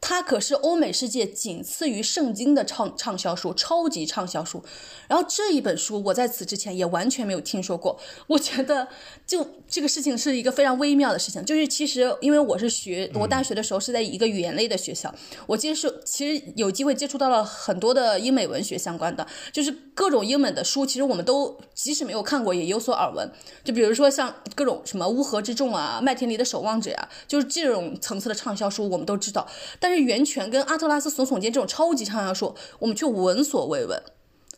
[0.00, 4.62] 它可是欧美世界仅次于圣经的畅畅销书，超级畅销书。
[5.08, 7.98] 然后这一本书我在此之前也完全没有听说过。
[8.26, 8.86] 我觉得
[9.26, 15.12] 就这个事情是一个非常微妙的事情，就是其实因为我是学我大学的时候是在一个语言类的学校，
[15.46, 23.28] 我接触其实有机会接触到了很多的英美文学相关的，就是各种英美的书，其实我们都即使没有看过也有所耳闻。
[23.64, 29.48] 就比如说像各种什么《乌合之众》啊，《麦田里的守望者》呀，就是这种层次的畅销书我们都知道，
[29.80, 34.02] 但是《源泉》跟《阿特拉斯耸耸肩》这种超级畅销书，我们却闻所未闻。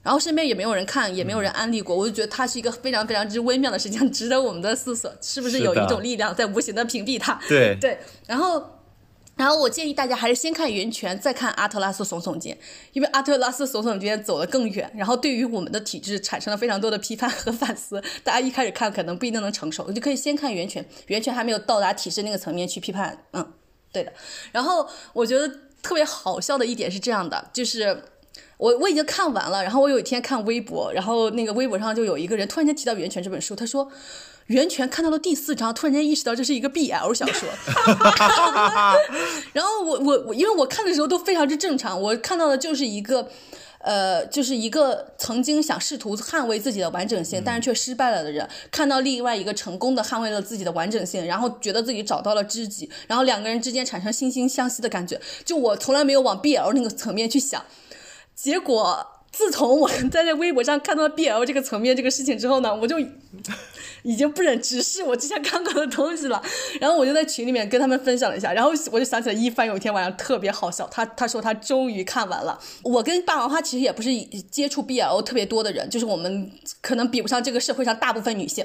[0.02, 7.40] 然后身边也没有人看，也没有人安利过，我就觉得它是一个非常非常之微妙的事情，值得我们的思索，是不是有一种力量在无形的屏蔽它？
[7.48, 8.62] 对对，然后。
[9.36, 12.54] 然后我建议大家还是先看《源泉》，再看《阿特拉斯耸耸肩》，
[12.92, 18.02] 因为《阿特拉斯耸耸肩》走得更远，然后对于我们的体制产生了非常多的批判和反思。
[18.22, 23.24] 大家一开始看可能不一定能承受，你就可以先看《源泉》，《源泉》还没有到达体制那个层面去批判。
[23.32, 23.52] 嗯，
[23.92, 24.12] 对的。
[24.52, 25.48] 然后我觉得
[25.82, 28.04] 特别好笑的一点是这样的，就是。
[28.56, 33.86] 我我已经看完了，然后我有一天看微博，然后那个微博上就有一个人突然间提到《源泉》这本书，他说，
[34.48, 37.48] 《源泉》看到了第四章，突然间意识到这是一个 BL 小说。
[39.54, 43.30] 然后我我我，因为我看的时候都非常之正常，我看到的就是一个。
[43.80, 55.18] 呃，就是一个曾经想试图捍卫自己的完整性，但是却失败了的人，看到另外一个成功的捍卫了自己的完整性，然后觉得自己找到了知己，然后两个人之间产生惺惺相惜的感觉。
[55.44, 57.64] 就我从来没有往 BL 那个层面去想，
[58.34, 62.96] 结果自从我在那微博上看到 BL 这个层面这个事情之后呢，我就
[64.02, 66.42] 已经不忍直视我之前看过的东西了。
[66.80, 72.58] 然后我就在群里面跟他们分享了一下，然后我就想起来一帆有一天晚上特别好笑，他他说他终于看完了。
[72.82, 74.10] 我跟霸王花其实也不是
[74.50, 78.64] 接触 BL 特别多的人，就是我们可能比不上这个社会上大部分女性。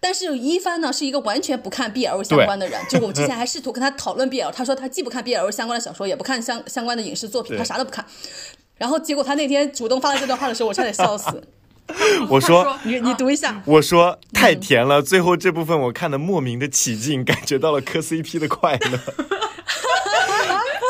[0.00, 8.04] 但是一帆呢是一个完全不看 BL 相关的人，就我之前还试图跟他讨论 BL，他说他既不看 BL 相关的小说，也不看相相关的影视作品，他啥都不看。
[8.76, 11.42] 然后结果他那天主动发了这段话的时候，我差点笑死。
[12.30, 18.98] 我说你你读一下， 我说太甜了，最后这部分我看的莫名的起劲，感觉到了磕 CP 的快乐。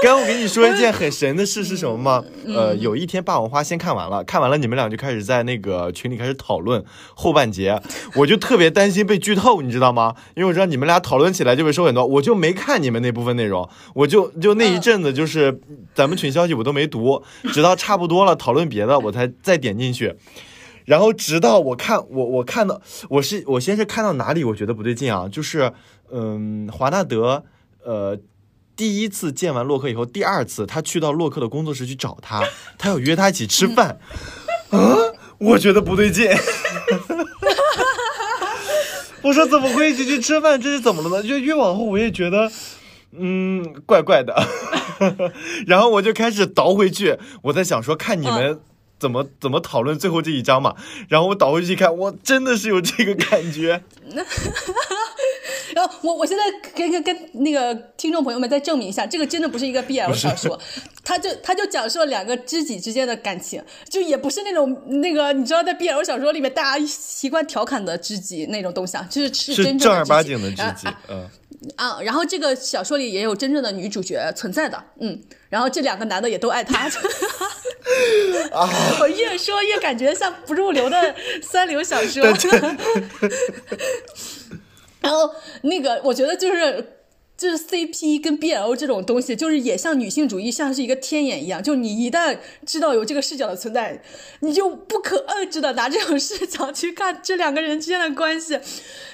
[0.03, 2.23] 刚刚我跟你说一件很神的事是什么吗？
[2.47, 6.85] 呃，有一天《霸王花》先看完了，看完了你们俩就开始在那个群里开始讨论
[7.15, 7.81] 后半节，
[8.17, 10.15] 我就特别担心被剧透，你知道吗？
[10.37, 15.59] 因为我知道你们俩讨论起来就会说很多，我就没看你们那部分内容，我就就那一阵子就是
[15.95, 17.23] 咱们群消息我都没读，
[17.55, 20.15] 直到差不多了讨论别的我才再点进去。
[20.85, 25.73] 然后直到我看我我看到我是我先是看到哪里我觉得不对劲啊，就是
[26.11, 27.45] 嗯华纳德
[27.83, 28.19] 呃
[28.77, 32.43] 第一次见完洛克以后，第二次他去到洛克的工作室去找他，
[32.77, 33.99] 他要约他一起吃饭，
[34.71, 34.97] 啊，
[35.39, 36.29] 我觉得不对劲。
[39.23, 40.61] 我说怎么会一起去吃饭？
[40.61, 41.23] 这是怎么了呢？
[41.27, 42.51] 就越往后我也觉得，
[43.13, 44.35] 嗯，怪怪的。
[45.67, 48.61] 然后我就开始倒回去，我在想说看你们
[49.05, 50.75] 怎么、怎么讨论最后这一章嘛。
[51.11, 53.83] 然后我倒回去看，我真的是有这个感觉。
[55.75, 56.45] 然后我我现在
[56.75, 60.59] 跟跟跟那个听众朋友们再证明一下，这个真的不是一个 BL 小说，
[61.03, 71.31] 他就他就讲述了两个知己之间的感情，就也不是那种那个你知道在 BL 小说里面大家习惯调侃的知己那种东西啊，就是是是真正正儿八经的知己，嗯，啊，
[72.03, 76.89] 然后这个小说里也有真正的女主角存在的，嗯，然后这两个男的也都爱她，
[79.01, 82.25] 我越说越感觉像不入流的三流小说。
[85.01, 86.94] 然后那个，我觉得就是。
[87.37, 91.63] 就是 CP 跟 BL 这种东西，就是也像女性主义，像是一个天眼一样。
[91.63, 94.01] 就你一旦知道有这个视角的存在，
[94.41, 98.59] 你就不可遏制的拿这种视角去看这两个人之间的关系。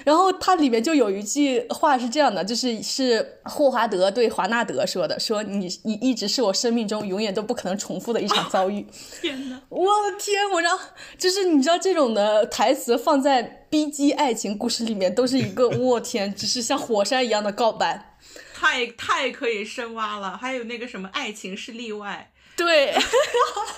[0.05, 8.87] 然后它里面就有一句话是这样的，就是是霍华德对华纳德说的，说你你一直是我生命中永远都不可能重复的一场遭遇。
[9.23, 9.61] 天呐！
[9.69, 10.49] 我的天！
[10.53, 10.79] 我让
[11.17, 18.17] 就是你知道这种的台词放在 B G 爱情故事里面都是一个 我天，只是像火山一样的告白。
[18.53, 22.95] 太太可以深挖了，还有那个什么爱情是例外，对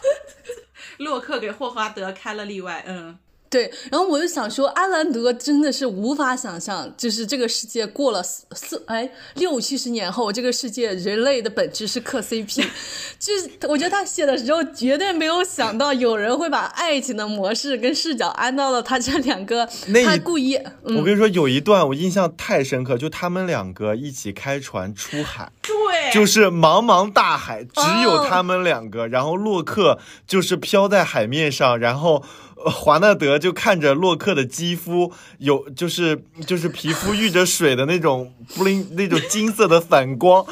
[0.98, 3.16] 洛克给霍华德开了例外，嗯，
[3.52, 12.64] 对，然后我就想说，阿兰德真的是无法想象，就是这个世界过了四四哎六七十年后，这个世界人类的本质是磕 CP，
[13.20, 32.24] 就是我觉得他写的时候绝对没有想到有人会把爱情的模式跟视角安到了他这两个，那他故意嗯我跟你说，有一段我印象太深刻，就他们两个一起开船出海，对，对，就是茫茫大海只有他们两个，然后洛克就是飘在海面上，然后。
[32.70, 40.44] 华纳德就看着洛克的肌肤有，就是就是皮肤遇着水的那种布灵那种金色的反光，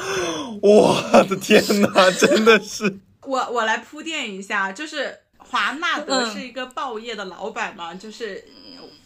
[0.61, 2.99] 我的天哪，真的是！
[3.25, 5.15] 我我来铺垫一下，就是
[5.51, 8.43] 华纳德是一个报业的老板嘛，就是，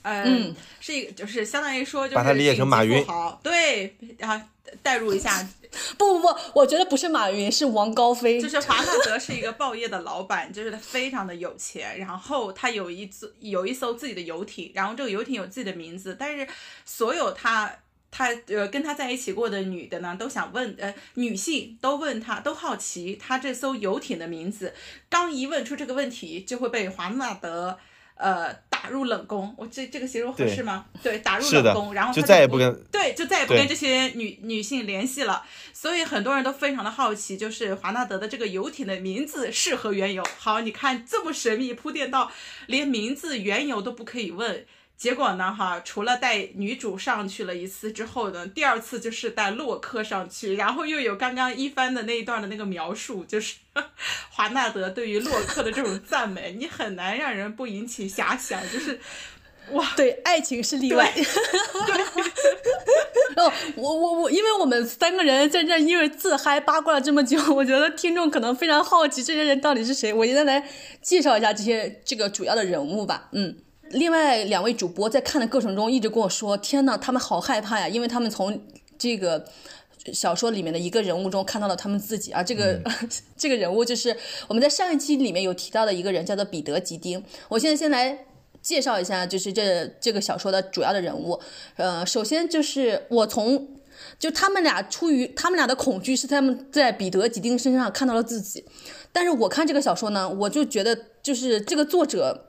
[0.04, 3.04] 嗯，是一个就是相当于说就是把它理解成马云，
[3.42, 4.46] 对，然后
[4.84, 5.46] 代入一下。
[5.98, 8.40] 不不不，我觉得不是马云，是王高飞。
[8.40, 16.48] 就是华纳德是一个报业的老板，就是他非常的有钱，然后他有一艘有一艘自己的游艇，然后这个游艇有自己的名字，但是
[16.86, 17.70] 所有他
[18.16, 24.74] 他呃跟他在一起过的女的呢，都想问呃女性都问他都好奇他这艘游艇的名字，
[25.10, 27.78] 刚一问出这个问题，就会被华纳德。
[28.18, 30.86] 呃，打入冷宫，我这这个形容合适吗？
[31.04, 35.44] 对，打入冷宫，然后就再也不跟对，就再也不跟这些女女性联系了。
[35.74, 40.24] 所以很多人都非常的好奇，就是华纳德的这个游艇的名字是何缘由？
[40.38, 42.32] 好，你看这么神秘，铺垫到
[42.68, 44.66] 连名字缘由都不可以问。
[44.98, 45.54] 结果呢？
[45.54, 53.56] 哈，除了带女主上去了一次之后呢，第二次就是带洛克上去，然后又有刚刚一番的那一段的那个描述，就是
[54.32, 58.98] 华纳德对于洛克的这种赞美，你很难让人不引起遐想，就是
[59.72, 61.14] 哇，对，爱情是例外。
[63.36, 70.66] 哦，我我我，因为我们三个人在这因为自嗨八卦了这么久，我觉得听众可能非常好奇这些人到底是谁，我现在来
[71.02, 73.58] 介绍一下这些这个主要的人物吧，嗯。
[73.92, 77.88] 另外两位主播在看的过程中一直跟我说：“天呐，他们好害怕呀！
[77.88, 78.60] 因为他们从
[78.98, 79.46] 这个
[80.12, 82.44] 小说里面的一个人物中看到了他们自己啊。
[82.44, 82.82] 这个
[83.38, 84.16] 这个人物就是
[84.48, 87.24] 我们在上一期里面有提到的一个人，叫做彼得·吉丁。
[87.48, 88.26] 我现在先来
[88.62, 91.40] 介绍一下，就是这这个小说的主要的人物。
[91.78, 93.70] 呃，首先就是我从
[94.18, 98.66] 就他们俩出于他们俩的恐惧是他们在彼得·吉丁身上看到了自己，
[99.14, 102.45] 但是我看这个小说呢，我就觉得就是这个作者。”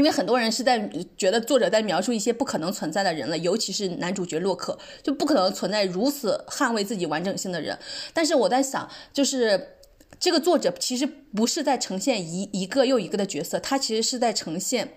[0.00, 7.78] 因为很多人是在觉得作者在描述一些不可能存在的人了，尤其是男主角洛克，就不可能存在如此捍卫自己完整性的人。
[8.14, 9.76] 但是我在想，就是
[10.18, 14.94] 这个作者其实不是在呈现一一个又一个的角色，他其实是在呈现，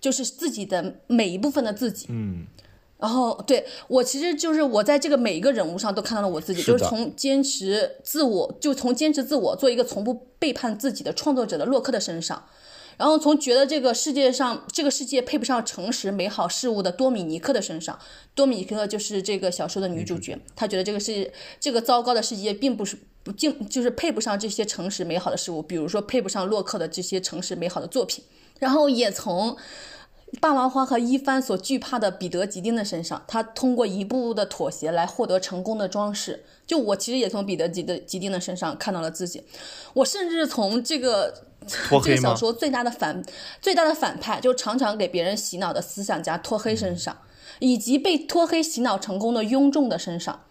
[0.00, 2.06] 就是自己的每一部分的自己。
[2.10, 2.46] 嗯。
[2.98, 12.46] 然后对我其实就是我在这个每一个人物上都看到了我自己，就是从坚持自我，就从坚持自我做一个从不背叛自己的创作者的洛克的身上。
[12.96, 17.98] 然后从觉得这个世界上这个世界配不上诚实美好事物的多米尼克的身上，
[18.34, 28.24] 多米尼克就是这个小说的女主角，她觉得这个世界这个糟糕的世界并不是不竟就是配不上这些诚实美好的事物，比如说配不上洛克的这些诚实美好的作品。
[28.58, 29.54] 然后也从
[30.40, 36.44] 霸王花和一帆所惧怕的彼得吉丁的身上，他通过一步步的妥协来获得成功的装饰。
[36.66, 39.42] 就我其实也从彼得吉的吉丁的身上看到了自己，
[39.92, 41.48] 我甚至从这个。
[41.66, 43.22] 这个小说最大的反
[43.60, 47.16] 最大的反派，就常常给别人洗脑的思想家脱黑身上，
[47.58, 50.44] 以及被脱黑洗脑成功的庸众的身上，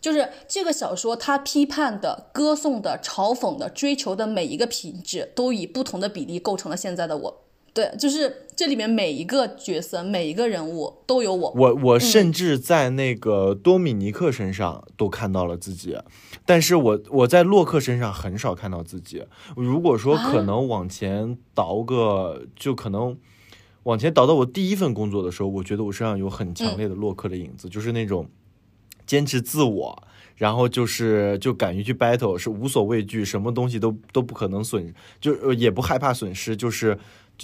[0.00, 7.42] 就是这个小说他批判的、歌颂的、嘲讽的、追求的每一个品质，都以不同的比例构成了现在的我。
[7.72, 11.52] 对，就是这里面每一个角色、每一个人物都有我。
[11.54, 15.96] 我我甚至在那个多米尼克身上都看到了自己，
[16.50, 19.24] 但是我我在洛克身上很少看到自己。
[19.54, 23.16] 如果说可能往前倒个，就可能
[23.84, 28.28] 往前倒到我第一份工作的时候，我觉得我身上有很强烈的洛克的影子，就是那种
[29.06, 30.02] 坚持自我，
[30.34, 36.98] 然后就是就敢于去 battle，是无所畏惧，什么东西都都不可能损，就也不害怕损失，就是。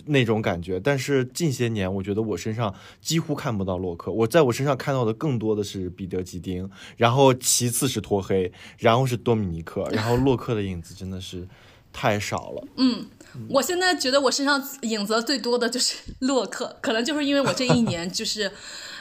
[0.04, 11.46] 那种感觉，但是近些年，我觉得我身上几乎看不到洛克，我在我身上看到的更多的是彼得吉丁，然后其次是托黑，然后是多米尼克，然后洛克的影子真的是
[11.92, 12.68] 太少了。
[12.76, 13.06] 嗯，
[13.48, 18.50] 我现在觉得我身上影子最多的就是洛克，可能就是因为我这一年就是，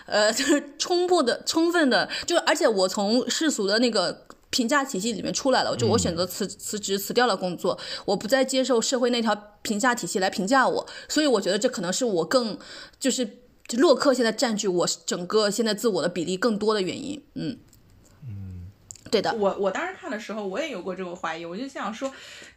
[0.05, 4.24] 呃，就是充分的、充分的，就而且我从世俗的那个。
[4.55, 12.57] 评价体系里面出来了，就我选择辞辞职，辞掉了工作，我不再接受社会那条评价体系来评价我，所以我觉得这可能是我更
[12.97, 13.39] 就是
[13.73, 17.21] 洛克现在占据我整个现在自我的比例更多的原因。
[17.33, 17.57] 嗯
[18.25, 18.71] 嗯，
[19.11, 19.33] 对的。
[19.33, 22.09] 我我当时看的时候，我也有过这个怀疑，我就想说，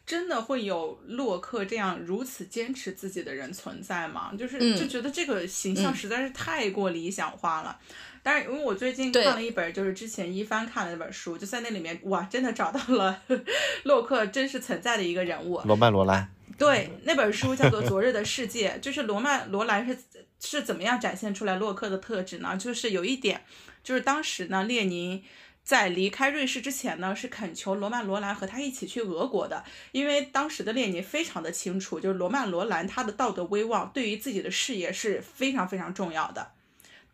[0.07, 4.32] 真的会有洛克这样如此坚持自己的人存在吗？
[4.38, 7.80] 就是就觉得这个形象实在是太过理想化了。
[8.22, 13.22] 但是因为我最近看了一本，就是之前一帆看的那本书，就在那里面，哇，真的找到了
[13.84, 16.28] 洛克真实存在的一个人物——罗曼·罗兰。
[16.56, 19.96] 对，那本书叫做《昨日的世界》，就是罗曼·罗兰是
[20.40, 22.56] 是怎么样展现出来洛克的特质呢？
[22.56, 23.42] 就是有一点，
[23.84, 25.22] 就是当时呢，列宁
[25.62, 29.62] 在离开瑞士之前呢，是恳求罗曼·罗兰和他一起去俄国的，
[29.92, 36.50] 因为当时的列宁非常的清楚，就是罗曼·罗兰他的道德威望对于自己的事业是非常非常重要的，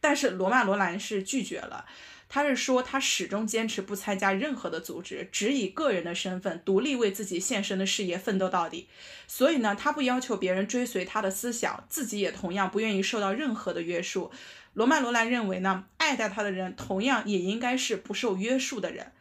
[0.05, 1.87] 但是罗曼·罗兰是拒绝了。
[2.29, 8.87] 他是说，他始终坚持不参加任何的组织，只以个人的身份独立为自己献身的事业奋斗到底。
[9.27, 14.31] 所以呢，他不要求别人追随他的思想，自己也同样不愿意受到任何的约束。
[14.75, 19.13] 罗曼·罗兰认为呢，爱戴他的人同样也应该是不受约束的人。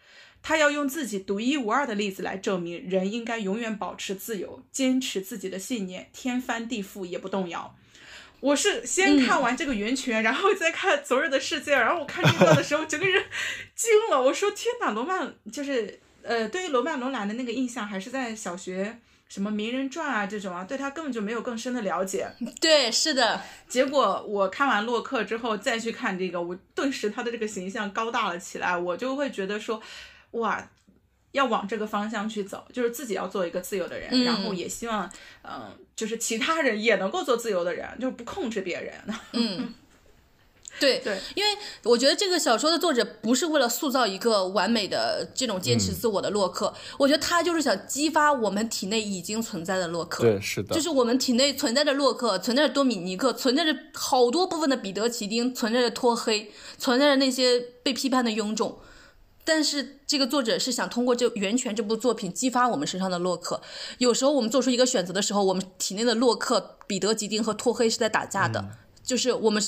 [0.41, 7.73] 他要用自己独一无二的例子来证明，人应该永远保持自由，坚持自己的信念，天翻地覆也不动摇。
[8.43, 13.23] 我是先看完这个源泉， 然后再看《昨日的世界》，然后我看这段的时候， 整个人
[13.73, 14.21] 惊了。
[14.21, 22.29] 我说：“天哪，罗曼就是呃，对于罗曼·罗兰的那个印象，还是在小学什么名人传啊这种啊，对他根本就没有更深的了解。”
[22.59, 23.41] 对，是的。
[23.69, 29.81] 结果我看完洛克之后，再去看这个，我顿时他的这个形象高大了起来，我就会觉得说，
[30.31, 30.69] 哇。
[31.34, 35.09] 要往这个方向去走，就是自己要做一个自由的人，然后也希望，
[35.43, 38.93] 嗯，就是其他人也能够做自由的人，就是不控制别人。
[39.34, 39.73] 嗯，
[40.79, 50.23] 对对，因为我觉得这个小说的作者不是为了塑造一个完美的这种坚持自我的洛克，我觉得他就是想激发我们体内已经存在的洛克。
[50.23, 58.77] 对，是的，就是我们体内存在着洛克，存在着多米尼克，存在着好多部分的彼得奇丁，存在着托黑，存在着那些被批判的庸众。
[59.45, 63.61] 但是这个作者是想通过这《源泉》这部作品激发我们身上的洛克。
[63.97, 68.65] 有时候我们做出一个选择的时候，我们体内的洛克、彼得吉丁和托黑是在打架的。
[69.03, 69.61] 就是我们，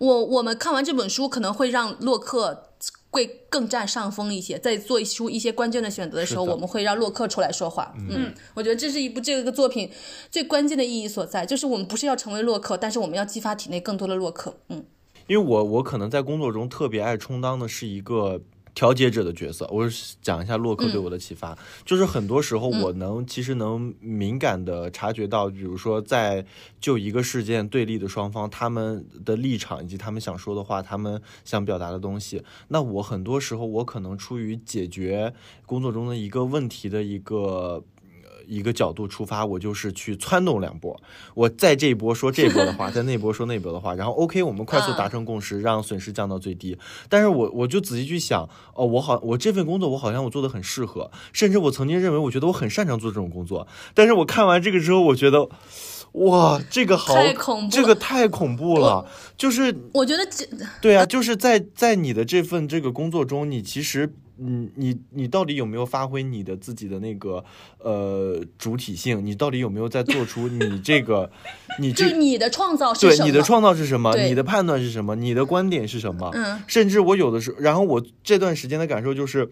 [0.00, 2.70] 我我们看完这本书，可能会让洛克
[3.10, 4.58] 会更占上风一些。
[4.58, 7.94] 在做出一些关键的选择的时候，我们会让洛克出来说话。
[8.10, 9.88] 嗯，我觉得这是一部这个作品
[10.28, 14.56] 最关键的意义所在，就是我们不是要成为洛克，但是我们要激发体内更多的洛克。
[14.70, 14.84] 嗯，
[15.28, 18.40] 因为我我可能在工作中特别爱充当的是一个。
[18.74, 19.88] 调解者的角色，我
[20.22, 26.44] 讲一下洛克对我的启发，就是很多时候我能其实能敏感的察觉到，比如说在
[26.80, 35.34] 就一个事件对立的双方，他们的立场以及他们想说的话，他们想表达的东西，那我很多时候我可能出于解决
[35.66, 37.84] 工作中的一个问题的一个。
[38.50, 41.00] 一个角度出发，我就是去窜动两波，
[41.34, 46.76] 我在这一波说这波的话， 在那波说那波的话，然后 OK，我们快速达成共识，让损失降到最低。
[47.08, 53.68] 但是我我就仔细去想，哦，我好，我这份工作我好像我做的很适合，甚至我曾经认为我觉得我很擅长做这种工作。
[53.94, 55.48] 但是我看完这个之后，我觉得，
[56.12, 57.14] 哇，这个好，
[57.70, 59.06] 这个太恐怖了。
[59.36, 60.44] 就是我觉得这，
[60.82, 64.12] 对啊，就是在在你的这份这个工作中，你其实。
[64.42, 67.44] 你你你到底有没有发挥你的自己的那个
[67.78, 69.24] 呃主体性？
[69.24, 71.30] 你到底有没有在做出你这个
[71.78, 74.16] 你这你的创造是对你的创造是什么？
[74.16, 75.14] 你的判断是什么？
[75.14, 76.30] 你的观点是什么？
[76.34, 79.50] 嗯，甚至我有的时候，然后我这段时间的感受就是。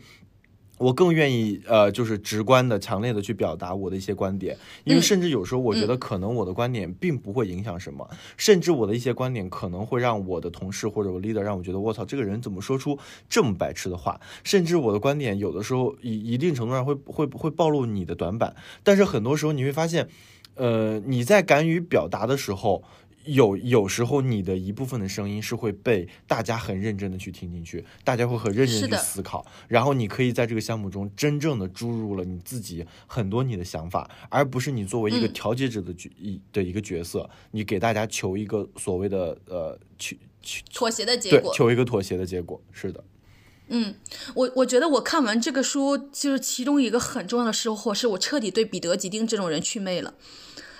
[0.79, 12.99] 我更愿意，呃，就是直观的、强烈的去表达我的一些观点，因为甚至有时候我觉得可能我的观点并不会影响什么，甚至我的一些观点可能会让我的同事或者我 leader 让我觉得我操，这个人怎么说出
[13.29, 14.21] 这么白痴的话？
[14.45, 20.09] 甚至我的观点有的时候一一定程度上会会会暴露你的短板，但是很多时候你会发现，
[20.55, 22.85] 呃，你在敢于表达的时候。
[23.29, 43.05] 有有时候你的一部分的声音是会被大家很认真的去听进去，大家会很认真去思考，然后你可以在这个项目中真正的注入了你自己很多你的想法，而不是你作为一个调解者的角一的一个角色，你给大家求一个所谓的呃去去妥协的结果，求一个妥协的结果，是的。
[43.71, 43.95] 嗯，
[44.35, 50.15] 我我觉得我看完这个书，就是其中一个很重要的收获，是我彻底对彼得吉丁这种人祛魅了。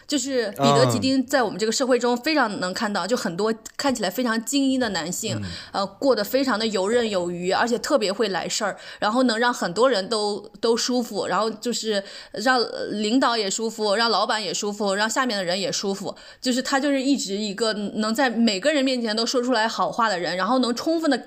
[0.09, 5.39] 就是彼得吉丁在我们这个社会中非常能看到，就很多看起来非常精英的男性，
[5.71, 12.03] 呃，过得非常的游刃有余，而且特别会来事儿，然后能让很多人都都舒服，然后就是
[12.33, 12.59] 让
[12.91, 16.17] 领导也舒服，让老板也舒服，让下面的人也舒服。
[16.41, 21.23] 就是他就是一直一个能在每个人面前都说出来好话的人，然后能充分的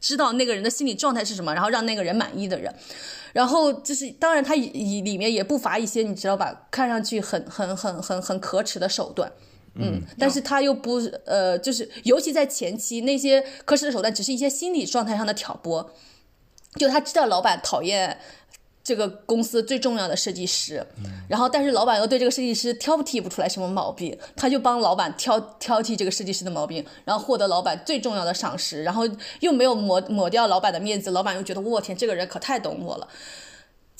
[0.00, 2.72] 知道那个人的心理状态是什么，然后让那个人满意的人。
[3.32, 9.30] 然后就是，当然，它以里面也不乏一些你知道吧，看上去很很很很很可耻的手段，
[9.74, 10.96] 嗯，但是他又不
[11.26, 15.90] 呃，就是尤其在前期那些可耻的手段，只是一些心理状态上的挑拨，
[16.76, 18.18] 就他知道老板讨厌。
[18.90, 20.84] 这个公司最重要的设计师，
[21.28, 29.08] 然后但是老板又对这个设计师挑剔不出来什么毛病，他就帮老板挑挑剔这个设计师的毛病，然后获得老板最重要的赏识，然后
[29.38, 33.06] 又没有抹抹掉老板的面子，老板又觉得我天，这个人可太懂我了。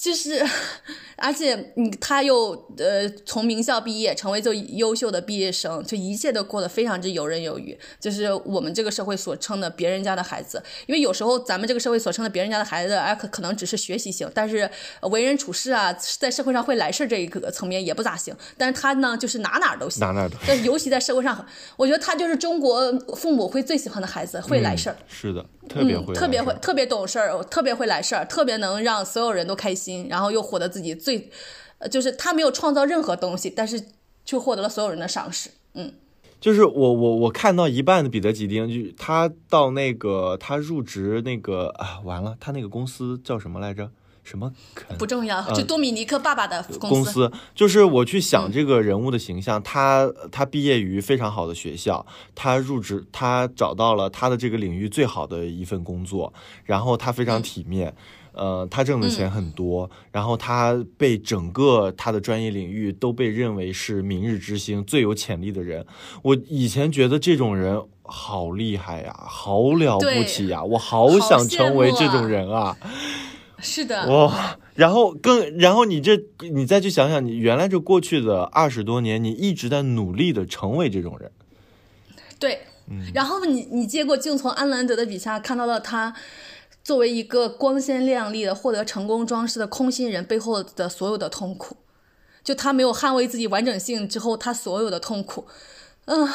[0.00, 0.42] 就是，
[1.16, 7.78] 而且你他又呃从名校毕业，成为最优秀的毕业生，就一切都过得非常之游刃有余。
[8.00, 14.68] 就是我们这个社会所称的别人家的孩子，因为有时候咱们这个社会所称的别人家的孩子，哎可可能只是学习型，但是
[15.02, 18.34] 为人处事啊，在社会上会来事这一个层面也不咋行。
[18.56, 20.34] 但是他呢，就是哪哪都行，哪哪都。
[20.46, 21.46] 但尤其在社会上，
[21.76, 24.96] 我觉得他就是中国父母会最喜欢的孩子，会来事儿。
[25.06, 30.08] 是的，特别会，特别会，特别懂事儿，特别会来事儿，特别能让所有人都开心。
[30.10, 31.30] 然后又获得自己最，
[31.78, 33.80] 呃，就是他没有创造任何东西，但是
[34.24, 35.50] 却获得了所有人的赏识。
[35.74, 35.92] 嗯，
[36.40, 43.90] 就是我我我看到一半的彼得吉丁，就他到那个他入职那个啊，完了，他那个公司叫什么来着？
[44.22, 44.52] 什么？
[44.98, 47.30] 不重要，就多米尼克爸爸的公司。
[47.54, 56.32] 就是我去想这个人物的形象，他他毕业于非常好的学校，他入职，他找到了他的这个领域最好的一份工作，
[56.64, 57.94] 然后他非常体面。
[58.32, 65.84] 呃，他挣的钱很多，然后他被整个他的专业领域都被认为是明日之星、最有潜力的人。
[66.22, 72.76] 我以前觉得这种人好厉害呀，好了不起呀，我好想成为这种人啊！
[73.60, 76.20] 是的，哇，然后更，然后你这，
[76.52, 81.30] 你再去想想，你原来这过去的二十多年，你一直在努力的成为这种人。
[82.38, 86.14] 对，嗯，然后你你结果竟从安兰德的笔下看到了他。
[86.82, 91.76] 作为一个光鲜亮丽的获得成功装饰的空心人背后的所有的痛苦，
[92.42, 95.46] 就他没有捍卫自己完整性之后，他所有的痛苦，
[96.10, 96.28] 嗯，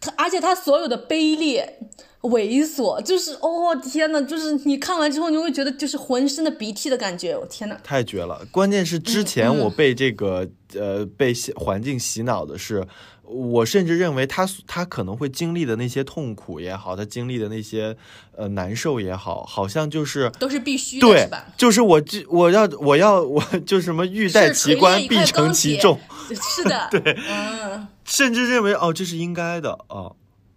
[0.00, 1.78] 他而且他所有的卑劣、
[2.20, 8.46] 猥琐，就是哦天呐，就是你看完之后，你会觉得就是浑身的鼻涕的感觉，我天呐，太绝了！
[8.52, 12.86] 关键是之前我被这个呃被环境洗脑的是。
[13.28, 17.96] 我甚至认为他他可能会经历的那些痛苦也好，他经历的那些
[18.36, 26.00] 呃难受也好，好像就是都是必须的，对，就是我这我要我要我 就什么欲戴其冠必承其重，
[26.32, 30.16] 是的，对，嗯，甚至认为哦这是应该的哦，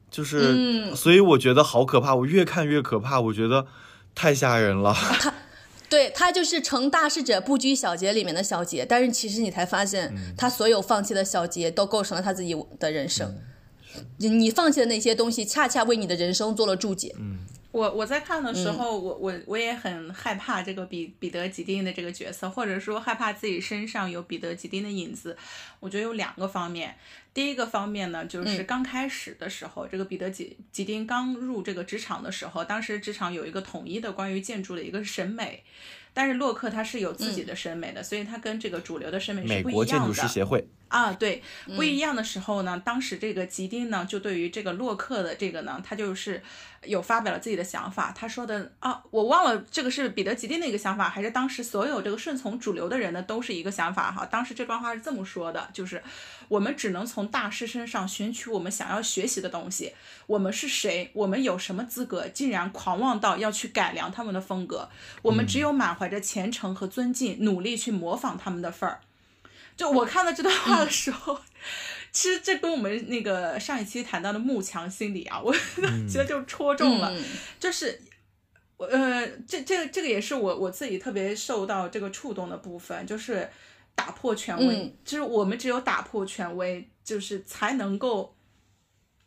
[0.10, 3.68] 就是所以我觉得好可怕，我越看越可怕，我觉得
[4.16, 4.96] 太吓人了。
[5.92, 13.38] 对他就是成大事者不拘小节里面的小节，但是其实你才发现，他所有放弃的小节都构成了他自己的人生。
[14.18, 17.14] 你放弃的那些东西，恰恰为你的人生做了注解。
[17.20, 17.40] 嗯。
[17.74, 25.38] 我我在看的时候，我我我也很害怕这个彼彼得吉丁的这个角色，或者说害怕自己身上有彼得吉丁的影子。
[25.80, 26.96] 我觉得有两个方面，
[27.34, 35.64] 第一个方面呢，就是刚开始的时候，这个彼得吉吉丁刚入这个职场的时候，当时职场有一个统一的关于建筑的一个审美。
[36.14, 39.68] 但是洛克他是有自己的审美的，所以他跟这个主流的审美是不一样的。
[39.70, 41.42] 美国建筑师协会啊，对，
[41.78, 46.44] 不一样的时候呢，当时这个吉丁呢，就对于这个洛克的这个呢，他就是
[46.86, 48.12] 有发表了自己的想法。
[48.18, 54.26] 他说的啊，我忘了这个是彼得吉丁的一个想法，还是当时所有这个顺从主流的人呢，都是一个想法哈。
[54.26, 56.04] 当时这段话是这么说的，就是
[56.48, 59.94] 我们只能从大师身上选取我们想要学习的东西。
[60.26, 61.12] 我们是谁？
[61.14, 64.90] 我们有什么资格，竟然狂妄到要去改良他们的风格？
[65.22, 65.92] 我们只有满。
[65.92, 69.02] 怀着虔诚和尊敬，努力去模仿他们的份儿。
[69.78, 71.40] 就我看到这段话的时候，
[72.12, 75.54] 其实这跟我们那个上一期谈到的慕强心理啊，我
[76.10, 77.14] 觉得就戳中了。
[77.60, 78.02] 就是
[78.78, 83.50] 我呃，这这这个也是我我自己特别受到这个触动的部分，就是
[83.96, 84.96] 打破权威。
[85.04, 88.36] 就是我们只有打破权威，就是才能够。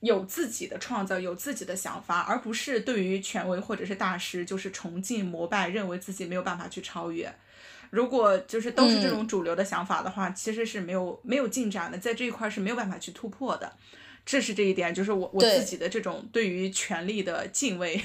[0.00, 7.34] 有自己的创造，有自己的想法，而不是对于权威或者是大师就是崇敬膜拜，认为自己没有办法去超越。
[7.94, 13.72] 如果就是都是这种主流的想法的话，其实是没有没有进展的，在这一块是没有办法去突破的。
[14.26, 18.00] 这是这一点，就是我我自己的这种对于权力的敬畏，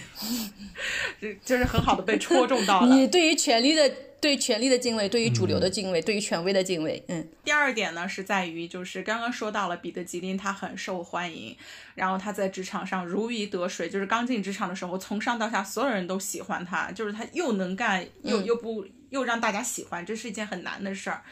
[1.44, 2.88] 就是很好的被戳中到了。
[2.94, 3.92] 你对于权力的。
[4.22, 7.02] 对权力的敬畏，对于主流的敬畏，对于权威的敬畏。
[7.08, 11.56] 嗯，第二点呢，是在于就是刚刚说到了彼得吉林，他很受欢迎，
[11.96, 21.24] 然后他在职场上如鱼得水，就是刚进职场的时候，从上到下所有人都喜欢他，就是他又能干，又又不又让大家喜欢，这是一件很难的事儿。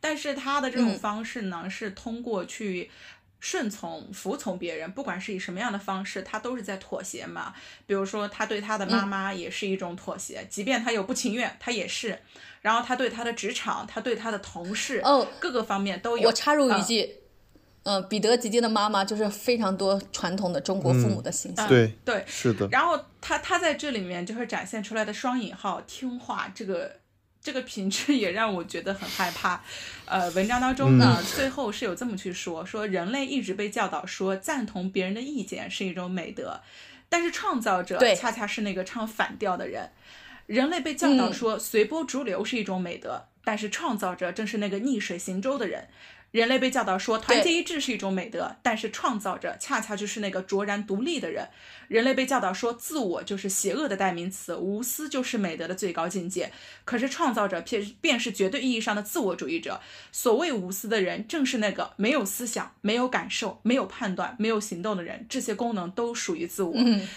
[0.00, 2.90] 但是他的这种方式呢，是通过去。
[3.38, 7.54] 顺从、服从别人，不管是以什么样的方式，他都是在妥协嘛。
[7.86, 12.18] 比如说，他对他的妈妈也是一种妥协，即便他有不情愿，他也是。
[12.62, 16.26] 然后他对他的职场，他对他的同事，哦，各个方面都有。
[16.26, 17.14] 我插入一句，
[17.82, 22.66] 嗯，彼得吉丁的妈妈就是非常多传统的中国父母的形象，对对，是的。
[22.72, 27.00] 然后他他在这里面就是展现出来的双引号听话这个。
[27.40, 29.62] 这个品质也让我觉得很害怕。
[30.04, 36.60] 呃，文章当中呢，最后是有这么去说：说人类一直被教导说赞同别人的意见是一种美德，
[37.08, 39.90] 但是创造者恰恰是那个唱反调的人。
[40.46, 45.88] 人类被教导说随波逐流是一种美德，但是创造者正是那个逆水行舟的人。
[46.36, 51.48] 人类被教导说团结一致是一种美德，但是创造者恰恰就是那个卓然独立的人。
[51.88, 56.52] 人类被教导说自我就是邪恶的代名词，无私就是美德的最高境界。
[56.84, 59.80] 可是创造者便便是绝对意义上的自我主义者。
[60.12, 65.24] 所谓无私的人，正是那个没有思想、没有感受、没有判断、没有行动的人。
[65.30, 66.74] 这些功能都属于自我。
[66.76, 67.08] 嗯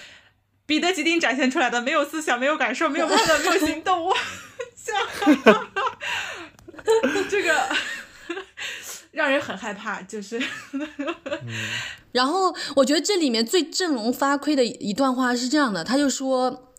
[0.65, 4.15] 彼得·吉丁展现出来的没有思想、没有感受、没有判断、没有行动，我
[4.75, 4.95] 想
[7.27, 7.75] 这个。
[9.11, 10.41] 让人很害怕，就是。
[12.11, 16.71] 然后我觉得这里面最振聋发聩的一段话是这样的，他就说：“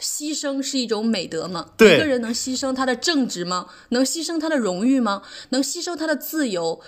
[0.00, 1.72] 牺牲是一种美德吗？
[1.78, 3.68] 一个人能牺牲他的正直吗？
[3.90, 5.22] 能牺牲他的荣誉吗？
[5.50, 6.80] 能牺牲他的自由、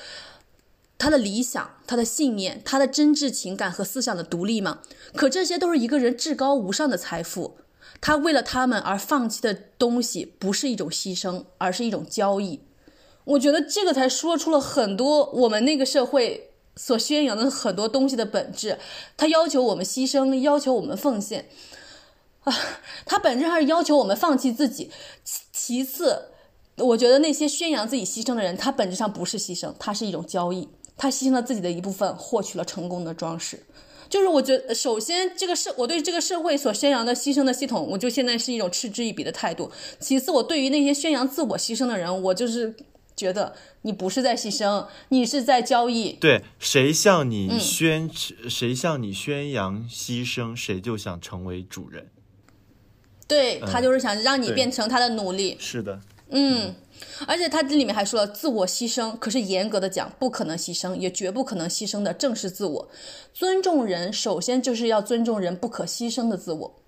[0.99, 4.81] 他的理想、他的信念、他的真挚情感和思想的独立吗？
[5.15, 7.59] 可这些都是一个人至高无上的财富，
[8.01, 12.61] 他为了他们而放弃的东西，不是一种牺牲，而是一种交易。”
[13.25, 18.79] 我觉得这个才说出了很多我们那个社会所宣扬的很多东西的本质。
[19.17, 21.49] 他要求我们牺牲，要求我们奉献，
[22.45, 22.53] 啊，
[23.05, 24.91] 他本质上是要求我们放弃自己。
[25.53, 26.31] 其次，
[26.79, 30.69] 我觉得那些宣扬自己牺牲的人，他本质上不是牺牲，他是一种交易。
[30.97, 33.63] 他牺牲了自己的一部分，获取了成功的装饰。
[34.09, 39.71] 就是我觉得，首先这个社，我对这个社会所宣扬的牺牲的系统，我就现在是一种嗤之以鼻的态度。
[39.99, 42.75] 其次，我对于那些宣扬自我牺牲的人，我就是。
[43.21, 46.13] 觉得你不是在牺牲，你是在交易。
[46.15, 48.11] 对，谁向你宣，
[48.49, 52.09] 谁向你宣扬牺牲，谁就想成为主人。
[53.29, 55.57] 对他就是想让你变成他的奴隶。
[55.61, 56.75] 是的，嗯，
[57.27, 62.89] 而且他这里面还说了，自我牺牲，可是严格的讲，不可能牺牲，也绝不可能牺牲的，正是自我。
[63.35, 66.80] 尊重人，首先就是要尊重人不可牺牲的自我。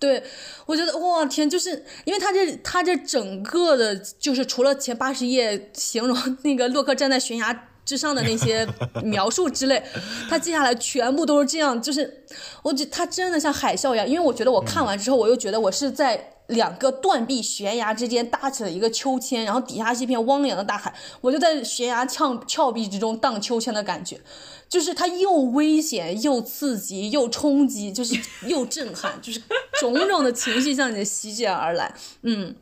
[0.00, 0.22] 对，
[0.66, 8.66] 我觉得哇天，就是因为他这他这整个的，就是除了前八十页形容那个洛克站在悬崖之上的那些
[9.02, 9.82] 描述之类，
[10.28, 12.24] 他接下来全部都是这样，就是
[12.62, 16.30] 我觉他真的像海啸一样，因为我觉得我看完之后，我又觉得我是在。
[16.48, 24.20] 两个断壁悬崖之间搭起了一个秋千，然后底下是一片汪洋的大海，我就在悬崖峭峭壁之中荡秋千的感觉，
[24.68, 28.14] 就是它又危险又刺激又冲击，就是
[28.46, 29.40] 又震撼，就是
[29.80, 31.94] 种种的情绪向你席卷而来。
[32.20, 32.54] 嗯，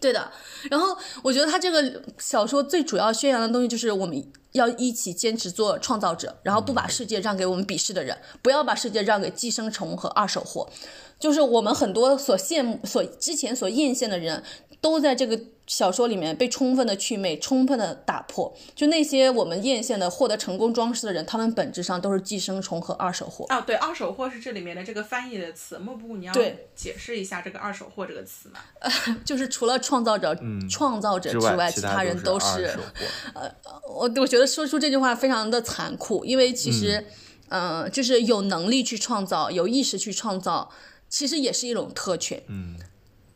[0.00, 0.32] 对的。
[0.70, 4.16] 然后我觉得他这个小说最主要宣扬的东西就是我们
[4.52, 10.68] 要一起坚持做创造者，然后不把世界让给我们鄙视的人，不要把世界让给寄生虫和二手货。
[11.18, 14.42] 就是我们很多所羡慕、所之前所艳羡的人，
[14.80, 15.38] 都在这个
[15.68, 18.52] 小说里面被充分的祛魅、充分的打破。
[18.74, 23.44] 就那些我们艳羡的、获得成功装饰的人，他们本质上都是寄生虫和二手货。
[23.50, 25.78] 啊，对，二手货是这里面的这个翻译的词。
[25.78, 26.32] 莫不，你要
[26.74, 28.58] 解释一下这个二手货这个词吗？
[29.24, 30.36] 就是除了创造者、
[30.68, 32.74] 创造者之外，其他人都是。
[33.34, 33.48] 呃，
[33.88, 37.04] 我我觉得说出这句话非常的残酷，因为其实，
[37.50, 40.70] 嗯，就是有能力去创造、有意识去创造。
[41.10, 42.76] 其实也是一种特权，嗯，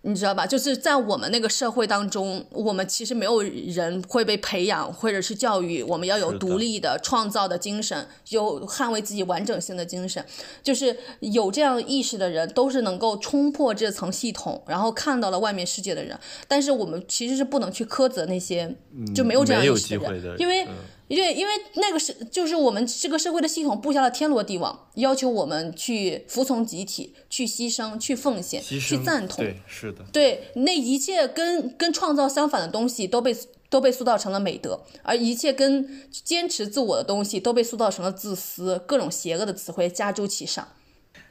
[0.05, 0.45] 你知道吧？
[0.45, 10.25] 就是在我们那个社会当中，我们其实没有人会被培养或者是教育，我们要有独立的创造的精神，有捍卫自己完整性的精神。
[10.63, 16.19] 就是有这样意识的人，都是能够冲破这层系统，然后看到了外面世界的人。
[16.49, 18.75] 但是我们其实是不能去苛责那些
[19.15, 20.67] 就没有这样意识的人，因为。
[21.09, 29.45] 因为因为那个是就是我们这个社会的系统布下了天罗地网，要求我们去服从集体，去牺牲，去奉献，去赞同。
[29.45, 30.05] 对，是的。
[30.13, 33.37] 对，那一切跟跟创造相反的东西都被
[33.69, 40.67] 都被塑造成了美德，而一切跟坚持自我的东西都被塑造成了自私，各种邪恶的词汇加诸其上。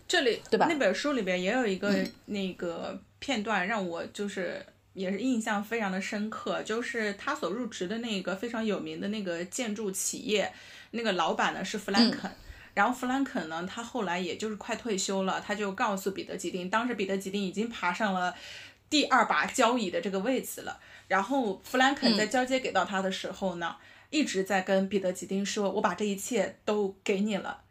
[0.07, 0.67] 这里对吧？
[0.69, 1.95] 那本书里边也有一个
[2.25, 4.65] 那个片段让我就是。
[4.93, 10.53] 也是印象非常的深刻，就是他所入职的那个非常有名的那个建筑企业，
[10.91, 12.29] 那个老板呢是弗兰肯，
[12.73, 18.35] 然后弗兰肯呢，他后来也就是快退休了，他就告诉彼得吉丁，当时彼得吉丁已经爬上了
[18.89, 23.77] 第二把交椅的这个位子了，然后弗兰肯在交接给到他的时候呢，
[24.09, 27.61] 一直在跟彼得吉丁说，我把这一切都给你了，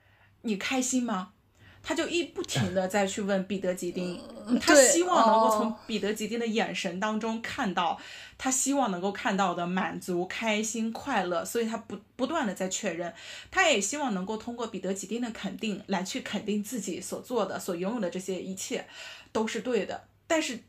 [0.42, 1.32] 你开心吗？
[1.82, 4.20] 他就一不停的再去问彼得吉丁，
[4.60, 7.98] 他希望能够从彼得吉丁的眼神当中看到，
[8.36, 13.12] 他希望能够看到的满足、开心、快乐，所以他不不断的在确认，
[13.50, 18.86] 他也希望能够通过彼得吉丁的肯定来去肯定自己所做的、所拥有的这些一切
[19.32, 20.04] 都是对的。
[20.26, 20.60] 但是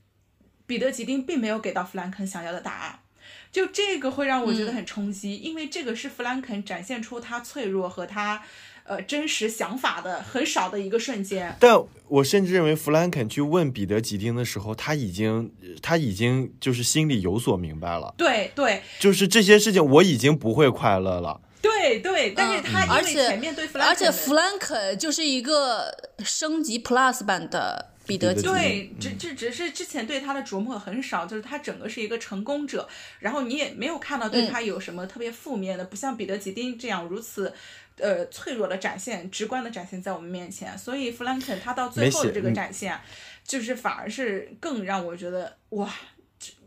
[0.66, 3.00] 彼得吉丁并没有给到弗兰肯想要的答案，
[3.52, 8.42] 就这个会让我觉得很冲击，因为这个是弗兰肯展现出他脆弱和他。
[8.84, 15.52] 呃，真实想法的很少的一个瞬间，但我甚至认为弗兰肯去问彼得吉丁的时候，他已经
[15.82, 18.14] 他已经就是心里有所明白了。
[18.18, 21.40] 对对，就是这些事情我已经不会快乐了。
[21.62, 28.34] 对对，但是他因为前面对弗兰肯，而且弗兰肯就是一个升级 Plus 版的彼得。
[28.34, 32.90] 对，只只只是之前对他的琢磨很少，就是他整个是一个成功者，
[33.20, 37.54] 然后你也没有看到对他有什么特别负面的，不像彼得吉丁这样如此。
[38.02, 43.00] 呃，脆弱的展现，直观的展现在我们面前，所以弗兰肯他到最后的这个展现，
[43.46, 45.88] 就是反而是更让我觉得哇，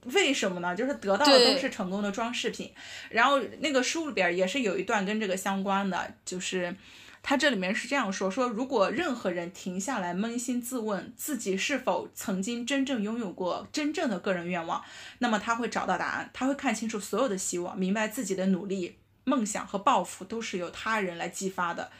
[0.04, 0.76] 为什么呢？
[0.76, 2.72] 就是得到的都是成功的装饰品。
[3.10, 6.72] 然后那个书里边也是有一段跟这个相关的，就是
[7.20, 14.80] 他这里面是这样说：说如果任何人停下来扪心自问自己是否曾经真正拥有过真正的个人愿望，
[15.18, 18.98] 那么他会找到答案，他会看清楚所有的希望，明白自己的努力。
[19.24, 21.90] 梦想和抱负都是由他人来激发的，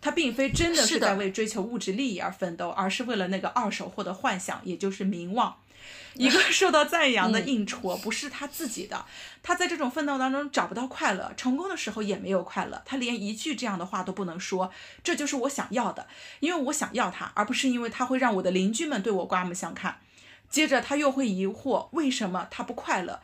[0.00, 5.56] 他并非真的是在为追求物质利益而奋斗，而是为了那个二手货的幻想，也就是名望。
[6.14, 9.04] 一个受到赞扬的硬戳不是他自己的，
[9.42, 14.70] 他在这种奋斗当中找不到快乐，成功的时候也没有快乐，他连一句这样的话都不能说。
[15.02, 16.06] 这就是我想要的，
[16.40, 19.98] 因为我想要他，而不是因为他会让我的邻居们对我刮目相看。
[20.48, 23.20] 接着他又会疑惑，为什么他不快乐？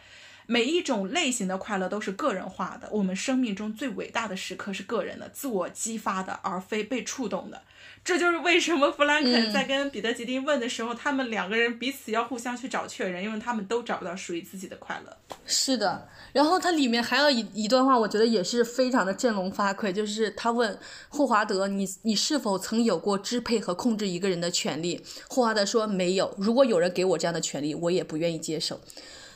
[0.51, 2.89] 每一种类型的快乐都是个人化的。
[2.91, 7.63] 我们生命中最伟大的时刻是个人的、自我激发的，而非被触动的。
[8.03, 15.17] 这就是为什么弗兰肯在跟彼得吉丁问的时候，他们两个人彼此要互相去找确认，因为他们都找不到属于自己的快乐。
[15.47, 16.09] 是的。
[16.33, 20.77] 然后它里面还有一一段话，我觉得也是非常的振聋发聩，就是他问
[21.09, 25.01] 霍华德：“你你是否曾有过支配和控制一个人的权利？”
[25.31, 26.35] 霍华德说：“没有。
[26.39, 28.81] 如果有人给我这样的权利，我也不愿意接受。”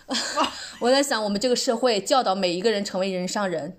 [0.81, 3.76] 我在想，我们这个社会教导每一个人成为人上人，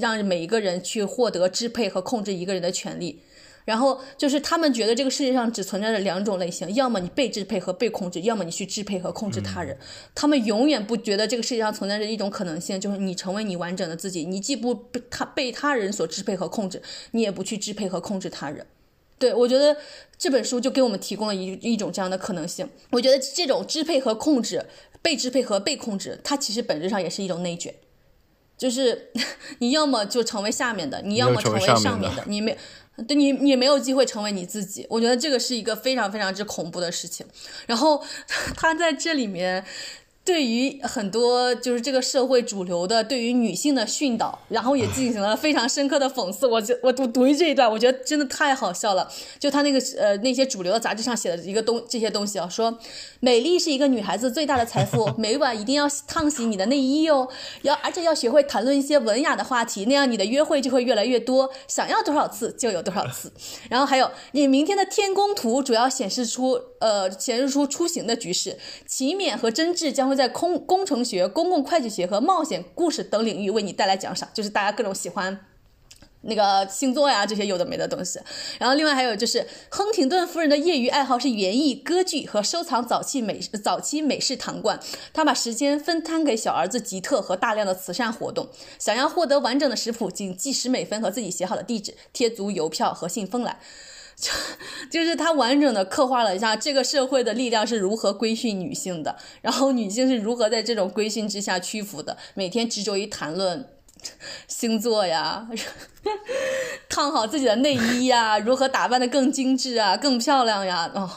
[0.00, 3.22] 让每一个人去获得支配和控制一个人的权利。
[3.64, 9.76] 然后就是他们觉得这个世界上只存在着两种类型：要么你被支配和被控制，要么你去支配和控制他人。
[10.14, 18.64] 他们永远不觉得这个世界上存在着一种可能性，就是你成为你完整的自己，你既不被他被他人所支配和控制，你也不去支配和控制他人。
[19.18, 19.76] 对我觉得
[20.16, 22.68] 这本书就给我们提供了一一种这样的可能性。
[22.90, 24.66] 我觉得这种支配和控制。
[25.00, 27.72] 被支配和被控制，它其实本质上也是一种内卷，
[28.58, 29.12] 就是
[29.60, 32.58] 你要么就成为下面的，你要么成为上面的，你没
[33.06, 34.84] 对你你没有机会成为你自己。
[34.90, 37.24] 我觉得这个是一个非常非常之恐怖的事情。
[37.68, 38.02] 然后
[38.56, 39.64] 他在这里面。
[40.28, 46.46] 对于很多就是这个社会主流的对于女性的训导，然后也进行了非常深刻的讽刺。
[46.46, 49.10] 我就我读读这一段，我觉得真的太好笑了。
[49.38, 52.78] 就他那个呃那些主流的杂志上写的一个东这些东西啊，说
[53.20, 57.26] 美丽是一个女孩子最大的财富，每晚一定要烫洗你的内衣哦，
[57.62, 63.32] 要而且要学会谈论一些文雅的话题，那样你的约会就会越来越多，想要多少次就有多少次。
[63.70, 70.18] 然后还有你明天的天宫图主要显示出呃显示出出行的局势，勤勉和真挚将会。
[70.18, 75.46] 在空工程学、公共会计学和冒险故事等领域为你带来奖赏，就是大家各种喜欢
[76.22, 78.18] 那个星座呀这些有的没的东西。
[78.58, 84.80] 然后另外还有就是亨廷顿夫人的业余爱好是园艺、歌剧和收藏早期美早期美式糖罐。
[85.12, 88.48] 他把时间分摊给小儿子吉特和大量的慈善活动。
[88.80, 93.60] 想要获得完整的食谱，请记十美分和自己写好的地址，贴足邮票和信封来。
[94.18, 94.32] 就
[94.90, 103.68] 就是他完整的刻画了一下这个社会的力量是如何规训女性的，然后女性是如何在这种规训之下屈服的，每天执着于谈论
[104.48, 105.48] 星座呀，
[106.88, 111.08] 烫好自己的内衣呀，如何打扮的更精致啊，更漂亮呀，哦，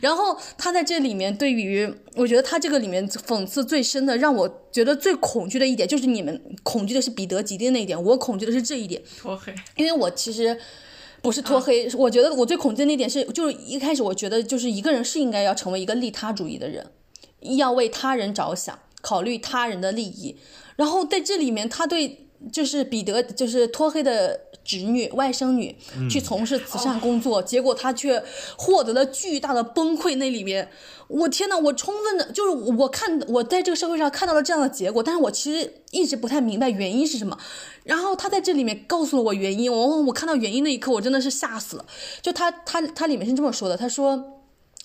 [0.00, 9.02] 然后他在这里面对于，我觉得他这个里面讽刺最深的，让我觉得最恐惧的一点，就是你们恐惧的是彼得吉丁那一点，我恐惧的是这一点，
[9.76, 10.60] 因为我其实。
[11.24, 16.86] 不是脱黑，我觉得我最恐惧的那点是，就是一开始我觉得就是一个人是应该要成为一个利他主义的人，
[17.56, 20.36] 要为他人着想，考虑他人的利益。
[20.76, 25.76] 然后在这里面，他对就是彼得就是脱黑的侄女外甥女
[26.10, 28.22] 去从事慈善工作，结果他却
[28.56, 30.16] 获得了巨大的崩溃。
[30.16, 30.68] 那里面，
[31.08, 37.38] 我天呐，我充分的就是我看我在这个社会上看到了这样的结果，但是我其实一直不太明白原因是什么。
[37.84, 41.84] 然后他在这里面告诉了我原因，我我看到原因那一刻，我真的是吓死了。
[42.22, 44.42] 就他他他里面是这么说的，他说，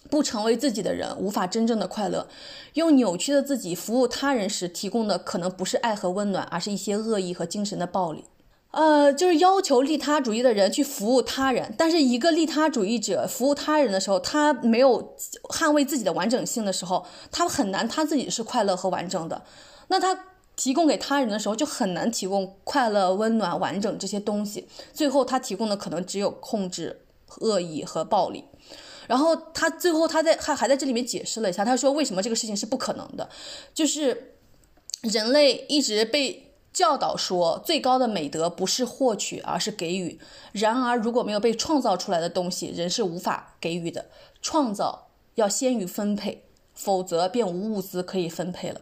[0.09, 2.27] 不成为自己的人，无法真正的快乐。
[2.73, 8.25] 用扭曲的自己服务他人时，提供的可能不是爱和温暖，而是一些恶意和精神的暴力。
[8.71, 15.15] 呃，就是要求利他主义的人去服务他人，但是一个利他主义者服务他人的时候，他没有
[15.49, 19.43] 捍卫自己的完整性的时候，他很难他自己是快乐和完整的。
[19.87, 20.25] 那他。
[20.55, 24.67] 提供给他人的时候，就很难提供快乐、温暖、完整这些东西。
[24.93, 26.99] 最后他提供的可能只有控制、
[27.37, 28.43] 恶意和暴力。
[29.09, 33.27] 然后他最后他在他还在这里面解释了一下，他说为什么这个事情是不可能的，
[33.73, 34.35] 就是
[35.01, 40.19] 人类一直被教导说最高的美德不是获取，而是给予。
[40.51, 44.05] 然而如果没有被创造出来的东西，人是无法给予的。
[44.43, 46.43] 创造要先于分配，
[46.75, 48.81] 否则便无物资可以分配了。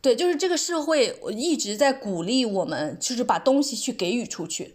[0.00, 4.74] 对，就是这个社会一直在鼓励我们，就是把东西去给予出去，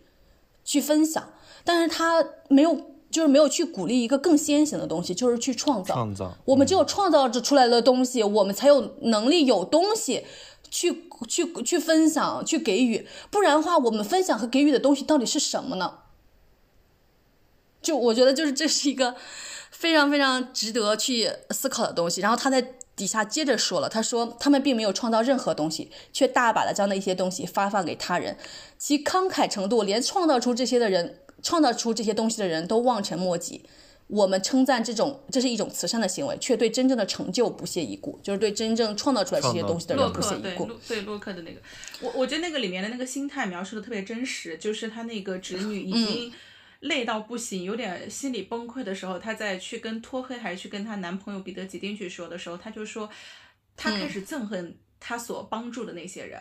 [0.63, 1.33] 去分享，
[1.65, 5.93] 但是他没有，就是没有去鼓励一个更先行的东西，就是去创造。
[5.93, 10.25] 创造，我们只有创造出来的东西，我们才有能力有东西
[10.69, 13.07] 去去去分享、去给予。
[13.31, 15.99] 不然的话，我们分享和给予的东西到底是什么呢？
[17.81, 19.15] 就我觉得，就是这是一个
[19.71, 22.21] 非常非常值得去思考的东西。
[22.21, 22.75] 然后他在。
[22.97, 28.35] 底下接着说了，他说他们并没有创造任何东西，却大把的将那些东西发放给他人，
[28.79, 33.63] 其慷慨程度连创造出这些的人，创造出这些东西的人都望尘莫及。
[34.07, 40.65] 我们称赞这种，这是一种慈善的行为，却对真正的成就不屑一顾，就是对真正创造出来这些东西的人不屑一顾。
[40.65, 41.59] 对对洛克的那个，
[42.01, 46.33] 我我觉得那个里面的那个心态描述的特别真实，就是他那个侄女已经。
[46.81, 53.09] 累到不行，有点心理崩溃的时候，她在去跟托黑还是去跟她男朋友彼得吉丁去说的时候，她就说，
[53.75, 56.39] 她开始憎恨她所帮助的那些人，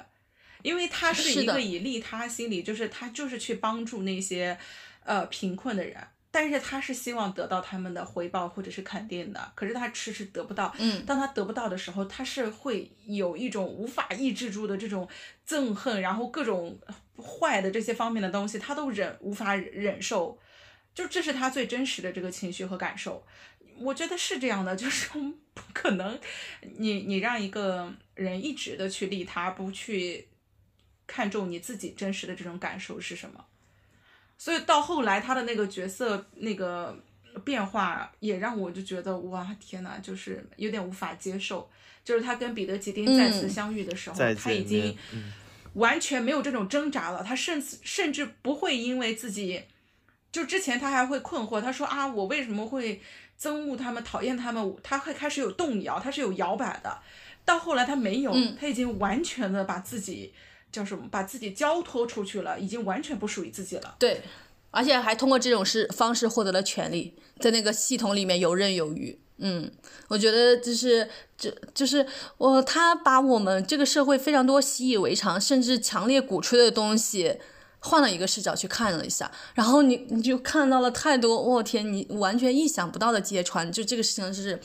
[0.62, 4.58] 因为她是一个以利他心理，就是她就是去帮助那些
[5.06, 5.96] 呃贫困的人。
[6.30, 10.70] 但是他是希望得到他们的回报或者是肯定的，可是他迟迟得不到。
[10.76, 15.08] 嗯，当他得不到的时候，他是会有一种无法抑制住的这种
[15.48, 16.78] 憎恨，然后各种
[17.16, 20.38] 坏的这些方面的东西，他都忍无法忍受。
[20.94, 23.26] 就这是他最真实的这个情绪和感受。
[23.78, 25.08] 我觉得是这样的， 就是
[25.54, 26.18] 不可能，
[26.76, 30.28] 你你让一个人一直的去利他，不去
[31.06, 33.42] 看重你自己真实的这种感受是什么？
[34.38, 36.96] 所以到后来，他的那个角色那个
[37.44, 41.68] 变化也让我就觉得哇天呐，就是有点无法接受。
[42.04, 44.96] 就是他跟彼得吉丁再次相遇的时候，他已经
[45.72, 47.24] 完全没有这种挣扎了。
[47.24, 49.60] 他甚至甚至不会因为自己，
[50.30, 53.00] 就之前他还会困惑，他说啊，我为什么会
[53.40, 54.76] 憎恶他们、讨厌他们？
[54.84, 56.96] 他会开始有动摇，他是有摇摆的。
[57.44, 60.32] 到后来他没有，他已经完全的把自己。
[60.72, 61.08] 叫什么？
[61.10, 63.96] 把自己交托出去了，已经完全不属于自己了。
[63.98, 64.22] 对，
[64.70, 69.18] 而且还通过这种事方式获得了权利，在那个系统里面游刃有余。
[69.38, 69.70] 嗯，
[70.08, 72.06] 我觉得就是这就是
[72.38, 77.38] 我他把我们这个社会非常多习以为常，甚至强烈鼓吹的东西，
[77.80, 83.70] 换了一个视角去看了一下，然后你你就看到了太多，我天，你完全意想不到的揭穿。
[83.72, 84.60] 就这个事情就是。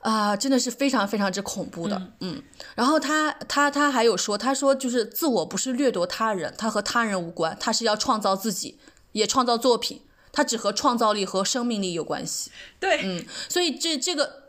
[0.00, 2.40] 啊，真的是非常非常之恐怖的，嗯，
[2.76, 8.78] 然后他他他还有说，他说就是自我不是掠夺他人，他和他人无关，他是要创造自己，
[9.12, 10.02] 也创造作品，
[10.32, 12.52] 他只和创造力和生命力有关系。
[12.78, 14.44] 对，嗯，所以这这个，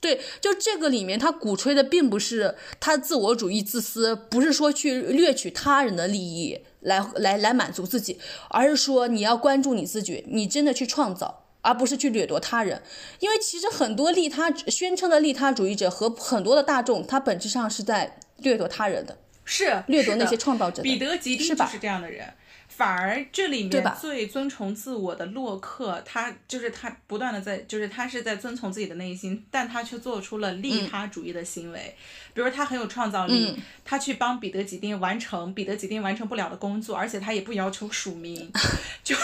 [0.00, 8.18] 对，就这个里面他鼓吹的并不是他自我主义自私，不是说去掠取他人的利益来来来满足自己，
[8.48, 11.43] 而是说你要关注你自己，你真的去创造。
[11.64, 12.80] 而不是去掠夺他人，
[13.18, 20.82] 因为其实很多利他宣称的利他主义者和很多的大众，他本质上是在掠夺他人的，是掠夺那些创造者。
[20.82, 22.32] 彼得吉丁就是这样的人。
[22.66, 31.94] 反而这里面最遵从自我的洛克，他就是他不断的在，就是他是在遵从自己的内心，但他却做出了利他主义的行为。
[32.34, 38.52] 比如他很有创造力，他去帮彼得吉丁完成彼得吉丁完成不了的工作，而且他也不要求署名，
[39.02, 39.22] 就是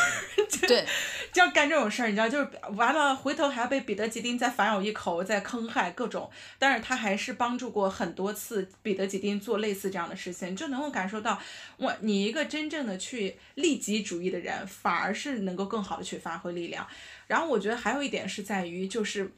[0.66, 0.86] 对，
[1.32, 6.30] 就要干这种事儿，你知道，就是完了回头还要被彼得吉丁再反咬一口，再坑害各种。
[6.58, 11.40] 但是他还是帮助过很多次彼得吉丁做类似这样的事情，就能够感受到，
[11.78, 13.36] 哇，你一个真正的去。
[13.56, 16.86] 利己主义的人反而是能够更好的去发挥力量。
[17.26, 19.30] 然后我觉得还有一点是在于，就是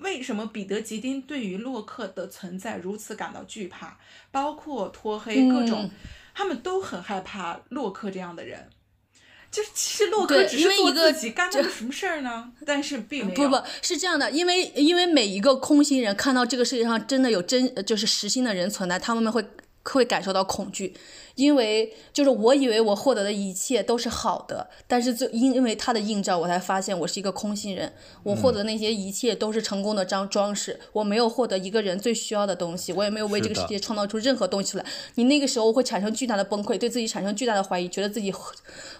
[0.00, 3.98] 为什么彼得吉丁对于洛克的存在如此感到惧怕，
[4.30, 5.90] 包括脱黑各种，
[6.34, 8.68] 他们都很害怕洛克这样的人。
[9.50, 12.52] 就是其实洛克只是做自己，干了什么事儿呢？
[12.64, 13.48] 但是并没有。
[13.48, 19.44] 不不是这样的，因为因为每一个空心人看到这个世界上真的有真就是实心的人存在，他们会
[19.82, 20.94] 会感受到恐惧。
[21.40, 27.90] 因为就是我以为我获得的一切都是好的，但是就因为他的映照，我才发现我是一个空心人。
[28.22, 34.84] 我获得那些一切都是成功的装装饰，我没有获得一个人最需要的东西，我也没有为这个世界创造出任何东西出来。
[35.14, 38.30] 你那个时候会产生巨大的崩溃，对自己产生巨大的怀疑，觉得自己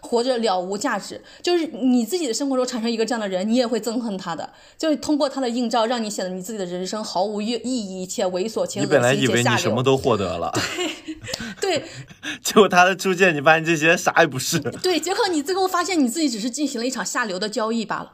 [0.01, 1.21] 活着了无价值。
[1.43, 4.49] 就是你自己的生活中产生一个这样的人，你也会憎恨他的。
[4.79, 9.57] 就是通过他的映照，让你显得你自己的人生毫无意义，且猥琐且你本来以为恶心且下流。
[9.57, 10.53] 你什么都获得了，
[11.61, 11.83] 对对
[12.43, 14.59] 结果他的出现，你发现这些啥也不是。
[14.83, 18.13] 对，结果你最后发现你自己只是进行了一场下流的交易罢了。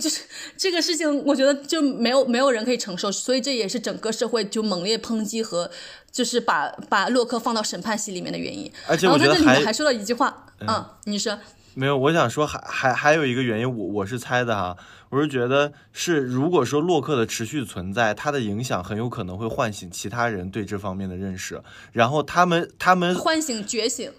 [0.00, 0.22] 就是
[0.56, 5.70] 这个事情，我觉得就没有没有人可以承受，所以这也是整个社会就猛烈抨击和
[6.10, 8.68] 就是把把洛克放到审判席里面的原因。
[8.88, 11.38] 而且然后他我觉得还这里面还说了一句话，嗯，你说，
[11.74, 14.76] 没有，我想说还还还有一个原因，我我是猜的哈，
[15.14, 21.62] 我是觉得是如果说洛克的持续存在，它的影响很有可能会唤醒其他人对这方面的认识，
[21.92, 24.10] 然后他们他们唤醒觉醒，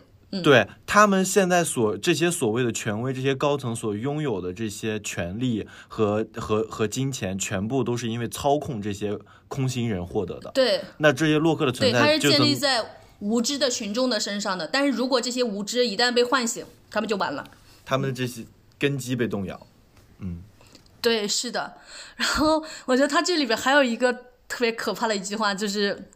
[0.42, 9.20] 对他们现在所这些所谓的权威，这些高层所拥有的这些权利和和和金钱，全部都是因为操控这些
[9.50, 10.50] 空心人获得的。
[10.54, 14.66] 对那这些洛克的存对，它是建立在无知的群众的身上的。
[14.66, 17.46] 但是如果这些无知一旦被唤醒，他们就完了。
[17.84, 18.46] 他们的这些
[18.80, 19.68] 根基被动摇。
[21.06, 21.77] 对，是的。
[22.15, 24.11] 然后我觉得他这里边还有一个
[24.48, 26.10] 特别可怕的一句话，就是，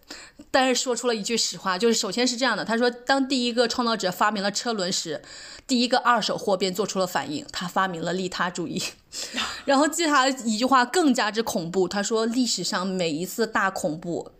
[0.50, 5.22] 但是说出了一句实话，就是首先是这样的，他说，当第一个创造者发明了车轮时，
[5.68, 8.82] 第一个二手货便做出了反应，他发明了利他主义。
[9.66, 14.32] 然后接下来一句话更加之恐怖，他说，历史上每一次大恐怖。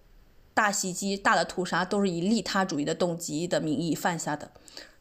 [0.52, 4.52] 大袭击、大的屠杀都是以利他主义的动机的名义犯下的。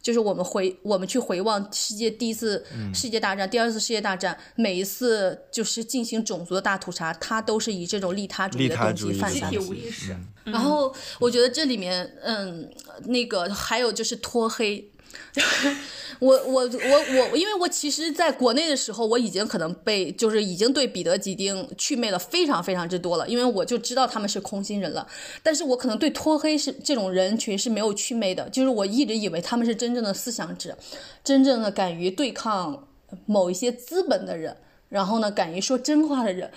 [0.00, 2.64] 就是我们回我们去回望世界第一次
[2.94, 10.12] 世界大战、第二次世界大战，每一次就是进行种族的大屠杀，它都是以这种利他主义的动机犯下的集体无意识。
[10.12, 12.70] 嗯然后我觉得这里面，嗯，
[13.04, 14.90] 那个还有就是脱黑。
[16.20, 25.06] 我我我我，因为我其实在国内的时候，我已经可能被就是已经对彼得吉丁祛魅了非常非常之多了，因为我就知道他们是空心人了。
[25.44, 30.76] 但是我可能对脱黑是这种人群是没有祛魅的，就是我一直以为他们是真正的思想者，
[31.22, 32.88] 真正的敢于对抗
[33.26, 34.56] 某一些资本的人，
[34.88, 36.50] 然后呢，敢于说真话的人。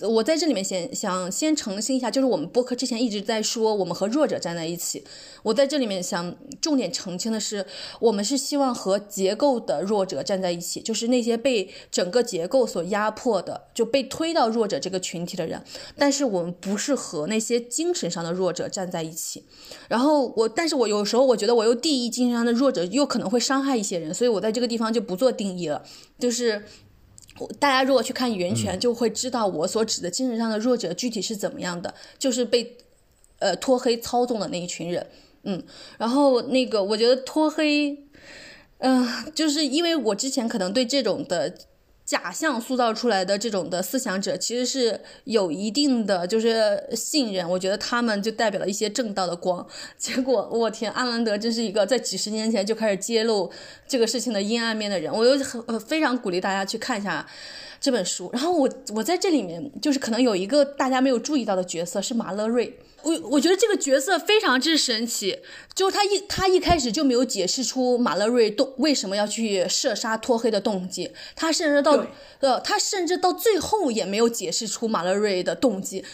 [0.00, 5.02] 我在这里面先想先澄清一下，就是我们播客之前一直在说我们和弱者站在一起，
[5.42, 7.66] 我在这里面想重点澄清的是，
[7.98, 15.64] 我们是希望和结构的弱者站在一起，就是那些被整个结构所压迫的，就被推到弱者这个群体的人，
[15.96, 19.44] 但是我们不是和那些精神上的弱者站在一起。
[19.88, 25.82] 然后我，但是我有时候我觉得我又定义精神上的弱者，又可能会伤害一些人，所以我在这个地方就不做定义了，
[26.20, 26.62] 就是。
[27.60, 32.76] 大家如果去看源泉，就会知道我所指的精神上的弱者具体是怎么样的，就是被
[33.38, 35.06] 呃脱黑操纵的那一群人。
[35.44, 35.62] 嗯，
[35.98, 38.04] 然后那个我觉得脱黑，
[38.78, 41.54] 嗯、就是因为我之前可能对这种的
[42.08, 49.66] 假象塑造出来的这种的思想者，其实是有一定的就是信任，我觉得他们就代表了一些正道的光。
[49.98, 53.52] 结果我天，阿兰德真是一个在几十年前就开始揭露
[53.86, 55.12] 这个事情的阴暗面的人。
[55.12, 57.26] 我又很非常鼓励大家去看一下
[57.78, 58.30] 这本书。
[58.32, 62.78] 然后我我在这里面就是可能有一个大家没有注意到的角色是马勒瑞。
[63.02, 65.38] 我我觉得这个角色非常之神奇，
[65.74, 72.06] 就是他一他一开始就没有解释出马勒瑞动为什么要去射杀托黑的动机，他甚至到
[72.40, 76.04] 呃他甚至到最后也没有解释出马勒瑞的动机。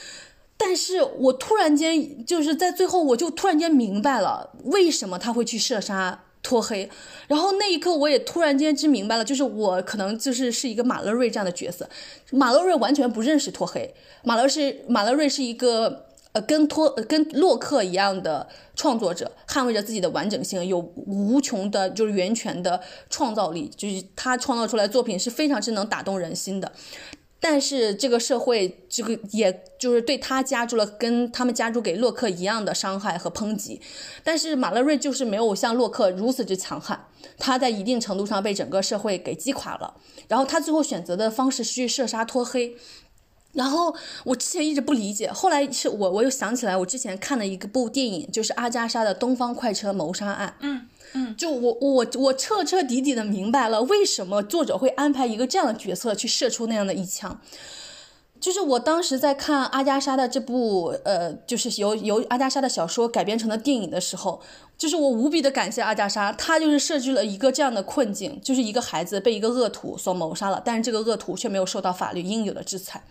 [0.57, 6.89] 但是我突然间就是在最后，我就突然间明白了为什么他会去射杀脱黑，
[7.27, 11.89] 然后那一刻我也突然间之明白了，就是我可能就是是一个马勒瑞这样的角色，
[12.31, 26.73] 马勒瑞完全不认识脱黑，马勒是马勒瑞是一个呃跟托跟洛克一样的创作者，捍卫着自己的完整性，有无穷的就是源泉的创造力，就是他创造出来作品是非常之能打动人心的。
[27.39, 33.81] 但是这个社会，这个也就是对他加注了跟他们加注给洛克一样的伤害和抨击。
[34.25, 37.07] 但是马勒瑞就是没有像洛克如此之强悍，
[37.39, 39.95] 他在一定程度上被整个社会给击垮了。
[40.27, 42.77] 然后他最后选择的方式是去射杀托黑。
[43.55, 43.95] 然后
[44.25, 50.49] 我之前一直不理解，后来是我我又想起来，我之前看了一个部电影，就是阿加莎的《东方快车谋杀案》。
[50.61, 50.87] 嗯
[51.17, 57.41] 嗯，就我我我彻彻底底的明白了，为什么作者会安排一个这样的角色去射出那样的一枪。
[58.45, 64.39] 就是我当时在看阿加莎的这部呃，就是由由阿加莎的小说改编成的电影的时候，
[64.77, 73.03] 就是我无比的感谢阿加莎，她就是设置了一个这样的困境，就是一个孩子被一个恶徒所谋杀了，但是这个恶徒却没有受到法律应有的制裁，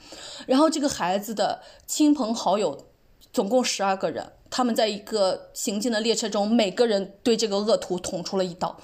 [0.46, 2.86] 然后这个孩子的亲朋好友
[3.32, 8.80] 总共十二个人，他们在一个行进的列车中，每个人对这个恶徒捅出了一刀。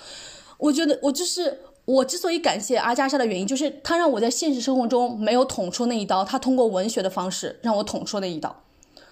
[0.58, 1.60] 我觉得我就是
[1.90, 8.64] 我之所以感谢阿加莎的原因，就是他让我在现实生活中没有捅出那一刀，他通过文学的方式让我捅出那一刀，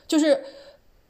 [0.07, 0.43] 就是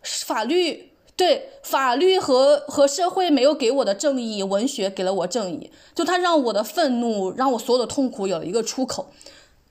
[0.03, 0.91] 法律。
[1.17, 5.71] 对法律和和社会没有给我的正义，文学给了我正义。
[5.95, 9.09] 就他让我的愤怒，让我所有的痛苦有了一个出口。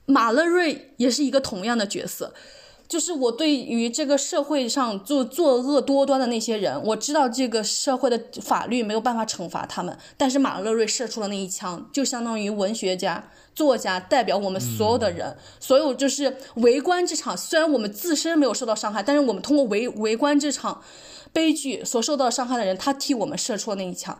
[0.05, 2.33] 马勒瑞也是一个同样的角色。
[2.87, 17.37] 就是我对于这个社会上做作恶多端的那些人，我知道这个社会的法律没有办法惩罚他们，但是马勒瑞射出了那一枪，就相当于文学家、作家代表我们所有的人，所有就是围观这场。
[17.37, 20.81] 虽然我们自身没有受到伤害，但是我们通过围围观这场
[21.33, 24.17] 悲剧所受到伤害的人，他替我们射出了那一枪。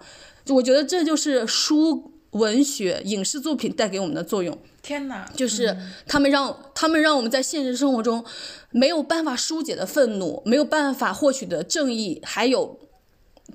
[0.49, 2.11] 我觉得这就是书。
[2.32, 5.26] 文学、影视作品带给我们的作用，天哪！
[5.34, 5.76] 就是
[6.06, 8.24] 他们让他们让我们在现实生活中
[8.72, 12.80] 没有办法疏解的愤怒，没有办法获取的正义，还有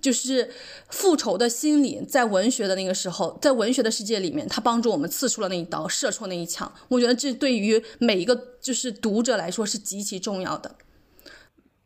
[0.00, 0.50] 就是
[0.88, 6.72] 复仇的心理，在文学的那个时候，在文学的世界里面，他帮助我们刺出了那一刀，射出那一枪。
[6.88, 10.76] 我觉得这对于每一个就是读者来说是极其重要的。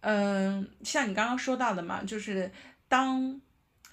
[0.02, 2.52] 嗯，像你刚刚说到的嘛，就是
[2.88, 3.40] 当。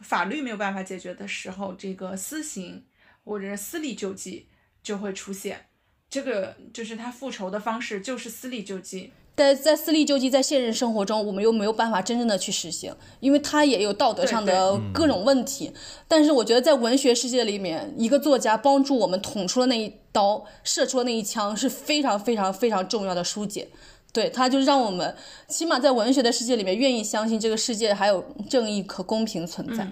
[0.04, 2.84] 法律没有办法解决的时候，这个私刑
[3.24, 4.48] 或者是私力救济
[4.84, 5.68] 就会出现。
[6.10, 9.12] 这个就是他复仇的方式，就是私力救济。
[9.36, 15.74] 但在私力救济在现实生活中，我们又没有办法真正的去实行，因为他也有道德上的各种问题。
[16.08, 23.70] 但是我觉得在文学世界里面，一个作家帮助我们捅出了那一刀，射出了那一枪，是非常非常非常重要的疏解。
[24.14, 25.14] 对，他就让我们
[25.48, 29.84] 起码在文学的世界里面愿意相信这个世界还有正义和公平存在。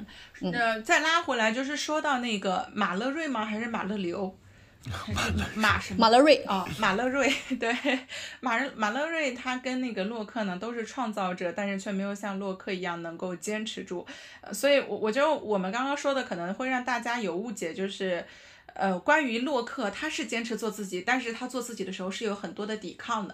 [0.41, 3.43] 嗯，呃，再拉回来就是说到那个马勒瑞吗？
[3.43, 4.38] 还是马勒留？
[5.56, 5.99] 马什么？
[5.99, 7.34] 马勒瑞啊，马勒瑞。
[7.60, 7.76] 对，
[8.41, 14.06] 马马勒瑞他跟那个洛克呢都是创造者，但是却没有像洛克一样能够坚持住。
[14.52, 18.23] 所以，我我觉得我们刚刚说的可能会让大家有误解，就是。
[18.73, 23.34] 呃，关于洛克，他是坚持做自己，但是他做自己的时候是有很多的抵抗的。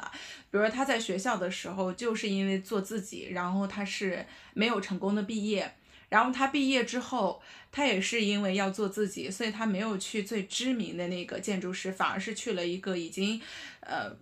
[0.50, 5.76] 比如说他在学校的时候，就是因为做自己，然后他是没有成功的毕业。
[6.10, 7.42] 然后他毕业之后，
[7.72, 13.42] 他也是因为要做自己，所以他没有去最知名的那个建筑师，反而是去了一个已经
[13.82, 14.16] 呃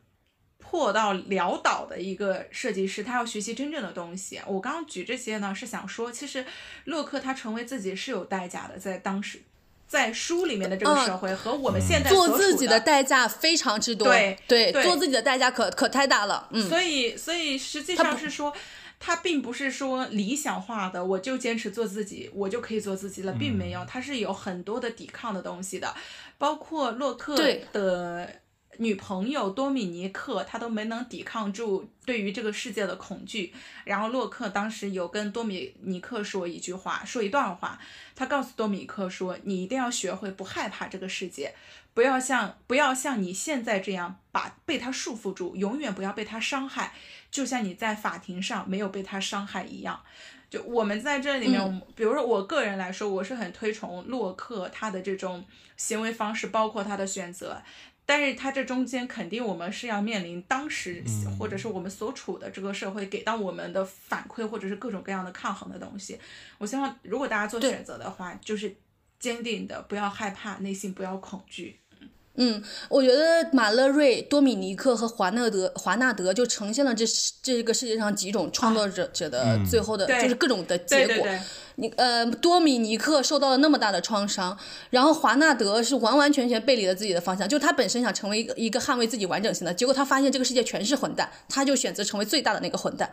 [0.58, 3.04] 破到潦倒的一个设计师。
[3.04, 4.42] 他要学习真正的东西。
[4.48, 6.44] 我刚刚举这些呢，是想说，其实
[6.86, 9.42] 洛克他成为自己是有代价的，在当时。
[9.88, 16.48] 在书里面的这个社会和我们现在做自己的代价非常之多，对对，做自己的代价可可太大了。
[16.52, 18.54] 嗯，所以所以实际上是说，
[19.00, 25.94] 他并不是说理想化的，我就坚持做自己，我就可以做自己了，并没有，他是有很多的抵抗的东西的，
[26.38, 27.38] 包括洛克
[27.72, 28.42] 的。
[28.78, 33.54] 女朋友多米尼克，他都没能抵抗住对于这个世界的恐惧。
[33.84, 37.80] 然后洛克当时有跟多米尼克说一句话，说一段话。
[38.16, 41.54] 他告诉多米尼克说：“你一定要学会不害怕这个世界，
[41.94, 46.94] 不要像不要像你现在这样把被他束缚住，永远不要被他伤害，
[47.30, 50.02] 就像你在法庭上没有被他伤害一样。”
[50.48, 55.44] 就我们在这里面，比如说我个人来说，我是很推崇洛克他的这种
[55.76, 57.62] 行为方式，包括他的选择。
[58.06, 61.04] 但是它这中间肯定我们是要面临当时
[61.40, 66.20] 或者是我们所处的这个社会给到我们的反馈，或者是各种各样的抗衡的东西。
[66.58, 68.76] 我希望如果大家做选择的话，就是
[69.20, 71.80] 坚定的，不要害怕，内心不要恐惧。
[72.38, 77.06] 嗯，我觉得马勒瑞、多米尼克和华纳德、华纳德就呈现了这
[77.42, 81.28] 这个世界上几种创作者者的最后的，就是各种的结果。
[81.78, 84.58] 你呃，多米尼克受到了那么大的创伤，
[84.90, 93.12] 然后华纳德是完完全全背离了自己的方向，就他本身想成为一个一个捍卫自己完整性的，结果他发现这个世界全是混蛋，他就选择成为最大的那个混蛋。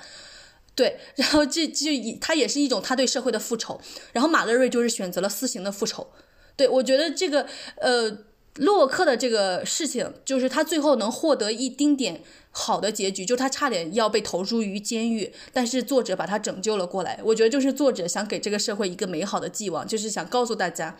[0.74, 3.80] 对， 然后这就以他也是一种他对社会的复仇。
[4.12, 6.08] 然后马勒瑞就是选择了私刑的复仇。
[6.56, 7.46] 对我觉得这个
[7.76, 8.16] 呃。
[8.56, 17.18] 洛克的这个事情，就是他最后能获得一丁点好的结局，就他差点要被投入于监狱，但是作者把他拯救了过来。
[17.24, 20.98] 我觉得就是作者想给这个社会一个美好的寄望，就是想告诉大家，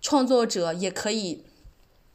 [0.00, 1.44] 创作者也可以，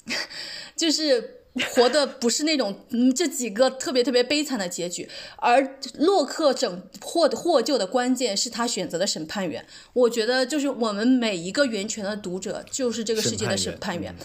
[0.76, 1.42] 就是
[1.76, 5.08] 活的不是那种嗯这几个特别特别悲惨的结局。
[5.36, 9.64] 而洛克拯获获救的关键是他选择的审判员。
[9.94, 14.16] 我觉得就是我们每一个源泉的读者，就是这个世界的审判员。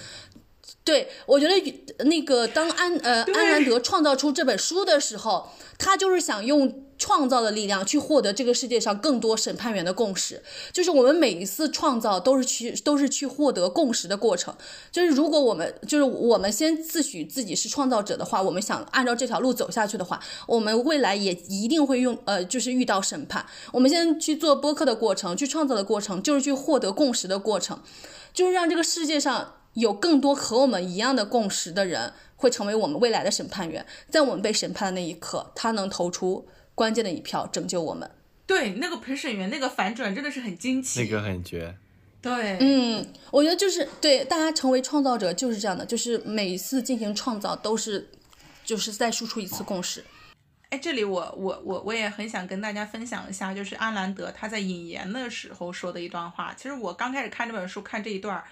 [0.89, 10.43] 对，我觉得那个当安呃安兰德创造出这本书的时候，他就是想用创造的力量去获得这个世界上更多审判员的共识。
[10.73, 14.57] 就是我们每一次创造都是去都是去获得共识的过程。
[14.91, 23.45] 就是如果我们就是我们先自诩自己是创造者的话，我们想按照这条路走下去的话，我们未来也一定会用呃就是遇到审判。
[23.73, 27.83] 我们先去做播客的过程，去创造的过程，就是去获得共识的过程，
[28.33, 32.13] 就是让这个世界上有更多和我们一样的共识的人。
[32.41, 38.09] 会成为我们未来的审判员，在我们被审判的那一刻，他能投出关键的一票，拯救我们。
[38.47, 41.75] 对，那个陪审员那个反转真的是很惊奇，那个很绝。
[42.23, 48.09] 对，嗯，我觉得就是对大家成为创造者就是这样的，就是每一次进行创造都是，
[48.65, 50.05] 就是再输出一次共识。
[50.71, 56.55] 哎，这里我我我我也很想跟大家分享一下，就是阿兰德他在引言的时候说的一段话。
[56.57, 58.45] 其实我刚开始看这本书，看这一段。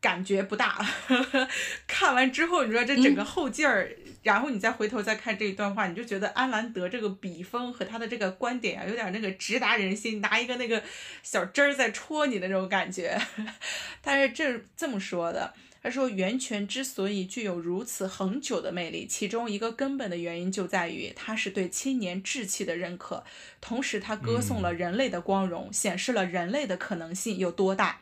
[0.00, 0.84] 感觉不大，
[1.86, 3.90] 看完之后，你说这整个后劲儿，
[4.22, 10.82] 然后你再回头再看这一段话，你就觉得安兰德这个笔锋和他的这个观点啊，有点那个直达人心，拿一个那个
[11.22, 13.20] 小针儿在戳你的那种感觉。
[14.00, 15.52] 但是这这么说的，
[15.82, 23.22] 他说源泉之所以具有如此恒久的魅力，其中一个根本的原因就在于它是对青年志气的认可，
[23.60, 28.00] 同时它歌颂了人类的光荣，显示了人类的可能性有多大。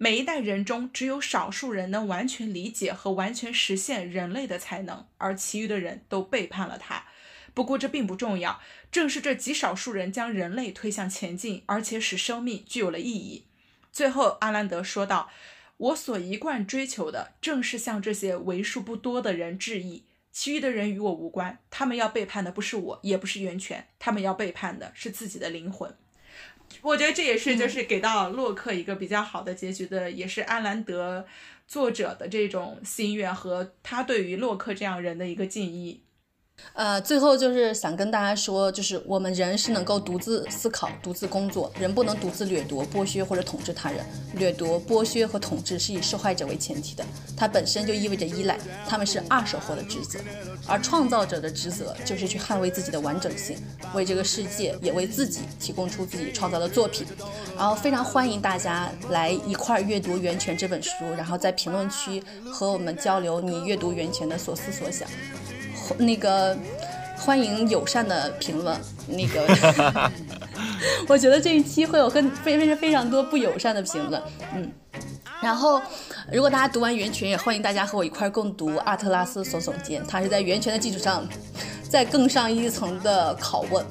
[0.00, 7.06] 每一代人中，只有少数人能完全理解和完全实现人类的才能，而其余的人都背叛了他。
[7.52, 8.60] 不过这并不重要，
[8.92, 13.46] 正是这极少数人将人类推向前进，而且使生命具有了意义。
[13.90, 15.30] 最后，阿兰德说道
[15.78, 21.58] ：“我所一贯追求的，正是向这些为数不多的人致意，其余的人与我无关。
[21.70, 25.92] 他们要背叛的不是我，也不是源泉，他们要背叛的是自己的灵魂。”
[26.82, 31.26] 我觉得这也是就是给到洛克一个比较好的结局的，也是安兰德
[31.66, 36.02] 作者的这种心愿和他对于洛克这样人的一个敬意。
[36.74, 44.04] 呃，最后就是想跟大家说，就是我们人是能够独自思考、独自工作，人不能独自掠夺、剥削或者统治他人。
[44.34, 47.04] 掠夺、剥削和统治是以受害者为前提的，
[47.36, 48.56] 它本身就意味着依赖，
[48.86, 50.20] 他们是二手货的职责。
[50.68, 53.56] 而创造者的职责就是去捍卫自己的完整性，
[53.92, 57.04] 为这个世界也为自己提供出自己创造的作品。
[57.56, 62.22] 然后非常欢迎大家来一块儿阅读《源泉》这本书，然后在评论区
[62.52, 65.08] 和我们交流你阅读《源泉》的所思所想。
[65.96, 66.56] 那个
[67.16, 68.78] 欢迎友善的评论。
[69.06, 70.10] 那个，
[71.08, 74.22] 我觉得这一期会有很非非常非常多不友善的评论。
[74.54, 74.70] 嗯，
[75.40, 75.80] 然后
[76.30, 81.26] 如果大家读完《源泉》，也欢迎大家和我一块共读《阿特拉斯耸耸肩》，它是在《源泉》的基础上
[81.88, 83.82] 再更上一层的拷问。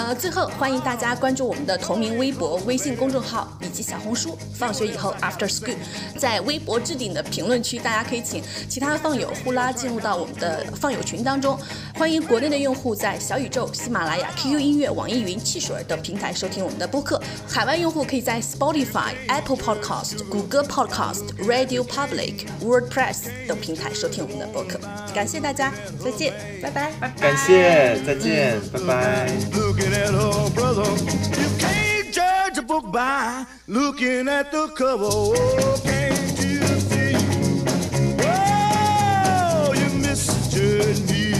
[0.00, 4.36] 呃最后，欢迎大家关注我们的同名微博、微信公众号以及小红书。
[4.54, 5.76] 放学以后，After School，
[6.16, 11.58] 在微博置顶的评论区，大家可以请其他放友呼啦进入到我们的放友群当中。
[11.94, 17.20] 欢迎国内的用户在小宇宙、喜马拉雅、QQ 音乐、网易云、汽水等平台收听我们的播客。
[17.46, 24.80] 海外用户可以在 Spotify、Apple Podcast、谷歌 Podcast、Radio Public、WordPress 等平台收听我们的播客。
[25.14, 25.70] 感谢大家，
[26.02, 26.32] 再见，
[26.62, 26.90] 拜拜。
[27.20, 29.89] 感谢，再见，拜拜。
[29.90, 30.88] looking brother.
[31.40, 35.04] You can't judge a book by looking at the cover.
[35.04, 37.14] Oh, can't you see?
[38.22, 41.32] Oh, you misjudged me.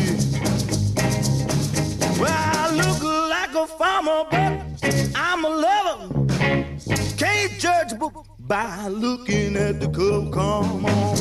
[2.18, 4.52] Well, I look like a farmer, but
[5.14, 5.98] I'm a lover.
[7.16, 10.30] Can't judge a book by looking at the cover.
[10.32, 11.16] Come on.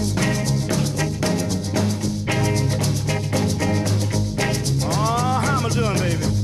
[4.81, 6.38] Uh-huh, doing, baby?